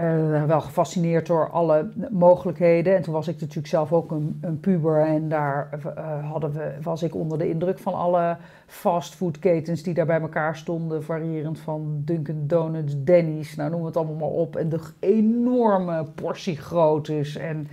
Eh, 0.00 0.44
wel 0.44 0.60
gefascineerd 0.60 1.26
door 1.26 1.50
alle 1.50 1.90
mogelijkheden. 2.10 2.96
En 2.96 3.02
toen 3.02 3.14
was 3.14 3.28
ik 3.28 3.40
natuurlijk 3.40 3.66
zelf 3.66 3.92
ook 3.92 4.10
een, 4.10 4.38
een 4.40 4.60
puber. 4.60 5.00
En 5.06 5.28
daar 5.28 5.68
eh, 5.96 6.30
hadden 6.30 6.52
we, 6.52 6.72
was 6.82 7.02
ik 7.02 7.14
onder 7.14 7.38
de 7.38 7.48
indruk 7.48 7.78
van 7.78 7.94
alle 7.94 8.36
fastfoodketens 8.66 9.82
die 9.82 9.94
daar 9.94 10.06
bij 10.06 10.20
elkaar 10.20 10.56
stonden. 10.56 11.04
Variërend 11.04 11.58
van 11.58 12.02
Dunkin' 12.04 12.46
Donuts, 12.46 12.94
Denny's, 13.04 13.56
nou 13.56 13.70
noem 13.70 13.84
het 13.84 13.96
allemaal 13.96 14.16
maar 14.16 14.38
op. 14.38 14.56
En 14.56 14.68
de 14.68 14.80
enorme 14.98 16.04
portiegroottes. 16.14 17.36
En, 17.36 17.68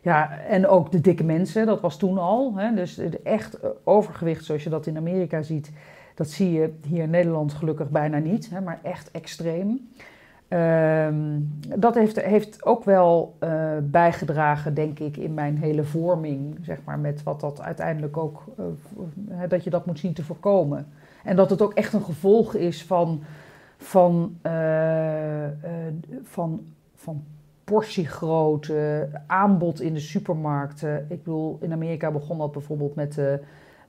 ja, 0.00 0.38
en 0.38 0.66
ook 0.66 0.92
de 0.92 1.00
dikke 1.00 1.24
mensen, 1.24 1.66
dat 1.66 1.80
was 1.80 1.96
toen 1.96 2.18
al. 2.18 2.52
Hè? 2.56 2.74
Dus 2.74 2.98
echt 3.22 3.54
eh, 3.54 3.70
overgewicht 3.84 4.44
zoals 4.44 4.64
je 4.64 4.70
dat 4.70 4.86
in 4.86 4.96
Amerika 4.96 5.42
ziet. 5.42 5.70
Dat 6.14 6.28
zie 6.28 6.52
je 6.52 6.72
hier 6.86 7.02
in 7.02 7.10
Nederland 7.10 7.52
gelukkig 7.52 7.90
bijna 7.90 8.18
niet. 8.18 8.50
Hè? 8.50 8.60
Maar 8.60 8.80
echt 8.82 9.10
extreem. 9.10 9.90
Ehm, 10.52 11.40
dat 11.78 11.94
heeft, 11.94 12.20
heeft 12.20 12.64
ook 12.64 12.84
wel 12.84 13.36
eh, 13.38 13.70
bijgedragen, 13.82 14.74
denk 14.74 14.98
ik, 14.98 15.16
in 15.16 15.34
mijn 15.34 15.56
hele 15.56 15.84
vorming, 15.84 16.58
zeg 16.62 16.78
maar, 16.84 16.98
met 16.98 17.22
wat 17.22 17.40
dat 17.40 17.60
uiteindelijk 17.60 18.16
ook, 18.16 18.44
eh, 18.56 19.40
dat 19.48 19.64
je 19.64 19.70
dat 19.70 19.86
moet 19.86 19.98
zien 19.98 20.12
te 20.12 20.24
voorkomen. 20.24 20.86
En 21.24 21.36
dat 21.36 21.50
het 21.50 21.62
ook 21.62 21.74
echt 21.74 21.92
een 21.92 22.02
gevolg 22.02 22.54
is 22.54 22.84
van, 22.84 23.22
van, 23.76 24.36
eh, 24.42 25.46
van, 26.22 26.60
van 26.94 27.22
portiegrootte, 27.64 29.08
aanbod 29.26 29.80
in 29.80 29.94
de 29.94 30.00
supermarkten. 30.00 31.06
Ik 31.08 31.22
bedoel, 31.22 31.58
in 31.60 31.72
Amerika 31.72 32.10
begon 32.10 32.38
dat 32.38 32.52
bijvoorbeeld 32.52 32.94
met 32.94 33.20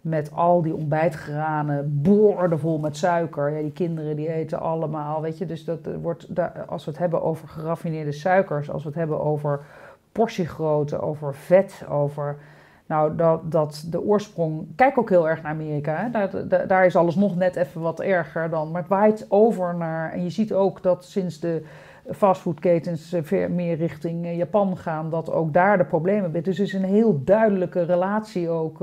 met 0.03 0.31
al 0.33 0.61
die 0.61 0.75
ontbijtgranen, 0.75 2.01
boordevol 2.01 2.79
met 2.79 2.97
suiker. 2.97 3.51
Ja, 3.51 3.61
die 3.61 3.71
kinderen 3.71 4.15
die 4.15 4.33
eten 4.33 4.59
allemaal, 4.59 5.21
weet 5.21 5.37
je. 5.37 5.45
Dus 5.45 5.65
dat 5.65 5.87
eh, 5.87 5.93
wordt, 6.01 6.27
als 6.67 6.85
we 6.85 6.91
het 6.91 6.99
hebben 6.99 7.21
over 7.21 7.47
geraffineerde 7.47 8.11
suikers, 8.11 8.71
als 8.71 8.83
we 8.83 8.89
het 8.89 8.97
hebben 8.97 9.21
over 9.21 9.65
portiegrootte, 10.11 11.01
over 11.01 11.35
vet, 11.35 11.85
over... 11.89 12.37
Nou, 12.85 13.15
dat, 13.15 13.51
dat 13.51 13.85
de 13.89 14.01
oorsprong... 14.01 14.67
Kijk 14.75 14.97
ook 14.97 15.09
heel 15.09 15.29
erg 15.29 15.41
naar 15.41 15.51
Amerika. 15.51 15.95
Hè? 15.95 16.09
Daar, 16.09 16.67
daar, 16.67 16.85
is 16.85 16.95
alles 16.95 17.15
nog 17.15 17.35
net 17.35 17.55
even 17.55 17.81
wat 17.81 17.99
erger 17.99 18.49
dan. 18.49 18.71
Maar 18.71 18.81
het 18.81 18.89
waait 18.89 19.25
over 19.29 19.75
naar... 19.75 20.11
En 20.11 20.23
je 20.23 20.29
ziet 20.29 20.53
ook 20.53 20.83
dat 20.83 21.05
sinds 21.05 21.39
de 21.39 21.63
fastfoodketens 22.11 23.13
eh, 23.13 23.47
meer 23.47 23.75
richting 23.75 24.25
eh, 24.25 24.37
Japan 24.37 24.77
gaan... 24.77 25.09
dat 25.09 25.31
ook 25.31 25.53
daar 25.53 25.77
de 25.77 25.85
problemen. 25.85 26.43
Dus 26.43 26.57
er 26.57 26.63
is 26.63 26.73
een 26.73 26.83
heel 26.83 27.21
duidelijke 27.23 27.83
relatie 27.83 28.49
ook... 28.49 28.81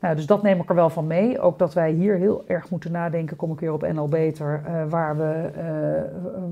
nou, 0.00 0.16
dus 0.16 0.26
dat 0.26 0.42
neem 0.42 0.60
ik 0.60 0.68
er 0.68 0.74
wel 0.74 0.90
van 0.90 1.06
mee. 1.06 1.40
Ook 1.40 1.58
dat 1.58 1.74
wij 1.74 1.92
hier 1.92 2.16
heel 2.16 2.44
erg 2.46 2.70
moeten 2.70 2.92
nadenken, 2.92 3.36
kom 3.36 3.52
ik 3.52 3.60
weer 3.60 3.72
op 3.72 3.92
NL 3.92 4.08
Beter, 4.08 4.62
eh, 4.64 4.84
waar, 4.88 5.16
we, 5.16 5.50
eh, 5.56 6.02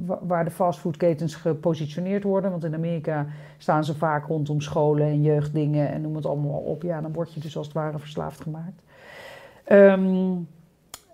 wa- 0.07 0.19
waar 0.23 0.45
de 0.45 0.51
fastfoodketens 0.51 1.35
gepositioneerd 1.35 2.23
worden. 2.23 2.51
Want 2.51 2.65
in 2.65 2.75
Amerika 2.75 3.27
staan 3.59 3.85
ze 3.85 3.95
vaak 3.95 4.27
rondom 4.27 4.61
scholen 4.61 5.07
en 5.07 5.23
jeugddingen 5.23 5.89
en 5.89 6.01
noem 6.01 6.17
het 6.17 6.27
allemaal 6.27 6.61
op. 6.61 6.83
Ja, 6.83 7.01
dan 7.01 7.13
word 7.13 7.33
je 7.35 7.41
dus 7.41 7.57
als 7.57 7.67
het 7.67 7.75
ware 7.75 7.99
verslaafd 7.99 8.41
gemaakt. 8.41 8.83
Ehm, 9.65 10.35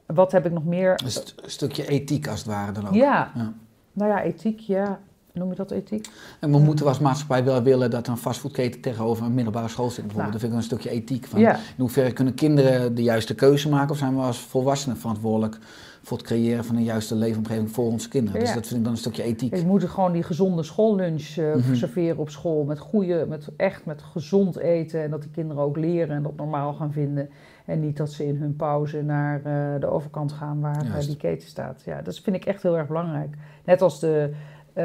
wat 0.07 0.33
heb 0.33 0.47
ik 0.47 0.53
nog 0.53 0.65
meer? 0.65 0.91
Een 1.05 1.11
st- 1.11 1.35
stukje 1.47 1.87
ethiek 1.87 2.29
als 2.29 2.39
het 2.39 2.49
ware 2.49 2.73
dan 2.73 2.87
ook. 2.89 2.95
Ja. 2.95 3.31
Ja. 3.35 3.53
nou 3.93 4.11
ja, 4.11 4.23
ethiek, 4.23 4.59
ja. 4.59 4.99
Noem 5.33 5.49
je 5.51 5.55
dat 5.55 5.71
ethiek? 5.71 6.09
En 6.41 6.51
we 6.51 6.59
moeten 6.59 6.87
als 6.87 6.99
maatschappij 6.99 7.45
wel 7.45 7.63
willen 7.63 7.91
dat 7.91 8.07
een 8.07 8.17
fastfoodketen 8.17 8.81
tegenover 8.81 9.25
een 9.27 9.35
middelbare 9.35 9.69
school 9.69 9.91
zit. 9.91 10.07
Bijvoorbeeld. 10.07 10.17
Nou. 10.19 10.31
Dat 10.33 10.41
vind 10.41 10.53
ik 10.53 10.59
een 10.59 10.65
stukje 10.65 10.91
ethiek. 10.91 11.27
Van 11.27 11.41
Ja. 11.41 11.55
In 11.57 11.61
hoeverre 11.77 12.13
kunnen 12.13 12.35
kinderen 12.35 12.95
de 12.95 13.03
juiste 13.03 13.35
keuze 13.35 13.69
maken? 13.69 13.91
Of 13.91 13.97
zijn 13.97 14.15
we 14.17 14.21
als 14.23 14.39
volwassenen 14.39 14.97
verantwoordelijk 14.97 15.59
voor 16.03 16.17
het 16.17 16.27
creëren 16.27 16.65
van 16.65 16.77
een 16.77 16.85
juiste 16.85 17.15
leefomgeving 17.15 17.71
voor 17.71 17.85
onze 17.85 18.09
kinderen? 18.09 18.41
Dus 18.41 18.55
dat 18.55 18.67
vind 18.67 18.79
ik 18.79 18.83
dan 18.85 18.93
een 18.93 18.99
stukje 18.99 19.23
ethiek. 19.23 19.57
Je 19.57 19.67
moet 19.67 19.85
gewoon 19.85 20.13
die 20.13 20.23
gezonde 20.23 20.63
schoollunch 20.63 21.37
eh, 21.37 21.55
Mhm. 21.55 21.75
serveren 21.75 22.19
op 22.19 22.31
school. 22.31 22.65
Met 22.65 22.79
goede, 22.79 23.27
met 23.29 23.49
echt 23.57 23.85
met 23.87 24.03
gezond 24.03 24.57
eten. 24.57 25.03
En 25.03 25.11
dat 25.11 25.23
de 25.23 25.29
kinderen 25.29 25.63
ook 25.63 25.77
leren 25.77 26.17
en 26.17 26.23
dat 26.23 26.37
normaal 26.37 26.73
gaan 26.73 26.93
vinden. 26.93 27.29
En 27.65 27.81
niet 27.81 27.97
dat 27.97 28.13
ze 28.13 28.27
in 28.27 28.37
hun 28.37 28.57
pauze 28.57 29.03
naar 29.03 29.37
eh, 29.45 29.81
de 29.81 29.87
overkant 29.87 30.33
gaan 30.33 30.61
waar 30.61 30.85
eh, 30.97 31.07
die 31.07 31.17
keten 31.17 31.49
staat. 31.49 31.83
Ja, 31.85 32.03
dat 32.03 32.19
vind 32.19 32.37
ik 32.37 32.45
echt 32.45 32.63
heel 32.63 32.77
erg 32.79 32.87
belangrijk. 32.87 33.35
Net 33.65 33.83
als 33.83 34.01
de, 34.01 34.33
eh, 34.73 34.85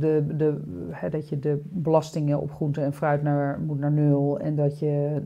de, 0.00 0.24
de, 0.36 0.60
hè, 0.90 1.08
dat 1.10 1.28
je 1.28 1.38
de 1.38 1.60
belastingen 1.68 2.40
op 2.40 2.52
groente 2.52 2.80
en 2.80 2.92
fruit 2.92 3.22
naar, 3.22 3.60
moet 3.60 3.78
naar 3.78 3.92
nul. 3.92 4.38
En 4.40 4.56
dat 4.56 4.78
je 4.78 5.22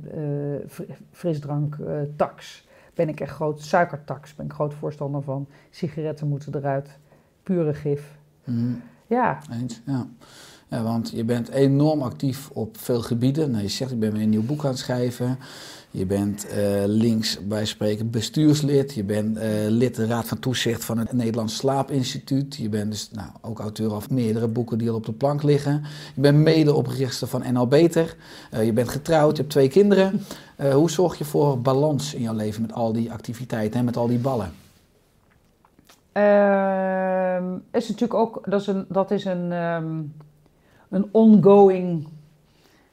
fri- 0.69 0.95
frisdrank 1.11 1.75
eh, 1.75 1.95
tax. 2.17 2.69
Ben 2.95 3.09
ik 3.09 3.21
echt 3.21 3.33
groot. 3.35 3.61
Suikertax 3.61 4.35
ben 4.35 4.47
ik 4.47 4.53
groot 4.53 4.75
voorstander 4.75 5.23
van. 5.23 5.47
Sigaretten 5.71 6.29
moeten 6.29 6.55
eruit. 6.55 6.99
Pure 7.43 7.75
gif. 7.75 8.19
Mhm. 8.45 8.73
Ja, 9.07 9.39
Eens, 9.53 9.83
ja. 9.87 10.07
Ja. 10.77 10.83
Want 10.83 11.11
je 11.11 11.25
bent 11.25 11.49
enorm 11.49 12.03
actief 12.03 12.51
op 12.53 12.77
veel 12.79 13.03
gebieden. 13.03 13.51
Nou, 13.51 13.63
je 13.63 13.69
zegt, 13.69 13.91
ik 13.91 13.99
ben 14.01 14.13
weer 14.13 14.23
een 14.23 14.29
nieuw 14.29 14.45
boek 14.45 14.65
aan 14.65 14.71
het 14.71 14.79
schrijven. 14.79 15.39
Je 15.91 16.07
bent 16.07 16.47
eh, 16.47 16.83
links 16.87 17.39
bij 17.47 17.65
spreken 17.65 18.11
bestuurslid. 18.11 18.95
Je 18.95 19.05
bent 19.05 19.37
eh, 19.37 19.49
lid 19.69 19.95
de 19.95 20.07
Raad 20.07 20.27
van 20.27 20.39
Toezicht 20.39 20.85
van 20.85 20.99
het 20.99 21.13
Nederlands 21.13 21.57
Slaapinstituut. 21.57 22.57
Je 22.57 22.69
bent 22.69 22.91
dus 22.91 23.11
nou, 23.13 23.29
ook 23.41 23.59
auteur 23.59 23.91
van 23.91 24.03
meerdere 24.11 24.49
boeken 24.49 24.79
die 24.79 24.91
al 24.91 24.97
op 24.97 25.07
de 25.07 25.13
plank 25.13 25.43
liggen. 25.43 25.83
Je 26.15 26.21
bent 26.21 26.39
medeoprichter 26.39 27.29
van 27.29 27.53
NL 27.53 27.67
Beter. 27.67 28.17
Eh, 28.51 28.65
je 28.65 28.73
bent 28.73 28.89
getrouwd, 28.89 29.37
je 29.37 29.43
hebt 29.43 29.53
twee 29.53 29.69
kinderen. 29.69 30.21
Eh, 30.57 30.75
hoe 30.75 30.91
zorg 30.91 31.19
je 31.19 31.25
voor 31.25 31.61
balans 31.61 32.15
in 32.15 32.23
jouw 32.23 32.35
leven 32.35 32.63
met 32.63 32.73
al 32.73 32.93
die 32.93 33.13
activiteiten 33.13 33.79
en 33.79 33.85
met 33.85 33.97
al 33.97 34.07
die 34.07 34.19
ballen? 34.19 34.53
Ehm, 36.13 37.55
is 37.73 37.89
natuurlijk 37.89 38.15
ook, 38.15 38.43
dat 38.45 38.61
is 38.61 38.67
een, 38.67 38.85
dat 38.89 39.11
is 39.11 39.25
een, 39.25 39.53
ehm, 39.53 40.01
een 40.95 41.09
ongoing 41.11 42.07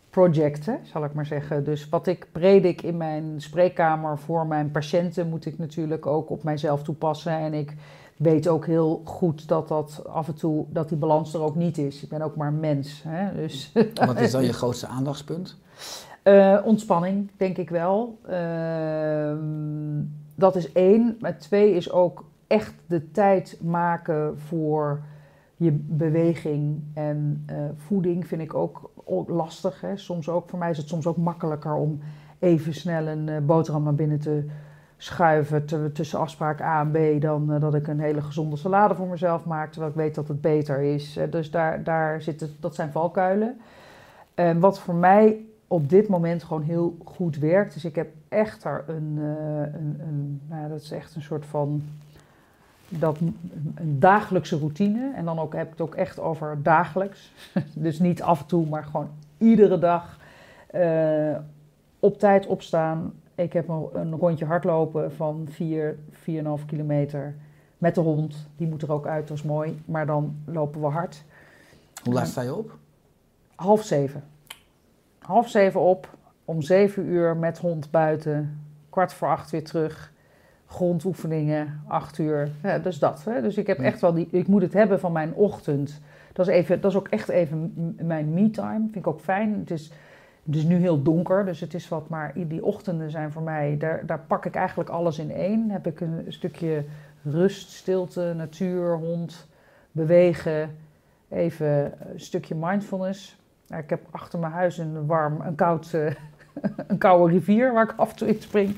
project, 0.10 0.66
hè, 0.66 0.74
zal 0.84 1.04
ik 1.04 1.14
maar 1.14 1.26
zeggen. 1.26 1.64
Dus 1.64 1.90
wat 1.90 2.08
ik 2.08 2.28
predik 2.32 2.82
in 2.82 2.98
mijn 2.98 3.42
spreekkamer 3.42 4.20
voor 4.20 4.48
mijn 4.48 4.72
patiënten, 4.72 5.30
moet 5.30 5.46
ik 5.46 5.58
natuurlijk 5.58 6.06
ook 6.06 6.30
op 6.30 6.44
mijzelf 6.44 6.84
toepassen. 6.84 7.32
En 7.32 7.54
ik 7.54 7.76
weet 8.18 8.48
ook 8.48 8.66
heel 8.66 9.02
goed 9.06 9.48
dat 9.48 9.68
dat 9.68 10.04
af 10.08 10.28
en 10.28 10.36
toe, 10.36 10.66
dat 10.70 10.90
die 10.90 10.98
balans 10.98 11.34
er 11.34 11.42
ook 11.42 11.56
niet 11.56 11.78
is. 11.78 12.04
Ik 12.04 12.10
ben 12.10 12.22
ook 12.22 12.36
maar 12.36 12.54
mens. 12.54 13.04
Hè, 13.08 13.36
dus 13.36 13.72
Wat 14.06 14.20
is 14.20 14.32
dan 14.32 14.44
je 14.44 14.54
grootste 14.64 14.88
aandachtspunt? 14.88 15.58
eh, 16.24 16.58
ontspanning, 16.64 17.30
denk 17.38 17.58
ik 17.58 17.70
wel. 17.70 18.20
Ehm, 18.28 20.04
dat 20.36 20.56
is 20.56 20.72
één. 20.72 21.18
Maar 21.20 21.38
twee 21.38 21.74
is 21.74 21.92
ook 21.92 22.26
echt 22.48 22.74
de 22.88 23.12
tijd 23.12 23.58
maken 23.62 24.40
voor 24.40 25.02
je 25.62 25.72
beweging 25.72 26.84
en 26.94 27.44
eh, 27.46 27.56
voeding. 27.76 28.28
Vind 28.28 28.42
ik 28.42 28.54
ook 28.54 28.92
lastig. 29.28 29.82
Hè? 29.82 29.98
Soms 29.98 30.30
ook, 30.30 30.50
voor 30.50 30.60
mij 30.60 30.70
is 30.70 30.78
het 30.78 30.88
soms 30.88 31.08
ook 31.08 31.18
makkelijker 31.18 31.74
om 31.74 32.00
even 32.40 32.74
snel 32.74 33.08
een 33.08 33.30
eh, 33.30 33.38
boterham 33.42 33.84
naar 33.84 33.96
binnen 33.96 34.20
te 34.20 34.46
schuiven 34.98 35.66
tussen 35.94 36.20
afspraak 36.20 36.62
A 36.62 36.82
en 36.82 36.92
B 36.92 37.22
dan 37.22 37.54
eh, 37.54 37.62
dat 37.62 37.76
ik 37.76 37.88
een 37.88 38.00
hele 38.00 38.22
gezonde 38.22 38.56
salade 38.56 38.96
voor 38.96 39.08
mezelf 39.08 39.46
maak, 39.46 39.72
terwijl 39.72 39.92
ik 39.92 39.98
weet 39.98 40.16
dat 40.16 40.28
het 40.28 40.42
beter 40.42 40.82
is. 40.82 41.20
Dus 41.30 41.52
daar, 41.52 41.84
daar 41.84 42.22
zitten, 42.22 42.50
dat 42.60 42.76
zijn 42.76 42.92
valkuilen. 42.92 43.60
En 44.34 44.60
wat 44.60 44.80
voor 44.80 44.96
mij 44.96 45.46
op 45.68 45.90
dit 45.90 46.08
moment 46.08 46.44
gewoon 46.44 46.64
heel 46.64 46.98
goed 47.04 47.38
werkt. 47.38 47.74
Dus 47.74 47.86
ik 47.86 47.96
heb 47.96 48.10
echt 48.30 48.64
daar 48.64 48.84
een, 48.88 49.18
een, 49.74 50.02
een 50.08 50.42
nou 50.50 50.70
dat 50.70 50.82
is 50.82 50.92
echt 50.92 51.16
een 51.16 51.22
soort 51.22 51.46
van 51.46 51.84
dat, 53.00 53.18
een 53.76 54.00
dagelijkse 54.00 54.58
routine. 54.58 55.12
En 55.16 55.26
dan 55.26 55.40
ook, 55.40 55.54
heb 55.54 55.66
ik 55.66 55.72
het 55.72 55.82
ook 55.82 55.96
echt 55.96 56.20
over 56.20 56.64
dagelijks. 56.64 57.32
dus 57.74 58.00
niet 58.00 58.22
af 58.22 58.40
en 58.40 58.46
toe, 58.46 58.68
maar 58.68 58.84
gewoon 58.84 59.10
iedere 59.38 59.80
dag 59.80 60.18
eh, 60.68 61.36
op 62.00 62.20
tijd 62.20 62.48
opstaan. 62.48 63.14
Ik 63.36 63.54
heb 63.54 63.68
een, 63.68 63.90
een 63.94 64.16
rondje 64.16 64.46
hardlopen 64.46 65.12
van 65.14 65.48
4, 65.50 65.96
4,5 66.14 66.66
kilometer 66.66 67.36
met 67.78 67.96
de 67.96 68.02
hond. 68.02 68.48
Die 68.56 68.68
moet 68.68 68.82
er 68.82 68.92
ook 68.92 69.08
uit, 69.08 69.28
dat 69.28 69.38
is 69.38 69.44
mooi. 69.44 69.82
Maar 69.86 70.06
dan 70.06 70.36
lopen 70.46 70.82
we 70.82 70.88
hard. 70.88 71.24
Hoe 72.04 72.14
laat 72.14 72.28
sta 72.28 72.42
je 72.42 72.56
op? 72.56 72.78
Half 73.56 73.84
zeven. 73.84 74.24
Half 75.20 75.50
zeven 75.50 75.82
op, 75.82 76.18
om 76.46 76.62
zeven 76.62 77.06
uur 77.06 77.38
met 77.38 77.58
hond 77.58 77.92
buiten, 77.92 78.62
kwart 78.90 79.14
voor 79.14 79.28
acht 79.28 79.52
weer 79.52 79.64
terug. 79.64 80.14
Grondoefeningen, 80.72 81.82
acht 81.88 82.18
uur. 82.18 82.52
Ja, 82.64 82.80
dus 82.80 83.00
dat. 83.00 83.24
Hè. 83.24 83.42
Dus 83.42 83.58
ik 83.58 83.68
heb 83.68 83.80
echt 83.80 84.02
wel 84.02 84.14
die. 84.14 84.28
Ik 84.32 84.48
moet 84.48 84.62
het 84.62 84.74
hebben 84.74 85.00
van 85.00 85.12
mijn 85.12 85.34
ochtend. 85.34 86.02
Dat 86.34 86.48
is, 86.48 86.54
even, 86.54 86.82
dat 86.82 86.92
is 86.92 86.98
ook 86.98 87.08
echt 87.08 87.30
even 87.30 87.74
mijn 88.02 88.34
me-time. 88.34 88.80
Vind 88.80 88.96
ik 88.96 89.08
ook 89.08 89.20
fijn. 89.20 89.60
Het 89.60 89.72
is, 89.72 89.92
het 90.46 90.56
is 90.56 90.64
nu 90.64 90.76
heel 90.76 91.02
donker, 91.02 91.46
dus 91.46 91.60
het 91.60 91.74
is 91.74 91.88
wat. 91.88 92.10
Maar 92.10 92.34
die 92.36 92.66
ochtenden 92.66 93.12
zijn 93.12 93.32
voor 93.32 93.42
mij. 93.42 93.78
Daar, 93.78 94.06
daar 94.06 94.20
pak 94.20 94.46
ik 94.46 94.56
eigenlijk 94.56 94.90
alles 94.90 95.20
in 95.20 95.32
één. 95.32 95.70
Heb 95.70 95.88
ik 95.88 96.02
een 96.02 96.26
stukje 96.28 96.84
rust, 97.24 97.70
stilte, 97.70 98.34
natuur, 98.38 98.96
hond, 98.96 99.48
bewegen. 99.92 100.76
Even 101.30 101.94
een 102.14 102.20
stukje 102.20 102.56
mindfulness. 102.56 103.40
Nou, 103.68 103.84
ik 103.84 103.90
heb 103.90 104.02
achter 104.12 104.40
mijn 104.40 104.52
huis 104.52 104.78
een 104.78 105.06
warm, 105.06 105.42
een 105.42 105.56
koud, 105.56 105.94
eh, 105.94 106.12
een 106.88 106.98
koude 106.98 107.34
rivier 107.34 107.74
waar 107.74 107.90
ik 107.90 107.94
af 107.98 108.10
en 108.10 108.16
toe 108.16 108.28
in 108.28 108.42
spring. 108.42 108.76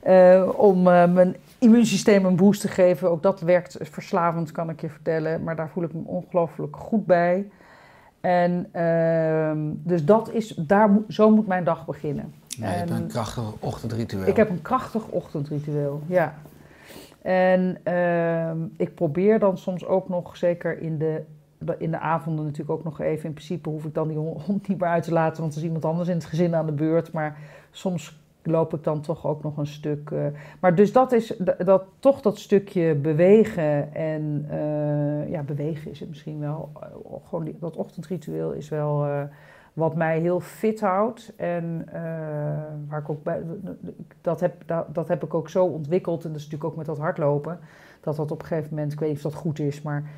Eh, 0.00 0.48
om 0.56 0.88
eh, 0.88 1.12
mijn 1.12 1.36
immuunsysteem 1.58 2.24
een 2.24 2.36
boost 2.36 2.60
te 2.60 2.68
geven. 2.68 3.10
Ook 3.10 3.22
dat 3.22 3.40
werkt 3.40 3.76
verslavend, 3.80 4.52
kan 4.52 4.70
ik 4.70 4.80
je 4.80 4.88
vertellen. 4.88 5.42
Maar 5.42 5.56
daar 5.56 5.68
voel 5.68 5.84
ik 5.84 5.92
me 5.92 6.00
ongelooflijk 6.04 6.76
goed 6.76 7.06
bij. 7.06 7.50
En 8.20 8.68
ehm, 8.72 9.58
dus 9.72 10.04
dat 10.04 10.30
is, 10.32 10.54
daar, 10.54 10.90
zo 11.08 11.30
moet 11.30 11.46
mijn 11.46 11.64
dag 11.64 11.86
beginnen. 11.86 12.34
Ja, 12.48 12.70
je 12.70 12.76
hebt 12.76 12.90
En- 12.90 12.96
een 12.96 13.06
krachtig 13.06 13.44
ochtendritueel. 13.60 14.26
Ik 14.26 14.36
heb 14.36 14.50
een 14.50 14.62
krachtig 14.62 15.06
ochtendritueel, 15.06 16.02
ja. 16.06 16.34
En 17.22 17.78
ehm, 17.82 18.58
ik 18.76 18.94
probeer 18.94 19.38
dan 19.38 19.58
soms 19.58 19.86
ook 19.86 20.08
nog, 20.08 20.36
zeker 20.36 20.80
in 20.80 20.98
de, 20.98 21.22
in 21.78 21.90
de 21.90 21.98
avonden 21.98 22.44
natuurlijk 22.44 22.70
ook 22.70 22.84
nog 22.84 23.00
even... 23.00 23.24
in 23.24 23.32
principe 23.32 23.68
hoef 23.68 23.84
ik 23.84 23.94
dan 23.94 24.08
die 24.08 24.16
hond 24.16 24.68
niet 24.68 24.78
meer 24.78 24.88
uit 24.88 25.02
te 25.02 25.12
laten... 25.12 25.40
want 25.40 25.52
er 25.52 25.58
is 25.58 25.64
iemand 25.64 25.84
anders 25.84 26.08
in 26.08 26.14
het 26.14 26.24
gezin 26.24 26.54
aan 26.54 26.66
de 26.66 26.72
beurt. 26.72 27.12
Maar 27.12 27.38
soms 27.70 28.19
loop 28.42 28.74
ik 28.74 28.84
dan 28.84 29.00
toch 29.00 29.26
ook 29.26 29.42
nog 29.42 29.56
een 29.56 29.66
stuk... 29.66 30.10
eh, 30.10 30.26
maar 30.60 30.74
dus 30.74 30.92
dat 30.92 31.12
is 31.12 31.36
dat, 31.64 31.84
toch 31.98 32.20
dat 32.20 32.38
stukje 32.38 32.94
bewegen 32.94 33.94
en... 33.94 34.46
eh, 34.48 35.30
ja, 35.30 35.42
bewegen 35.42 35.90
is 35.90 36.00
het 36.00 36.08
misschien 36.08 36.40
wel. 36.40 36.70
eh, 36.80 36.88
gewoon 37.28 37.52
dat 37.60 37.76
ochtendritueel 37.76 38.52
is 38.52 38.68
wel... 38.68 39.06
wat 39.72 39.94
mij 39.96 40.20
heel 40.20 40.40
fit 40.40 40.80
houdt 40.80 41.32
en 41.36 41.88
waar 42.88 43.00
ik 43.00 43.08
ook 43.10 43.22
bij, 43.22 43.42
dat 44.20 44.40
heb, 44.40 44.62
dat, 44.66 44.94
dat 44.94 45.08
heb 45.08 45.24
ik 45.24 45.34
ook 45.34 45.48
zo 45.48 45.64
ontwikkeld. 45.64 46.24
En 46.24 46.30
dat 46.30 46.38
is 46.40 46.44
natuurlijk 46.44 46.70
ook 46.70 46.76
met 46.76 46.86
dat 46.86 46.98
hardlopen. 46.98 47.58
Dat 48.00 48.16
dat 48.16 48.30
op 48.30 48.40
een 48.40 48.46
gegeven 48.46 48.70
moment, 48.70 48.92
ik 48.92 49.00
weet 49.00 49.08
niet 49.08 49.16
of 49.24 49.32
dat 49.32 49.40
goed 49.40 49.58
is, 49.58 49.82
maar 49.82 50.10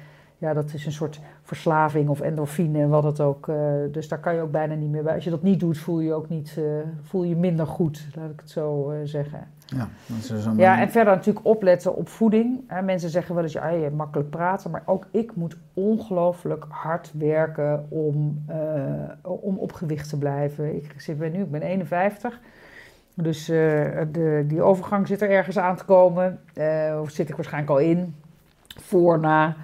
ja, 0.42 0.52
dat 0.52 0.74
is 0.74 0.86
een 0.86 0.92
soort 0.92 1.20
verslaving 1.42 2.08
of 2.08 2.20
endorfine, 2.20 2.86
wat 2.88 3.04
het 3.04 3.20
ook. 3.20 3.48
eh, 3.48 3.56
dus 3.92 4.08
daar 4.08 4.18
kan 4.18 4.34
je 4.34 4.40
ook 4.40 4.50
bijna 4.50 4.74
niet 4.74 4.90
meer 4.90 5.02
bij. 5.02 5.14
Als 5.14 5.24
je 5.24 5.30
dat 5.30 5.42
niet 5.42 5.60
doet, 5.60 5.78
voel 5.78 6.00
je 6.00 6.12
ook 6.12 6.28
niet, 6.28 6.54
eh, 6.58 6.64
voel 7.02 7.22
je 7.22 7.36
minder 7.36 7.66
goed, 7.66 8.08
laat 8.14 8.30
ik 8.30 8.40
het 8.40 8.50
zo 8.50 8.90
eh, 8.90 8.98
zeggen. 9.04 9.46
Ja, 9.66 9.88
dat 10.06 10.16
is 10.16 10.26
dus 10.26 10.46
Ja, 10.56 10.80
en 10.80 10.90
verder 10.90 11.14
natuurlijk 11.14 11.46
opletten 11.46 11.96
op 11.96 12.08
voeding. 12.08 12.60
Hè, 12.66 12.82
mensen 12.82 13.10
zeggen 13.10 13.34
wel 13.34 13.42
eens, 13.42 13.52
ja, 13.52 13.68
je 13.68 13.90
makkelijk 13.90 14.30
praten. 14.30 14.70
Maar 14.70 14.82
ook 14.86 15.06
ik 15.10 15.34
moet 15.34 15.56
ongelooflijk 15.74 16.64
hard 16.68 17.12
werken 17.18 17.86
om, 17.88 18.44
om 19.22 19.56
op 19.56 19.72
gewicht 19.72 20.08
te 20.08 20.18
blijven. 20.18 20.76
Ik 20.76 20.94
zit 20.96 21.18
ben 21.18 21.32
nu, 21.32 21.40
ik 21.40 21.50
ben 21.50 21.62
51. 21.62 22.40
Dus 23.14 23.46
de, 23.46 24.44
die 24.46 24.62
overgang 24.62 25.06
zit 25.06 25.22
er 25.22 25.30
ergens 25.30 25.58
aan 25.58 25.76
te 25.76 25.84
komen. 25.84 26.40
Of 27.00 27.10
zit 27.10 27.28
ik 27.28 27.36
waarschijnlijk 27.36 27.72
al 27.72 27.78
in. 27.78 28.14
Voor, 28.80 29.18
na. 29.18 29.56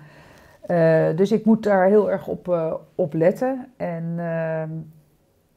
Eh, 0.69 1.17
dus 1.17 1.33
ik 1.33 1.45
moet 1.45 1.63
daar 1.63 1.87
heel 1.87 2.11
erg 2.11 2.27
op, 2.27 2.49
eh, 2.49 2.75
op 2.95 3.15
letten. 3.15 3.67
En, 3.77 4.15
ehm, 4.17 4.71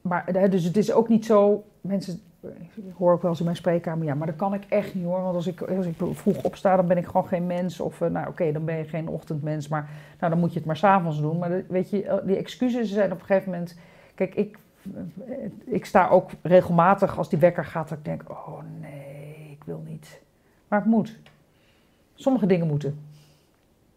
maar, 0.02 0.28
eh, 0.28 0.52
dus 0.52 0.64
het 0.64 0.78
is 0.78 0.94
ook 0.94 1.10
niet 1.10 1.26
zo... 1.26 1.64
Mensen 1.82 2.22
ik 2.76 2.94
hoor 2.98 3.14
ook 3.14 3.22
wel 3.22 3.30
eens 3.30 3.40
in 3.40 3.46
mijn 3.46 3.58
spreekkamer, 3.58 4.06
ja, 4.06 4.16
maar 4.16 4.28
dat 4.28 4.36
kan 4.36 4.54
ik 4.54 4.66
echt 4.70 4.96
niet 4.96 5.06
hoor. 5.06 5.22
Want 5.22 5.36
als 5.36 5.48
ik, 5.48 5.62
als 5.62 5.86
ik 5.86 5.96
vroeg 6.12 6.44
opsta, 6.44 6.76
dan 6.76 6.88
ben 6.88 6.98
ik 6.98 7.06
gewoon 7.06 7.28
geen 7.28 7.48
mens. 7.48 7.80
Of, 7.80 8.02
eh, 8.02 8.10
nou 8.10 8.28
oké, 8.28 8.52
dan 8.52 8.66
ben 8.66 8.78
je 8.78 8.84
geen 8.84 9.08
ochtendmens. 9.08 9.68
Maar 9.68 9.90
nou, 10.20 10.32
dan 10.32 10.42
moet 10.42 10.52
je 10.52 10.58
het 10.58 10.68
maar 10.68 10.78
s'avonds 10.78 11.22
doen. 11.22 11.38
Maar 11.38 11.64
weet 11.68 11.90
je, 11.90 12.04
eh, 12.04 12.26
die 12.26 12.36
excuses 12.36 12.92
zijn 12.92 13.12
op 13.12 13.20
een 13.20 13.26
gegeven 13.26 13.52
moment... 13.52 13.78
Kijk, 14.16 14.36
ik, 14.36 14.58
eh, 14.96 15.34
ik 15.66 15.86
sta 15.86 16.08
ook 16.08 16.30
regelmatig 16.42 17.18
als 17.18 17.30
die 17.30 17.40
wekker 17.40 17.66
gaat, 17.66 17.90
dat 17.90 17.98
ik 17.98 18.06
denk, 18.06 18.30
oh 18.30 18.60
nee, 18.80 19.48
ik 19.52 19.64
wil 19.64 19.84
niet. 19.88 20.22
Maar 20.68 20.80
het 20.80 20.90
moet. 20.90 21.20
Sommige 22.16 22.46
dingen 22.46 22.68
moeten. 22.68 23.00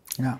Ja. 0.05 0.39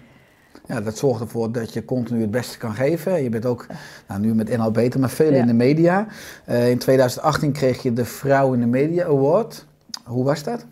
Ja, 0.67 0.81
dat 0.81 0.97
zorgt 0.97 1.21
ervoor 1.21 1.53
dat 1.53 1.73
je 1.73 1.85
continu 1.85 2.21
het 2.21 2.31
beste 2.31 2.59
kan 2.59 2.75
geven. 2.75 3.23
Je 3.23 3.29
bent 3.29 3.47
ook, 3.47 3.67
nou, 4.09 4.21
nu 4.21 4.35
met 4.35 4.57
NL 4.57 4.71
Beter, 4.71 5.01
maar 5.01 5.11
veel 5.11 5.33
Ja. 5.33 5.39
in 5.41 5.47
de 5.47 5.53
media. 5.55 6.07
Eh, 6.45 6.71
in 6.71 6.79
2018 6.79 7.53
kreeg 7.53 7.83
je 7.83 7.93
de 7.93 8.05
Vrouw 8.05 8.53
in 8.53 8.61
de 8.61 8.67
Media 8.67 9.05
Award. 9.05 9.67
Hoe 10.05 10.25
was 10.25 10.43
dat? 10.43 10.67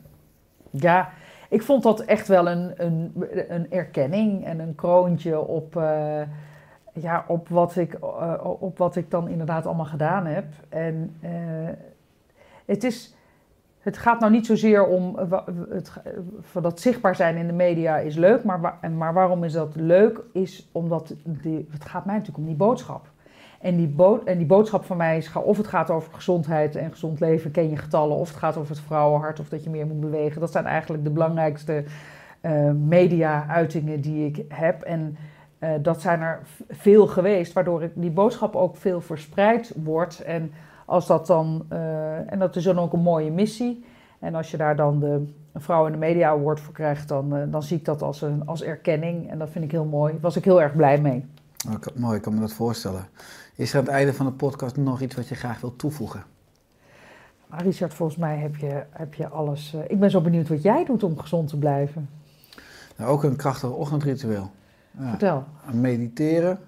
Ja, 0.71 1.11
ik 1.49 1.63
vond 1.63 1.83
dat 1.83 2.01
echt 2.01 2.29
wel 2.29 2.49
een, 2.49 2.73
een, 2.77 3.13
een 3.49 3.71
erkenning 3.71 4.45
en 4.45 4.59
een 4.59 4.75
kroontje 4.75 5.41
op, 5.47 5.77
eh, 5.77 6.21
ja, 6.93 7.25
op, 7.29 7.49
wat 7.49 7.77
ik, 7.77 7.95
eh, 7.95 8.35
op 8.59 8.79
wat 8.79 8.97
ik 8.97 9.11
dan 9.11 9.29
inderdaad 9.29 9.67
allemaal 9.67 9.85
gedaan 9.87 10.27
heb. 10.27 10.45
En 10.69 11.17
het, 12.65 12.85
is, 12.85 13.15
het 13.83 13.99
gaat 13.99 14.21
nou 14.21 14.33
niet 14.33 14.47
zozeer 14.47 14.87
om 14.87 15.19
eh, 15.19 15.29
wa- 15.29 15.45
het, 15.69 15.93
van 16.41 16.63
dat 16.63 16.81
zichtbaar 16.81 17.17
zijn 17.17 17.37
in 17.37 17.47
de 17.47 17.53
media 17.53 17.99
is 17.99 18.17
leuk, 18.17 18.45
maar, 18.45 18.79
maar 18.97 19.13
waarom 19.13 19.45
is 19.45 19.53
dat 19.53 19.77
leuk? 19.77 20.21
Is 20.33 20.69
omdat 20.73 21.15
het 21.71 21.85
gaat 21.85 22.05
mij 22.05 22.15
natuurlijk 22.15 22.45
om 22.45 22.47
die 22.47 22.57
boodschap. 22.57 23.11
En 23.61 23.77
die, 23.77 23.95
en 24.25 24.39
die 24.39 24.47
boodschap 24.47 24.85
van 24.85 24.97
mij 24.97 25.17
is, 25.17 25.33
of 25.33 25.57
het 25.57 25.67
gaat 25.67 25.91
over 25.91 26.13
gezondheid 26.13 26.77
en 26.77 26.91
gezond 26.91 27.21
leven, 27.21 27.51
ken 27.51 27.71
je 27.71 27.77
getallen, 27.77 28.17
of 28.17 28.29
het 28.29 28.39
gaat 28.39 28.57
over 28.57 28.71
het 28.71 28.85
vrouwenhart, 28.85 29.41
of 29.41 29.49
dat 29.49 29.65
je 29.65 29.71
meer 29.71 29.87
moet 29.87 30.01
bewegen. 30.01 30.41
Dat 30.41 30.53
zijn 30.53 30.67
eigenlijk 30.67 31.05
de 31.05 31.11
belangrijkste 31.11 31.85
eh, 32.41 32.71
media-uitingen 32.71 34.01
die 34.01 34.27
ik 34.27 34.45
heb. 34.49 34.83
En 34.83 35.17
eh, 35.59 35.71
dat 35.83 36.01
zijn 36.01 36.21
er 36.21 36.41
veel 36.69 37.07
geweest, 37.07 37.53
waardoor 37.53 37.83
ik, 37.83 37.91
die 37.95 38.11
boodschap 38.11 38.57
ook 38.57 38.77
veel 38.77 39.01
verspreid 39.01 39.73
wordt. 39.77 40.21
En 40.21 40.53
als 40.87 41.07
dat 41.07 41.27
dan, 41.27 41.65
eh, 41.69 42.33
en 42.33 42.39
dat 42.39 42.57
is 42.57 42.65
dan 42.65 42.79
ook 42.79 42.93
een 42.93 43.01
mooie 43.01 43.31
missie. 43.31 43.85
En 44.19 44.35
als 44.35 44.51
je 44.51 44.57
daar 44.57 44.77
dan 44.77 45.01
de 45.01 45.33
Vrouw 45.55 45.87
in 45.87 45.93
de 45.93 45.99
Media 45.99 46.29
Award 46.29 46.61
voor 46.61 46.75
krijgt, 46.75 47.09
dan, 47.09 47.37
eh, 47.37 47.43
dan 47.51 47.63
zie 47.63 47.77
ik 47.79 47.85
dat 47.85 48.03
als, 48.03 48.23
een, 48.23 48.47
als 48.47 48.63
erkenning. 48.63 49.31
En 49.31 49.39
dat 49.39 49.51
vind 49.51 49.65
ik 49.65 49.71
heel 49.71 49.85
mooi. 49.85 50.13
Daar 50.13 50.21
was 50.21 50.37
ik 50.37 50.45
heel 50.45 50.63
erg 50.63 50.77
blij 50.77 51.01
mee. 51.01 51.27
Oh, 51.69 51.73
ik- 51.73 51.99
mooi, 51.99 52.17
ik 52.17 52.23
kan 52.23 52.35
me 52.35 52.41
dat 52.41 52.53
voorstellen. 52.53 53.07
Is 53.55 53.73
er 53.73 53.79
aan 53.79 53.85
het 53.85 53.93
einde 53.93 54.15
van 54.15 54.27
de 54.27 54.33
podcast 54.33 54.77
nog 54.77 55.01
iets 55.01 55.15
wat 55.15 55.29
je 55.29 55.35
graag 55.35 55.61
wilt 55.61 55.79
toevoegen? 55.79 56.23
Maar 57.47 57.63
Richard, 57.63 57.95
volgens 57.95 58.19
mij 58.19 58.37
heb 58.39 58.57
je, 58.57 58.83
heb 58.91 59.15
je 59.15 59.29
alles. 59.29 59.75
eh, 59.75 59.81
ik 59.87 60.01
ben 60.01 60.11
zo 60.11 60.21
benieuwd 60.21 60.49
wat 60.49 60.63
jij 60.63 60.85
doet 60.85 61.03
om 61.03 61.19
gezond 61.19 61.49
te 61.49 61.59
blijven. 61.59 62.09
Nou, 62.97 63.11
ook 63.11 63.23
een 63.23 63.37
krachtig 63.37 63.71
ochtendritueel. 63.71 64.51
Ja, 64.99 65.09
Vertel. 65.09 65.45
mediteren. 65.73 66.59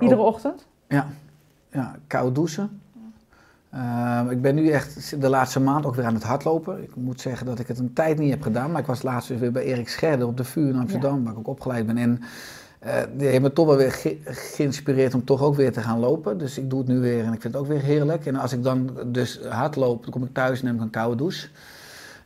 Iedere 0.00 0.20
ochtend? 0.20 0.66
Ja, 0.88 1.06
ja 1.72 1.96
koud 2.06 2.34
douchen. 2.34 2.80
Ehm, 3.70 4.30
ik 4.30 4.42
ben 4.42 4.54
nu 4.54 4.68
echt 4.70 5.20
de 5.20 5.28
laatste 5.28 5.60
maand 5.60 5.86
ook 5.86 5.94
weer 5.94 6.04
aan 6.04 6.14
het 6.14 6.22
hardlopen. 6.22 6.82
Ik 6.82 6.96
moet 6.96 7.20
zeggen 7.20 7.46
dat 7.46 7.58
ik 7.58 7.68
het 7.68 7.78
een 7.78 7.92
tijd 7.92 8.18
niet 8.18 8.30
heb 8.30 8.42
gedaan. 8.42 8.70
Maar 8.70 8.80
ik 8.80 8.86
was 8.86 9.02
laatst 9.02 9.28
weer 9.38 9.52
bij 9.52 9.62
Erik 9.64 9.88
Scherder 9.88 10.26
op 10.26 10.36
de 10.36 10.44
vuur 10.44 10.68
in 10.68 10.76
Amsterdam, 10.78 11.24
waar 11.24 11.32
ik 11.32 11.38
ook 11.38 11.48
opgeleid 11.48 11.86
ben. 11.86 11.96
En 11.98 12.20
eh, 12.78 12.94
die 13.16 13.26
heeft 13.28 13.42
me 13.42 13.52
toch 13.52 13.66
wel 13.66 13.76
weer 13.76 13.92
ge- 13.92 14.18
geïnspireerd 14.24 15.14
om 15.14 15.24
toch 15.24 15.42
ook 15.42 15.54
weer 15.54 15.72
te 15.72 15.80
gaan 15.80 15.98
lopen. 15.98 16.38
Dus 16.38 16.58
ik 16.58 16.70
doe 16.70 16.78
het 16.78 16.88
nu 16.88 16.98
weer 16.98 17.24
en 17.24 17.32
ik 17.32 17.40
vind 17.40 17.54
het 17.54 17.62
ook 17.62 17.68
weer 17.68 17.82
heerlijk. 17.82 18.26
En 18.26 18.36
als 18.36 18.52
ik 18.52 18.62
dan 18.62 18.90
dus 19.06 19.40
hardloop, 19.48 20.02
dan 20.02 20.10
kom 20.12 20.22
ik 20.24 20.32
thuis 20.34 20.58
en 20.60 20.64
neem 20.66 20.74
ik 20.74 20.80
een 20.80 20.90
koude 20.90 21.16
douche. 21.16 21.48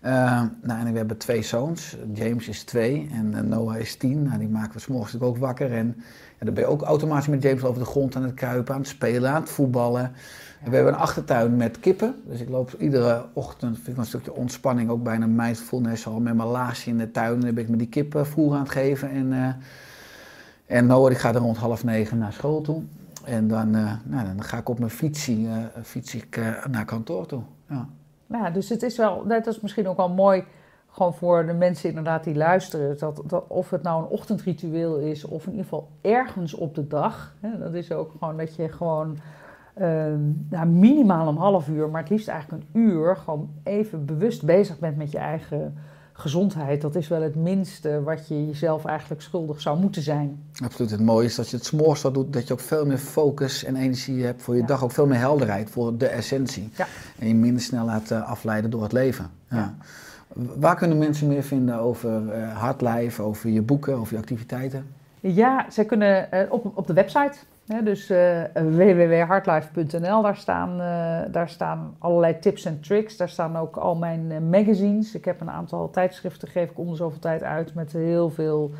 Ehm, 0.02 0.46
nou, 0.62 0.86
en 0.86 0.92
we 0.92 0.96
hebben 0.96 1.16
twee 1.16 1.42
zoons. 1.42 1.96
James 2.12 2.48
is 2.48 2.62
twee 2.62 3.08
en 3.12 3.34
eh, 3.34 3.40
Noah 3.40 3.76
is 3.76 3.96
tien. 3.96 4.22
Nou, 4.22 4.38
die 4.38 4.48
maken 4.48 4.72
we 4.72 4.78
s'morgens 4.78 5.12
natuurlijk 5.12 5.38
ook 5.38 5.46
wakker. 5.46 5.72
En 5.72 5.94
ja, 6.38 6.44
dan 6.44 6.54
ben 6.54 6.62
je 6.62 6.68
ook 6.68 6.82
automatisch 6.82 7.26
met 7.26 7.42
James 7.42 7.64
over 7.64 7.80
de 7.80 7.88
grond 7.88 8.16
aan 8.16 8.22
het 8.22 8.34
kruipen, 8.34 8.74
aan 8.74 8.80
het 8.80 8.88
spelen, 8.88 9.30
aan 9.30 9.40
het 9.40 9.50
voetballen. 9.50 10.12
En 10.62 10.70
we 10.70 10.74
hebben 10.74 10.92
een 10.92 10.98
achtertuin 10.98 11.56
met 11.56 11.80
kippen. 11.80 12.14
Dus 12.26 12.40
ik 12.40 12.48
loop 12.48 12.74
iedere 12.78 13.24
ochtend, 13.32 13.76
vind 13.76 13.88
ik 13.88 13.96
een 13.96 14.04
stukje 14.04 14.34
ontspanning, 14.34 14.90
ook 14.90 15.02
bijna 15.02 15.26
mindfulness, 15.26 16.06
al 16.06 16.20
met 16.20 16.34
mijn 16.34 16.48
laasje 16.48 16.90
in 16.90 16.98
de 16.98 17.10
tuin. 17.10 17.34
En 17.34 17.40
dan 17.40 17.54
ben 17.54 17.64
ik 17.64 17.70
met 17.70 17.78
die 17.78 17.88
kippen 17.88 18.26
voer 18.26 18.54
aan 18.54 18.62
het 18.62 18.70
geven. 18.70 19.10
En, 19.10 19.32
eh, 19.32 20.76
en 20.76 20.86
Noah, 20.86 21.08
die 21.08 21.18
gaat 21.18 21.34
er 21.34 21.40
rond 21.40 21.56
half 21.56 21.84
negen 21.84 22.18
naar 22.18 22.32
school 22.32 22.60
toe. 22.60 22.82
En 23.24 23.48
dan, 23.48 23.74
eh, 23.74 23.92
nou, 24.04 24.26
dan 24.26 24.42
ga 24.42 24.58
ik 24.58 24.68
op 24.68 24.78
mijn 24.78 24.90
fietsie, 24.90 25.48
eh, 25.48 25.82
fiets 25.82 26.14
ik, 26.14 26.36
eh, 26.36 26.66
naar 26.66 26.84
kantoor 26.84 27.26
toe. 27.26 27.42
Ja. 27.68 27.88
Ja, 28.32 28.50
dus 28.50 28.68
het 28.68 28.82
is 28.82 28.96
wel, 28.96 29.26
dat 29.26 29.46
is 29.46 29.60
misschien 29.60 29.88
ook 29.88 29.96
wel 29.96 30.08
mooi, 30.08 30.44
gewoon 30.90 31.14
voor 31.14 31.46
de 31.46 31.52
mensen 31.52 31.88
inderdaad 31.88 32.24
die 32.24 32.34
luisteren, 32.34 32.98
dat, 32.98 33.22
dat 33.26 33.44
of 33.46 33.70
het 33.70 33.82
nou 33.82 34.02
een 34.02 34.08
ochtendritueel 34.08 34.96
is 34.96 35.24
of 35.24 35.44
in 35.44 35.50
ieder 35.50 35.64
geval 35.64 35.88
ergens 36.00 36.54
op 36.54 36.74
de 36.74 36.86
dag. 36.86 37.34
Hè, 37.40 37.58
dat 37.58 37.74
is 37.74 37.92
ook 37.92 38.10
gewoon 38.18 38.36
dat 38.36 38.54
je 38.54 38.68
gewoon 38.68 39.18
ehm, 39.74 40.20
nou, 40.48 40.66
minimaal 40.66 41.28
een 41.28 41.36
half 41.36 41.68
uur, 41.68 41.88
maar 41.88 42.00
het 42.00 42.10
liefst 42.10 42.28
eigenlijk 42.28 42.62
een 42.62 42.80
uur, 42.80 43.16
gewoon 43.16 43.50
even 43.62 44.04
bewust 44.04 44.44
bezig 44.44 44.78
bent 44.78 44.96
met 44.96 45.12
je 45.12 45.18
eigen 45.18 45.74
gezondheid. 46.12 46.80
Dat 46.80 46.94
is 46.94 47.08
wel 47.08 47.22
het 47.22 47.34
minste 47.34 48.02
wat 48.02 48.28
je 48.28 48.46
jezelf 48.46 48.84
eigenlijk 48.84 49.22
schuldig 49.22 49.60
zou 49.60 49.78
moeten 49.78 50.02
zijn. 50.02 50.42
Absoluut. 50.64 50.90
Het 50.90 51.00
mooie 51.00 51.26
is 51.26 51.34
dat 51.34 51.48
je 51.50 51.56
het 51.56 51.64
s'morgens 51.66 52.02
wat 52.02 52.14
doet, 52.14 52.32
dat 52.32 52.46
je 52.46 52.52
ook 52.52 52.60
veel 52.60 52.86
meer 52.86 52.98
focus 52.98 53.64
en 53.64 53.76
energie 53.76 54.24
hebt 54.24 54.42
voor 54.42 54.54
je 54.54 54.60
Ja. 54.60 54.66
dag. 54.66 54.84
Ook 54.84 54.92
veel 54.92 55.06
meer 55.06 55.18
helderheid 55.18 55.70
voor 55.70 55.96
de 55.96 56.06
essentie. 56.06 56.70
Ja. 56.76 56.86
En 57.18 57.28
je 57.28 57.34
minder 57.34 57.62
snel 57.62 57.84
laat 57.84 58.10
eh, 58.10 58.30
afleiden 58.30 58.70
door 58.70 58.82
het 58.82 58.92
leven. 58.92 59.30
Ja. 59.50 59.74
Waar 60.34 60.76
kunnen 60.76 60.98
mensen 60.98 61.26
meer 61.28 61.42
vinden 61.42 61.78
over 61.78 62.28
eh 62.32 62.56
hardlijf, 62.58 63.20
over 63.20 63.50
je 63.50 63.62
boeken, 63.62 63.94
over 63.94 64.12
je 64.14 64.18
activiteiten? 64.18 64.86
Ja, 65.20 65.66
zij 65.68 65.84
kunnen 65.84 66.32
eh, 66.32 66.52
op, 66.52 66.70
op 66.74 66.86
de 66.86 66.92
website, 66.92 67.32
dus 67.80 68.10
eh 68.10 68.42
www.hardlife.nl, 68.52 70.22
daar 70.22 70.36
staan, 70.36 70.80
eh, 70.80 71.32
daar 71.32 71.48
staan 71.48 71.96
allerlei 71.98 72.38
tips 72.38 72.64
en 72.64 72.80
tricks. 72.80 73.16
Daar 73.16 73.28
staan 73.28 73.56
ook 73.56 73.76
al 73.76 73.96
mijn 73.96 74.30
eh, 74.30 74.38
magazines. 74.38 75.14
Ik 75.14 75.24
heb 75.24 75.40
een 75.40 75.50
aantal 75.50 75.90
tijdschriften, 75.90 76.48
geef 76.48 76.70
ik 76.70 76.78
om 76.78 76.90
de 76.90 76.96
zoveel 76.96 77.18
tijd 77.18 77.42
uit, 77.42 77.74
met 77.74 77.92
heel 77.92 78.30
veel 78.30 78.70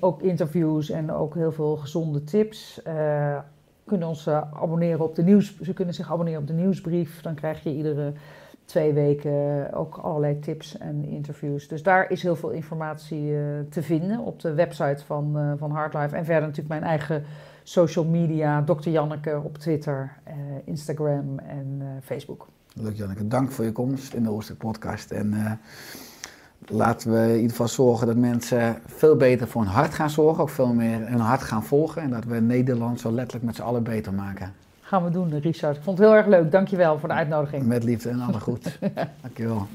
ook 0.00 0.22
interviews 0.22 0.90
en 0.90 1.12
ook 1.12 1.34
heel 1.34 1.52
veel 1.52 1.76
gezonde 1.76 2.24
tips. 2.24 2.82
Kunnen 3.84 4.08
ons 4.08 4.28
abonneren 4.28 5.04
op 5.04 5.14
de 5.14 5.22
nieuws, 5.22 5.60
ze 5.60 5.72
kunnen 5.72 5.94
zich 5.94 6.12
abonneren 6.12 6.40
op 6.40 6.46
de 6.46 6.52
nieuwsbrief. 6.52 7.20
Dan 7.20 7.34
krijg 7.34 7.62
je 7.62 7.74
iedere 7.74 8.12
twee 8.64 8.92
weken 8.92 9.68
ook 9.72 9.96
allerlei 9.96 10.38
tips 10.38 10.78
en 10.78 11.04
interviews. 11.04 11.68
Dus 11.68 11.82
daar 11.82 12.10
is 12.10 12.22
heel 12.22 12.36
veel 12.36 12.50
informatie 12.50 13.36
eh, 13.36 13.40
te 13.70 13.82
vinden 13.82 14.18
op 14.18 14.40
de 14.40 14.54
website 14.54 15.04
van, 15.04 15.38
eh 15.38 15.52
van 15.56 15.70
Hardlife. 15.70 16.16
En 16.16 16.24
verder 16.24 16.42
natuurlijk 16.48 16.68
mijn 16.68 16.82
eigen 16.82 17.24
social 17.62 18.04
media, 18.04 18.62
Dr. 18.62 18.88
Janneke 18.88 19.40
op 19.44 19.58
Twitter, 19.58 20.12
eh, 20.24 20.34
Instagram 20.64 21.38
en 21.38 21.82
Facebook. 22.02 22.48
Leuk 22.74 22.96
Janneke, 22.96 23.28
dank 23.28 23.50
voor 23.50 23.64
je 23.64 23.72
komst 23.72 24.14
in 24.14 24.22
de 24.22 24.30
Oosterk 24.30 24.58
podcast. 24.58 25.10
En 25.10 25.58
laten 26.66 27.12
we 27.12 27.28
in 27.28 27.34
ieder 27.34 27.50
geval 27.50 27.68
zorgen 27.68 28.06
dat 28.06 28.16
mensen 28.16 28.76
veel 28.86 29.16
beter 29.16 29.48
voor 29.48 29.62
hun 29.62 29.70
hart 29.70 29.94
gaan 29.94 30.10
zorgen. 30.10 30.42
Ook 30.42 30.48
veel 30.48 30.72
meer 30.72 31.08
hun 31.08 31.20
hart 31.20 31.42
gaan 31.42 31.64
volgen. 31.64 32.02
En 32.02 32.10
dat 32.10 32.24
we 32.24 32.40
Nederland 32.40 33.00
zo 33.00 33.12
letterlijk 33.12 33.44
met 33.44 33.56
z'n 33.56 33.62
allen 33.62 33.82
beter 33.82 34.14
maken. 34.14 34.63
Gaan 34.86 35.04
we 35.04 35.10
doen, 35.10 35.38
Richard. 35.38 35.76
Ik 35.76 35.82
vond 35.82 35.98
het 35.98 36.06
heel 36.06 36.16
erg 36.16 36.26
leuk. 36.26 36.50
Dankjewel 36.50 36.98
voor 36.98 37.08
de 37.08 37.14
uitnodiging. 37.14 37.66
Met 37.66 37.84
liefde 37.84 38.08
en 38.08 38.20
alle 38.20 38.40
goed. 38.40 38.78
Dankjewel. 39.22 39.66